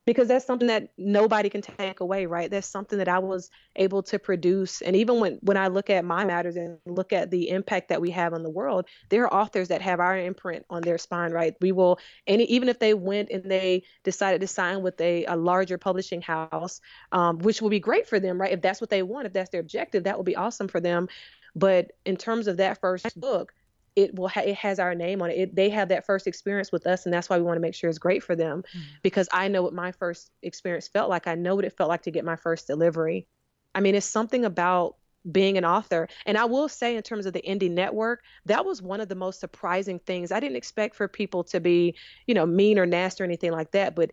because 0.05 0.29
that's 0.29 0.45
something 0.45 0.69
that 0.69 0.89
nobody 0.99 1.49
can 1.49 1.63
take 1.63 2.01
away 2.01 2.27
right? 2.27 2.51
That's 2.51 2.67
something 2.67 2.99
that 2.99 3.09
i 3.09 3.19
was 3.19 3.51
able 3.77 4.03
to 4.05 4.19
produce. 4.19 4.83
And 4.83 4.97
even 4.97 5.21
when 5.21 5.39
when 5.43 5.57
i 5.57 5.69
look 5.69 5.91
at 5.91 6.05
Mind 6.05 6.29
Matters 6.29 6.57
and 6.57 6.79
look 6.87 7.13
at 7.13 7.31
the 7.31 7.51
impact 7.51 7.89
that 7.89 8.01
we 8.01 8.11
have 8.11 8.35
on 8.35 8.43
the 8.43 8.51
world 8.51 8.87
there 9.09 9.25
are 9.25 9.43
authors 9.43 9.69
that 9.69 9.83
have 9.83 10.01
our 10.01 10.17
imprint 10.17 10.65
on 10.71 10.83
their 10.83 10.99
spine 10.99 11.33
right? 11.33 11.55
We 11.61 11.73
will 11.73 11.99
and 12.27 12.41
even 12.43 12.69
if 12.69 12.79
they 12.79 12.95
went 12.95 13.31
and 13.31 13.51
they 13.51 13.85
decided 14.05 14.41
to 14.41 14.47
sign 14.47 14.83
with 14.83 15.01
a, 15.01 15.25
a 15.27 15.37
larger 15.37 15.79
publishing 15.79 16.23
house 16.23 16.81
um, 17.13 17.39
which 17.39 17.63
will 17.63 17.71
be 17.71 17.81
great 17.81 18.07
for 18.07 18.21
them 18.21 18.41
right? 18.41 18.53
If 18.53 18.63
that's 18.63 18.81
what 18.81 18.91
they 18.91 19.03
want 19.03 19.27
if 19.27 19.33
that's 19.33 19.51
their 19.51 19.61
objective 19.61 20.05
that 20.05 20.17
will 20.17 20.25
be 20.25 20.37
awesome 20.37 20.69
for 20.69 20.81
them. 20.81 21.09
But 21.55 21.93
in 22.07 22.17
terms 22.17 22.49
of 22.49 22.57
that 22.57 22.81
first 22.81 23.19
book 23.21 23.53
it 23.95 24.15
will 24.15 24.29
ha- 24.29 24.41
it 24.41 24.57
has 24.57 24.79
our 24.79 24.95
name 24.95 25.23
on 25.23 25.31
it. 25.31 25.39
it. 25.39 25.55
They 25.55 25.71
have 25.71 25.89
that 25.89 26.07
first 26.07 26.27
experience 26.27 26.73
with 26.73 26.87
us, 26.87 27.05
and 27.05 27.13
that's 27.13 27.29
why 27.29 27.37
we 27.39 27.45
want 27.45 27.57
to 27.57 27.61
make 27.61 27.75
sure 27.75 27.91
it's 27.91 27.99
great 27.99 28.23
for 28.23 28.35
them. 28.35 28.63
Mm-hmm. 28.63 28.81
Because 29.03 29.29
I 29.33 29.49
know 29.49 29.63
what 29.63 29.75
my 29.75 29.93
first 29.93 30.31
experience 30.43 30.89
felt 30.89 31.11
like. 31.11 31.27
I 31.27 31.35
know 31.35 31.55
what 31.55 31.65
it 31.65 31.77
felt 31.77 31.89
like 31.89 32.03
to 32.03 32.11
get 32.11 32.25
my 32.25 32.37
first 32.37 32.67
delivery. 32.67 33.27
I 33.75 33.81
mean, 33.81 33.95
it's 33.95 34.07
something 34.07 34.45
about 34.45 34.97
being 35.31 35.57
an 35.57 35.65
author. 35.65 36.09
And 36.27 36.37
I 36.37 36.47
will 36.47 36.69
say, 36.69 36.97
in 36.97 37.03
terms 37.03 37.27
of 37.27 37.33
the 37.33 37.43
indie 37.43 37.71
network, 37.71 38.23
that 38.47 38.65
was 38.65 38.83
one 38.83 39.01
of 39.01 39.09
the 39.09 39.15
most 39.15 39.41
surprising 39.41 39.99
things. 40.01 40.33
I 40.33 40.41
didn't 40.41 40.57
expect 40.57 40.97
for 40.97 41.07
people 41.07 41.45
to 41.45 41.61
be, 41.61 41.95
you 42.27 42.35
know, 42.35 42.47
mean 42.47 42.79
or 42.79 42.87
nasty 42.87 43.23
or 43.23 43.27
anything 43.27 43.53
like 43.53 43.71
that, 43.73 43.95
but 43.95 44.11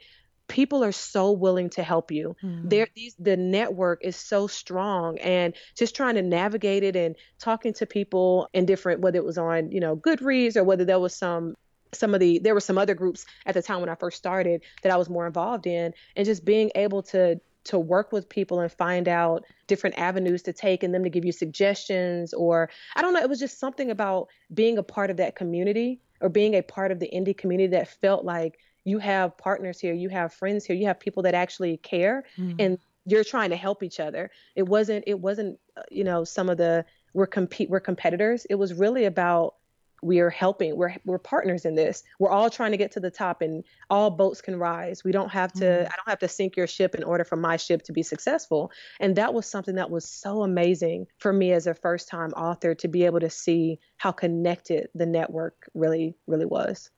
people 0.49 0.83
are 0.83 0.91
so 0.91 1.31
willing 1.31 1.69
to 1.69 1.83
help 1.83 2.11
you. 2.11 2.35
Mm-hmm. 2.43 2.67
There, 2.67 2.87
these 2.95 3.15
the 3.17 3.37
network 3.37 4.03
is 4.03 4.17
so 4.17 4.47
strong, 4.47 5.17
and 5.19 5.53
just 5.77 5.95
trying 5.95 6.15
to 6.15 6.21
navigate 6.21 6.83
it 6.83 6.97
and 6.97 7.15
talking 7.39 7.71
to 7.73 7.85
people 7.85 8.49
in 8.53 8.65
different, 8.65 8.99
whether 8.99 9.17
it 9.17 9.25
was 9.25 9.37
on 9.37 9.71
you 9.71 9.79
know 9.79 9.95
Goodreads 9.95 10.57
or 10.57 10.65
whether 10.65 10.83
there 10.83 10.99
was 10.99 11.15
some 11.15 11.55
some 11.93 12.13
of 12.13 12.19
the 12.19 12.39
there 12.39 12.53
were 12.53 12.59
some 12.59 12.77
other 12.77 12.93
groups 12.93 13.25
at 13.45 13.53
the 13.53 13.61
time 13.61 13.79
when 13.79 13.89
I 13.89 13.95
first 13.95 14.17
started 14.17 14.61
that 14.83 14.91
I 14.91 14.97
was 14.97 15.09
more 15.09 15.25
involved 15.25 15.65
in, 15.65 15.93
and 16.17 16.25
just 16.25 16.43
being 16.43 16.71
able 16.75 17.03
to 17.03 17.39
to 17.65 17.77
work 17.77 18.11
with 18.11 18.27
people 18.29 18.59
and 18.61 18.71
find 18.71 19.07
out 19.07 19.45
different 19.67 19.97
avenues 19.99 20.41
to 20.43 20.53
take 20.53 20.81
and 20.81 20.93
them 20.93 21.03
to 21.03 21.09
give 21.09 21.25
you 21.25 21.31
suggestions 21.31 22.33
or 22.33 22.69
I 22.95 23.01
don't 23.01 23.13
know 23.13 23.19
it 23.19 23.29
was 23.29 23.39
just 23.39 23.59
something 23.59 23.91
about 23.91 24.29
being 24.53 24.77
a 24.77 24.83
part 24.83 25.09
of 25.11 25.17
that 25.17 25.35
community 25.35 25.99
or 26.21 26.29
being 26.29 26.55
a 26.55 26.63
part 26.63 26.91
of 26.91 26.99
the 26.99 27.09
indie 27.13 27.37
community 27.37 27.67
that 27.71 27.89
felt 28.01 28.23
like 28.23 28.57
you 28.83 28.99
have 28.99 29.37
partners 29.37 29.79
here, 29.79 29.93
you 29.93 30.09
have 30.09 30.33
friends 30.33 30.65
here, 30.65 30.75
you 30.75 30.87
have 30.87 30.99
people 30.99 31.23
that 31.23 31.33
actually 31.33 31.77
care 31.77 32.23
mm. 32.37 32.55
and 32.59 32.77
you're 33.05 33.23
trying 33.23 33.49
to 33.49 33.55
help 33.55 33.83
each 33.83 33.99
other. 33.99 34.29
It 34.55 34.63
wasn't 34.63 35.03
it 35.07 35.19
wasn't 35.19 35.59
uh, 35.77 35.81
you 35.89 36.03
know 36.03 36.23
some 36.23 36.49
of 36.49 36.57
the 36.57 36.85
we're 37.13 37.27
compete 37.27 37.69
we're 37.69 37.79
competitors. 37.79 38.45
It 38.49 38.55
was 38.55 38.73
really 38.73 39.05
about 39.05 39.55
we 40.01 40.19
are 40.19 40.29
helping. 40.29 40.75
We're 40.77 40.95
we're 41.05 41.19
partners 41.19 41.65
in 41.65 41.75
this. 41.75 42.03
We're 42.19 42.29
all 42.29 42.49
trying 42.49 42.71
to 42.71 42.77
get 42.77 42.91
to 42.93 42.99
the 42.99 43.11
top 43.11 43.41
and 43.41 43.63
all 43.89 44.09
boats 44.09 44.41
can 44.41 44.57
rise. 44.57 45.03
We 45.03 45.11
don't 45.11 45.29
have 45.29 45.51
to 45.53 45.65
mm. 45.65 45.85
I 45.85 45.93
don't 45.95 46.07
have 46.07 46.19
to 46.19 46.27
sink 46.27 46.55
your 46.55 46.67
ship 46.67 46.95
in 46.95 47.03
order 47.03 47.23
for 47.23 47.35
my 47.35 47.57
ship 47.57 47.83
to 47.83 47.93
be 47.93 48.03
successful. 48.03 48.71
And 48.99 49.15
that 49.15 49.33
was 49.33 49.45
something 49.45 49.75
that 49.75 49.89
was 49.89 50.05
so 50.05 50.43
amazing 50.43 51.07
for 51.17 51.33
me 51.33 51.51
as 51.51 51.67
a 51.67 51.73
first-time 51.73 52.31
author 52.31 52.75
to 52.75 52.87
be 52.87 53.05
able 53.05 53.19
to 53.19 53.29
see 53.29 53.79
how 53.97 54.11
connected 54.11 54.89
the 54.95 55.05
network 55.05 55.69
really 55.73 56.15
really 56.27 56.45
was. 56.45 56.89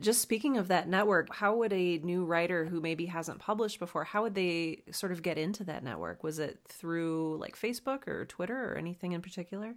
Just 0.00 0.20
speaking 0.20 0.56
of 0.56 0.68
that 0.68 0.88
network, 0.88 1.32
how 1.34 1.56
would 1.56 1.72
a 1.72 1.98
new 1.98 2.24
writer 2.24 2.64
who 2.64 2.80
maybe 2.80 3.06
hasn't 3.06 3.38
published 3.38 3.78
before, 3.78 4.02
how 4.02 4.22
would 4.22 4.34
they 4.34 4.82
sort 4.90 5.12
of 5.12 5.22
get 5.22 5.38
into 5.38 5.62
that 5.64 5.84
network? 5.84 6.24
Was 6.24 6.40
it 6.40 6.58
through 6.68 7.38
like 7.38 7.56
Facebook 7.56 8.08
or 8.08 8.24
Twitter 8.24 8.72
or 8.72 8.76
anything 8.76 9.12
in 9.12 9.22
particular? 9.22 9.74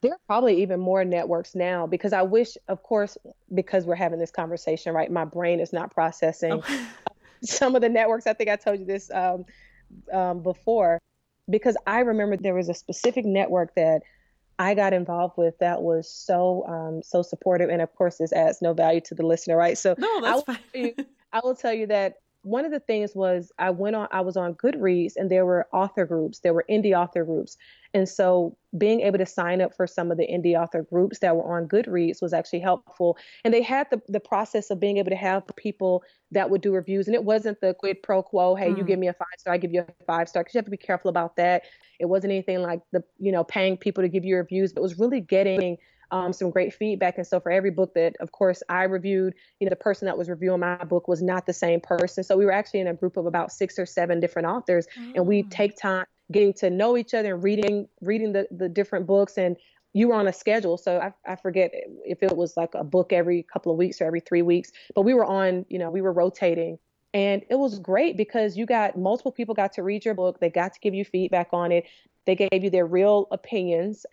There 0.00 0.12
are 0.12 0.20
probably 0.26 0.62
even 0.62 0.80
more 0.80 1.04
networks 1.04 1.54
now 1.54 1.86
because 1.86 2.14
I 2.14 2.22
wish, 2.22 2.56
of 2.68 2.82
course, 2.82 3.18
because 3.54 3.84
we're 3.84 3.96
having 3.96 4.18
this 4.18 4.30
conversation, 4.30 4.94
right? 4.94 5.12
My 5.12 5.26
brain 5.26 5.60
is 5.60 5.74
not 5.74 5.90
processing 5.90 6.62
oh. 6.66 6.86
some 7.42 7.74
of 7.74 7.82
the 7.82 7.88
networks. 7.90 8.26
I 8.26 8.32
think 8.32 8.48
I 8.48 8.56
told 8.56 8.78
you 8.80 8.86
this 8.86 9.10
um, 9.10 9.44
um, 10.10 10.42
before 10.42 10.98
because 11.50 11.76
I 11.86 12.00
remember 12.00 12.36
there 12.36 12.54
was 12.54 12.70
a 12.70 12.74
specific 12.74 13.26
network 13.26 13.74
that 13.74 14.02
I 14.60 14.74
got 14.74 14.92
involved 14.92 15.38
with 15.38 15.58
that 15.60 15.80
was 15.80 16.12
so 16.12 16.66
um, 16.68 17.02
so 17.02 17.22
supportive, 17.22 17.70
and 17.70 17.80
of 17.80 17.94
course, 17.94 18.18
this 18.18 18.30
adds 18.30 18.60
no 18.60 18.74
value 18.74 19.00
to 19.06 19.14
the 19.14 19.24
listener, 19.24 19.56
right? 19.56 19.78
So 19.78 19.94
no, 19.96 20.20
that's 20.20 20.42
I 20.46 20.52
fine. 20.52 20.58
you, 20.74 20.94
I 21.32 21.40
will 21.42 21.54
tell 21.54 21.72
you 21.72 21.86
that 21.86 22.16
one 22.42 22.64
of 22.64 22.70
the 22.70 22.80
things 22.80 23.14
was 23.14 23.52
I 23.58 23.70
went 23.70 23.96
on 23.96 24.08
I 24.10 24.22
was 24.22 24.36
on 24.36 24.54
Goodreads 24.54 25.12
and 25.16 25.30
there 25.30 25.44
were 25.44 25.68
author 25.72 26.06
groups, 26.06 26.40
there 26.40 26.54
were 26.54 26.64
indie 26.70 26.96
author 26.96 27.24
groups. 27.24 27.56
And 27.92 28.08
so 28.08 28.56
being 28.78 29.00
able 29.00 29.18
to 29.18 29.26
sign 29.26 29.60
up 29.60 29.74
for 29.74 29.86
some 29.86 30.10
of 30.10 30.16
the 30.16 30.26
indie 30.26 30.60
author 30.60 30.82
groups 30.82 31.18
that 31.18 31.36
were 31.36 31.56
on 31.56 31.68
Goodreads 31.68 32.22
was 32.22 32.32
actually 32.32 32.60
helpful. 32.60 33.18
And 33.44 33.52
they 33.52 33.62
had 33.62 33.88
the, 33.90 34.00
the 34.08 34.20
process 34.20 34.70
of 34.70 34.80
being 34.80 34.98
able 34.98 35.10
to 35.10 35.16
have 35.16 35.42
people 35.56 36.02
that 36.30 36.48
would 36.48 36.60
do 36.60 36.72
reviews. 36.72 37.08
And 37.08 37.14
it 37.14 37.24
wasn't 37.24 37.60
the 37.60 37.74
quid 37.74 38.02
pro 38.02 38.22
quo, 38.22 38.54
hey, 38.54 38.70
mm. 38.70 38.78
you 38.78 38.84
give 38.84 38.98
me 38.98 39.08
a 39.08 39.12
five 39.12 39.26
star, 39.38 39.54
I 39.54 39.58
give 39.58 39.72
you 39.72 39.80
a 39.80 40.04
five 40.04 40.28
star, 40.28 40.42
because 40.42 40.54
you 40.54 40.58
have 40.58 40.66
to 40.66 40.70
be 40.70 40.76
careful 40.76 41.08
about 41.08 41.36
that. 41.36 41.64
It 41.98 42.06
wasn't 42.06 42.32
anything 42.32 42.62
like 42.62 42.80
the, 42.92 43.02
you 43.18 43.32
know, 43.32 43.44
paying 43.44 43.76
people 43.76 44.02
to 44.02 44.08
give 44.08 44.24
you 44.24 44.36
reviews, 44.36 44.72
but 44.72 44.80
it 44.80 44.82
was 44.82 44.98
really 44.98 45.20
getting 45.20 45.76
um, 46.10 46.32
some 46.32 46.50
great 46.50 46.74
feedback. 46.74 47.18
And 47.18 47.26
so 47.26 47.40
for 47.40 47.50
every 47.50 47.70
book 47.70 47.94
that, 47.94 48.16
of 48.20 48.32
course, 48.32 48.62
I 48.68 48.84
reviewed, 48.84 49.34
you 49.58 49.66
know, 49.66 49.70
the 49.70 49.76
person 49.76 50.06
that 50.06 50.18
was 50.18 50.28
reviewing 50.28 50.60
my 50.60 50.76
book 50.84 51.08
was 51.08 51.22
not 51.22 51.46
the 51.46 51.52
same 51.52 51.80
person. 51.80 52.24
So 52.24 52.36
we 52.36 52.44
were 52.44 52.52
actually 52.52 52.80
in 52.80 52.86
a 52.86 52.94
group 52.94 53.16
of 53.16 53.26
about 53.26 53.52
six 53.52 53.78
or 53.78 53.86
seven 53.86 54.20
different 54.20 54.48
authors, 54.48 54.86
and 55.14 55.26
we 55.26 55.42
mm. 55.42 55.50
take 55.50 55.76
time 55.76 56.06
getting 56.30 56.52
to 56.54 56.70
know 56.70 56.96
each 56.96 57.14
other 57.14 57.34
and 57.34 57.42
reading 57.42 57.88
reading 58.00 58.32
the, 58.32 58.46
the 58.50 58.68
different 58.68 59.06
books 59.06 59.36
and 59.36 59.56
you 59.92 60.08
were 60.08 60.14
on 60.14 60.28
a 60.28 60.32
schedule 60.32 60.76
so 60.76 60.98
I, 60.98 61.32
I 61.32 61.36
forget 61.36 61.72
if 62.04 62.22
it 62.22 62.36
was 62.36 62.56
like 62.56 62.74
a 62.74 62.84
book 62.84 63.12
every 63.12 63.42
couple 63.42 63.72
of 63.72 63.78
weeks 63.78 64.00
or 64.00 64.04
every 64.04 64.20
three 64.20 64.42
weeks 64.42 64.70
but 64.94 65.02
we 65.02 65.14
were 65.14 65.24
on 65.24 65.66
you 65.68 65.78
know 65.78 65.90
we 65.90 66.00
were 66.00 66.12
rotating 66.12 66.78
and 67.12 67.42
it 67.50 67.56
was 67.56 67.78
great 67.80 68.16
because 68.16 68.56
you 68.56 68.66
got 68.66 68.96
multiple 68.96 69.32
people 69.32 69.54
got 69.54 69.72
to 69.72 69.82
read 69.82 70.04
your 70.04 70.14
book 70.14 70.38
they 70.40 70.50
got 70.50 70.72
to 70.74 70.80
give 70.80 70.94
you 70.94 71.04
feedback 71.04 71.48
on 71.52 71.72
it 71.72 71.84
they 72.26 72.36
gave 72.36 72.62
you 72.62 72.70
their 72.70 72.86
real 72.86 73.26
opinions 73.32 74.06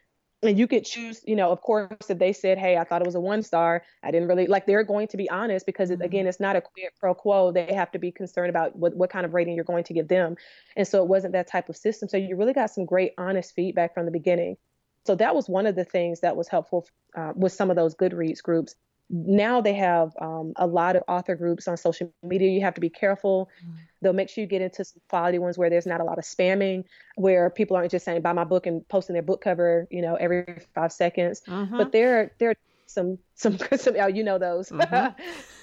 and 0.43 0.59
you 0.59 0.67
could 0.67 0.85
choose 0.85 1.21
you 1.25 1.35
know 1.35 1.51
of 1.51 1.61
course 1.61 2.09
if 2.09 2.19
they 2.19 2.31
said 2.31 2.57
hey 2.57 2.77
i 2.77 2.83
thought 2.83 3.01
it 3.01 3.05
was 3.05 3.15
a 3.15 3.19
one 3.19 3.41
star 3.41 3.83
i 4.03 4.11
didn't 4.11 4.27
really 4.27 4.45
like 4.47 4.65
they're 4.65 4.83
going 4.83 5.07
to 5.07 5.17
be 5.17 5.29
honest 5.29 5.65
because 5.65 5.89
it, 5.89 6.01
again 6.01 6.21
mm-hmm. 6.21 6.29
it's 6.29 6.39
not 6.39 6.55
a 6.55 6.61
quid 6.61 6.87
pro 6.99 7.13
quo. 7.13 7.51
They 7.51 7.73
have 7.73 7.91
to 7.91 7.99
be 7.99 8.11
concerned 8.11 8.49
about 8.49 8.75
what, 8.75 8.95
what 8.95 9.09
kind 9.09 9.25
of 9.25 9.33
rating 9.33 9.55
you're 9.55 9.63
going 9.63 9.83
to 9.85 9.93
give 9.93 10.07
them. 10.07 10.35
And 10.75 10.87
so 10.87 11.01
it 11.01 11.07
wasn't 11.07 11.33
that 11.33 11.47
type 11.47 11.69
of 11.69 11.77
system. 11.77 12.09
So 12.09 12.17
you 12.17 12.35
really 12.35 12.53
got 12.53 12.71
some 12.71 12.85
great 12.85 13.13
honest 13.17 13.53
feedback 13.55 13.93
from 13.93 14.05
the 14.05 14.11
beginning. 14.11 14.57
So 15.05 15.15
that 15.15 15.35
was 15.35 15.47
one 15.47 15.65
of 15.65 15.75
the 15.75 15.85
things 15.85 16.21
that 16.21 16.35
was 16.35 16.47
helpful 16.47 16.87
uh, 17.15 17.33
with 17.35 17.53
some 17.53 17.69
of 17.69 17.75
those 17.75 17.95
goodreads 17.95 18.41
groups 18.41 18.75
now 19.09 19.61
they 19.61 19.73
have 19.73 20.11
um, 20.19 20.53
a 20.57 20.67
lot 20.67 20.95
of 20.95 21.03
author 21.07 21.35
groups 21.35 21.67
on 21.67 21.77
social 21.77 22.11
media. 22.23 22.49
You 22.49 22.61
have 22.61 22.73
to 22.73 22.81
be 22.81 22.89
careful. 22.89 23.49
Mm. 23.65 23.73
They'll 24.01 24.13
make 24.13 24.29
sure 24.29 24.41
you 24.41 24.47
get 24.47 24.61
into 24.61 24.83
some 24.83 25.01
quality 25.09 25.39
ones 25.39 25.57
where 25.57 25.69
there's 25.69 25.85
not 25.85 26.01
a 26.01 26.03
lot 26.03 26.17
of 26.17 26.25
spamming, 26.25 26.83
where 27.15 27.49
people 27.49 27.77
aren't 27.77 27.91
just 27.91 28.05
saying 28.05 28.21
buy 28.21 28.33
my 28.33 28.43
book 28.43 28.65
and 28.65 28.87
posting 28.89 29.13
their 29.13 29.23
book 29.23 29.41
cover, 29.41 29.87
you 29.89 30.01
know, 30.01 30.15
every 30.15 30.45
five 30.75 30.91
seconds. 30.91 31.41
Mm-hmm. 31.47 31.77
But 31.77 31.91
there, 31.93 32.33
there 32.39 32.49
are 32.51 32.55
some, 32.85 33.17
some, 33.35 33.57
some, 33.77 33.95
oh, 33.97 34.07
you 34.07 34.23
know 34.23 34.37
those. 34.37 34.69
Mm-hmm. 34.69 35.21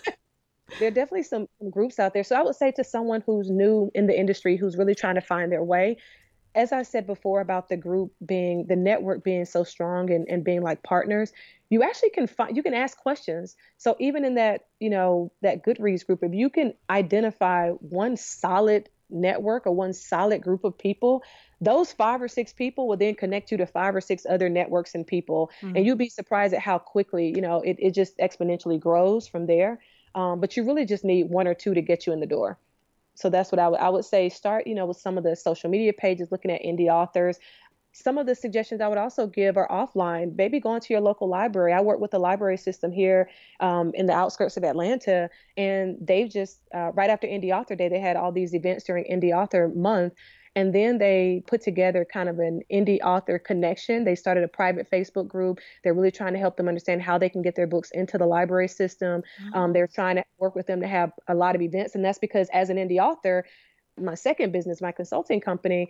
there 0.78 0.88
are 0.88 0.92
definitely 0.92 1.24
some 1.24 1.46
groups 1.70 1.98
out 1.98 2.14
there. 2.14 2.24
So 2.24 2.37
I 2.37 2.42
would 2.42 2.57
say 2.57 2.72
to 2.72 2.85
someone 2.85 3.22
who's 3.26 3.50
new 3.50 3.90
in 3.94 4.07
the 4.07 4.18
industry, 4.18 4.57
who's 4.57 4.76
really 4.76 4.94
trying 4.94 5.16
to 5.16 5.20
find 5.20 5.52
their 5.52 5.62
way, 5.62 5.98
as 6.54 6.72
I 6.72 6.82
said 6.82 7.06
before 7.06 7.40
about 7.40 7.68
the 7.68 7.76
group 7.76 8.12
being 8.24 8.66
the 8.66 8.76
network 8.76 9.24
being 9.24 9.44
so 9.44 9.64
strong 9.64 10.10
and, 10.10 10.26
and 10.28 10.44
being 10.44 10.62
like 10.62 10.82
partners, 10.82 11.32
you 11.70 11.82
actually 11.82 12.10
can 12.10 12.26
find 12.26 12.56
you 12.56 12.62
can 12.62 12.74
ask 12.74 12.96
questions. 12.96 13.56
So 13.78 13.96
even 13.98 14.24
in 14.24 14.34
that, 14.36 14.66
you 14.78 14.90
know, 14.90 15.32
that 15.42 15.64
Goodreads 15.64 16.06
group, 16.06 16.22
if 16.22 16.32
you 16.32 16.50
can 16.50 16.74
identify 16.88 17.70
one 17.70 18.16
solid 18.16 18.88
network 19.10 19.66
or 19.66 19.72
one 19.72 19.92
solid 19.92 20.42
group 20.42 20.64
of 20.64 20.78
people, 20.78 21.22
those 21.60 21.92
five 21.92 22.22
or 22.22 22.28
six 22.28 22.52
people 22.52 22.86
will 22.86 22.96
then 22.96 23.14
connect 23.14 23.50
you 23.50 23.58
to 23.58 23.66
five 23.66 23.94
or 23.94 24.00
six 24.00 24.24
other 24.28 24.48
networks 24.48 24.94
and 24.94 25.06
people. 25.06 25.50
Mm-hmm. 25.60 25.76
And 25.76 25.86
you'll 25.86 25.96
be 25.96 26.08
surprised 26.08 26.54
at 26.54 26.60
how 26.60 26.78
quickly, 26.78 27.32
you 27.34 27.40
know, 27.40 27.60
it, 27.62 27.76
it 27.78 27.90
just 27.92 28.16
exponentially 28.18 28.78
grows 28.78 29.26
from 29.26 29.46
there. 29.46 29.80
Um, 30.14 30.40
but 30.40 30.56
you 30.56 30.64
really 30.64 30.84
just 30.84 31.04
need 31.04 31.28
one 31.28 31.48
or 31.48 31.54
two 31.54 31.74
to 31.74 31.82
get 31.82 32.06
you 32.06 32.12
in 32.12 32.20
the 32.20 32.26
door 32.26 32.58
so 33.14 33.31
that's 33.31 33.53
what 33.53 33.59
I 33.59 33.68
would 33.68 33.81
would 33.94 34.05
say 34.05 34.29
start 34.29 34.66
you 34.66 34.74
know 34.74 34.87
with 34.87 34.96
some 34.96 35.16
of 35.18 35.24
the 35.24 35.37
social 35.37 35.70
media 35.70 35.92
pages 35.92 36.31
looking 36.31 36.50
at 36.50 36.62
indie 36.62 36.88
authors 36.88 37.38
some 37.94 38.18
of 38.18 38.27
the 38.27 38.35
suggestions 38.35 38.81
I 38.81 38.88
would 38.88 38.98
also 38.98 39.29
give 39.29 39.57
are 39.57 39.68
offline. 39.68 40.35
Maybe 40.37 40.59
going 40.59 40.81
to 40.81 40.92
your 40.92 41.00
local 41.00 41.29
library. 41.29 41.72
I 41.72 41.81
work 41.81 42.00
with 42.00 42.11
the 42.11 42.18
library 42.18 42.57
system 42.57 42.90
here 42.90 43.31
um, 43.61 43.92
in 43.94 44.07
the 44.07 44.12
outskirts 44.12 44.57
of 44.57 44.64
Atlanta, 44.64 45.31
and 45.57 45.96
they've 46.00 46.29
just 46.29 46.61
uh, 46.74 46.90
right 46.94 47.09
after 47.09 47.29
Indie 47.29 47.57
Author 47.57 47.77
Day, 47.77 47.88
they 47.88 48.00
had 48.00 48.16
all 48.16 48.33
these 48.33 48.53
events 48.53 48.83
during 48.83 49.05
Indie 49.05 49.33
Author 49.33 49.70
Month, 49.77 50.14
and 50.56 50.74
then 50.74 50.98
they 50.98 51.42
put 51.46 51.62
together 51.62 52.06
kind 52.10 52.28
of 52.28 52.38
an 52.38 52.60
indie 52.72 53.00
author 53.02 53.38
connection. 53.38 54.04
They 54.04 54.14
started 54.14 54.44
a 54.44 54.48
private 54.48 54.88
Facebook 54.90 55.26
group. 55.26 55.58
They're 55.82 55.94
really 55.94 56.12
trying 56.12 56.32
to 56.34 56.38
help 56.38 56.56
them 56.56 56.68
understand 56.68 57.02
how 57.02 57.18
they 57.18 57.28
can 57.28 57.42
get 57.42 57.56
their 57.56 57.66
books 57.66 57.90
into 57.90 58.18
the 58.18 58.26
library 58.26 58.68
system. 58.68 59.22
Mm-hmm. 59.22 59.54
Um, 59.54 59.72
they're 59.72 59.88
trying 59.88 60.16
to 60.16 60.24
work 60.38 60.54
with 60.54 60.66
them 60.66 60.80
to 60.80 60.86
have 60.86 61.12
a 61.26 61.34
lot 61.34 61.56
of 61.56 61.62
events. 61.62 61.94
And 61.94 62.04
that's 62.04 62.18
because 62.18 62.48
as 62.52 62.70
an 62.70 62.76
indie 62.76 62.98
author, 62.98 63.44
my 64.00 64.14
second 64.14 64.52
business, 64.52 64.80
my 64.80 64.92
consulting 64.92 65.40
company, 65.40 65.88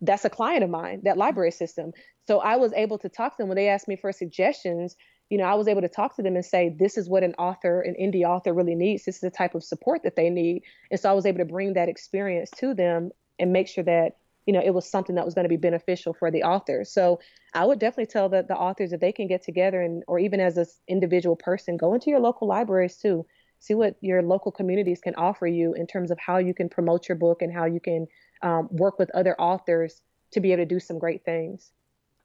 that's 0.00 0.24
a 0.24 0.30
client 0.30 0.64
of 0.64 0.70
mine, 0.70 1.00
that 1.04 1.18
library 1.18 1.50
system. 1.50 1.92
So 2.26 2.40
I 2.40 2.56
was 2.56 2.72
able 2.74 2.98
to 2.98 3.08
talk 3.08 3.36
to 3.36 3.42
them 3.42 3.48
when 3.48 3.56
they 3.56 3.68
asked 3.68 3.88
me 3.88 3.96
for 3.96 4.12
suggestions. 4.12 4.96
You 5.30 5.38
know, 5.38 5.44
I 5.44 5.54
was 5.54 5.68
able 5.68 5.80
to 5.82 5.88
talk 5.88 6.16
to 6.16 6.22
them 6.22 6.36
and 6.36 6.44
say, 6.44 6.74
this 6.78 6.96
is 6.96 7.08
what 7.08 7.22
an 7.22 7.34
author, 7.34 7.80
an 7.80 7.94
indie 8.00 8.24
author 8.24 8.52
really 8.54 8.74
needs. 8.74 9.04
This 9.04 9.16
is 9.16 9.20
the 9.20 9.30
type 9.30 9.54
of 9.54 9.64
support 9.64 10.02
that 10.04 10.16
they 10.16 10.30
need. 10.30 10.62
And 10.90 11.00
so 11.00 11.10
I 11.10 11.14
was 11.14 11.26
able 11.26 11.38
to 11.38 11.44
bring 11.44 11.74
that 11.74 11.88
experience 11.88 12.50
to 12.58 12.74
them 12.74 13.10
and 13.38 13.52
make 13.52 13.68
sure 13.68 13.84
that 13.84 14.16
you 14.46 14.52
know 14.52 14.62
it 14.64 14.70
was 14.70 14.88
something 14.88 15.16
that 15.16 15.24
was 15.24 15.34
going 15.34 15.44
to 15.44 15.48
be 15.48 15.56
beneficial 15.56 16.14
for 16.14 16.30
the 16.30 16.42
author. 16.42 16.84
So 16.84 17.20
i 17.54 17.64
would 17.64 17.78
definitely 17.78 18.06
tell 18.06 18.28
the, 18.28 18.44
the 18.46 18.56
authors 18.56 18.90
that 18.90 19.00
they 19.00 19.12
can 19.12 19.26
get 19.26 19.42
together 19.42 19.80
and 19.80 20.02
or 20.06 20.18
even 20.18 20.40
as 20.40 20.56
an 20.56 20.66
individual 20.88 21.36
person 21.36 21.76
go 21.76 21.94
into 21.94 22.10
your 22.10 22.20
local 22.20 22.48
libraries 22.48 22.96
too. 22.96 23.26
See 23.58 23.74
what 23.74 23.96
your 24.00 24.22
local 24.22 24.52
communities 24.52 25.00
can 25.00 25.14
offer 25.16 25.46
you 25.46 25.72
in 25.74 25.86
terms 25.86 26.10
of 26.10 26.18
how 26.18 26.38
you 26.38 26.54
can 26.54 26.68
promote 26.68 27.08
your 27.08 27.16
book 27.16 27.42
and 27.42 27.52
how 27.52 27.64
you 27.64 27.80
can 27.80 28.06
um, 28.42 28.68
work 28.70 28.98
with 28.98 29.10
other 29.14 29.34
authors 29.40 30.02
to 30.32 30.40
be 30.40 30.52
able 30.52 30.62
to 30.62 30.66
do 30.66 30.78
some 30.78 30.98
great 30.98 31.24
things. 31.24 31.72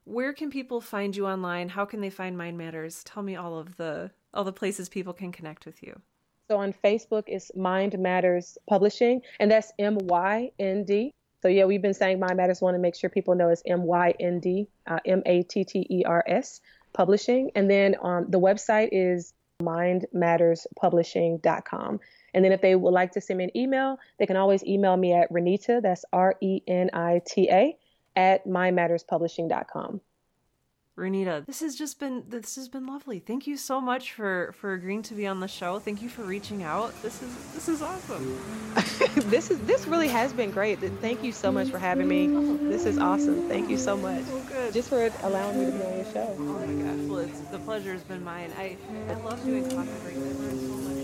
Where 0.04 0.32
can 0.32 0.50
people 0.50 0.80
find 0.80 1.16
you 1.16 1.26
online? 1.26 1.70
How 1.70 1.84
can 1.84 2.00
they 2.00 2.10
find 2.10 2.36
mind 2.36 2.58
matters? 2.58 3.02
Tell 3.04 3.22
me 3.22 3.34
all 3.36 3.58
of 3.58 3.76
the 3.76 4.10
all 4.34 4.44
the 4.44 4.52
places 4.52 4.88
people 4.88 5.12
can 5.12 5.32
connect 5.32 5.66
with 5.66 5.82
you 5.82 6.00
so 6.48 6.58
on 6.58 6.72
Facebook, 6.72 7.24
it's 7.26 7.50
Mind 7.54 7.98
Matters 7.98 8.56
Publishing, 8.68 9.22
and 9.40 9.50
that's 9.50 9.72
M 9.78 9.98
Y 9.98 10.50
N 10.58 10.84
D. 10.84 11.14
So 11.40 11.48
yeah, 11.48 11.64
we've 11.64 11.82
been 11.82 11.94
saying 11.94 12.20
Mind 12.20 12.36
Matters. 12.36 12.60
Want 12.60 12.74
to 12.74 12.78
make 12.78 12.94
sure 12.94 13.10
people 13.10 13.34
know 13.34 13.48
it's 13.48 13.62
M 13.66 13.82
Y 13.84 14.14
N 14.20 14.40
D, 14.40 14.68
uh, 14.86 14.98
M 15.06 15.22
A 15.26 15.42
T 15.44 15.64
T 15.64 15.86
E 15.88 16.04
R 16.04 16.22
S 16.26 16.60
Publishing, 16.92 17.52
and 17.54 17.70
then 17.70 17.96
um, 18.02 18.26
the 18.28 18.38
website 18.38 18.90
is 18.92 19.32
mindmatterspublishing.com. 19.62 22.00
And 22.34 22.44
then 22.44 22.52
if 22.52 22.60
they 22.60 22.74
would 22.74 22.92
like 22.92 23.12
to 23.12 23.20
send 23.20 23.38
me 23.38 23.44
an 23.44 23.56
email, 23.56 23.98
they 24.18 24.26
can 24.26 24.36
always 24.36 24.64
email 24.64 24.96
me 24.96 25.12
at 25.12 25.32
Renita, 25.32 25.80
that's 25.80 26.04
R 26.12 26.34
E 26.40 26.60
N 26.66 26.90
I 26.92 27.22
T 27.24 27.48
A, 27.50 27.76
at 28.16 28.44
mindmatterspublishing.com. 28.46 30.00
Renita, 30.98 31.46
this 31.46 31.60
has 31.60 31.74
just 31.74 31.98
been 31.98 32.22
this 32.28 32.56
has 32.56 32.68
been 32.68 32.86
lovely. 32.86 33.18
Thank 33.18 33.46
you 33.46 33.56
so 33.56 33.80
much 33.80 34.12
for 34.12 34.52
for 34.58 34.74
agreeing 34.74 35.00
to 35.04 35.14
be 35.14 35.26
on 35.26 35.40
the 35.40 35.48
show. 35.48 35.78
Thank 35.78 36.02
you 36.02 36.10
for 36.10 36.22
reaching 36.22 36.62
out. 36.62 36.92
This 37.00 37.22
is 37.22 37.34
this 37.54 37.66
is 37.66 37.80
awesome. 37.80 38.38
this 39.30 39.50
is 39.50 39.58
this 39.60 39.86
really 39.86 40.08
has 40.08 40.34
been 40.34 40.50
great. 40.50 40.80
Thank 41.00 41.24
you 41.24 41.32
so 41.32 41.50
much 41.50 41.70
for 41.70 41.78
having 41.78 42.08
me. 42.08 42.26
This 42.68 42.84
is 42.84 42.98
awesome. 42.98 43.48
Thank 43.48 43.70
you 43.70 43.78
so 43.78 43.96
much. 43.96 44.22
Oh, 44.30 44.44
good. 44.50 44.74
Just 44.74 44.90
for 44.90 45.10
allowing 45.22 45.60
me 45.60 45.66
to 45.66 45.72
be 45.72 45.82
on 45.82 45.96
your 45.96 46.12
show. 46.12 46.36
Oh 46.38 46.42
my 46.42 46.66
gosh. 46.66 47.08
Well, 47.08 47.18
it's 47.20 47.40
the 47.40 47.58
pleasure 47.60 47.92
has 47.94 48.02
been 48.02 48.22
mine. 48.22 48.52
I 48.58 48.76
I 49.08 49.14
love 49.14 49.42
doing 49.44 49.64
coffee 49.70 49.98
breaks. 50.02 50.18
I've 50.18 50.40
learned 50.40 50.60
so 50.60 50.76
much. 50.76 51.01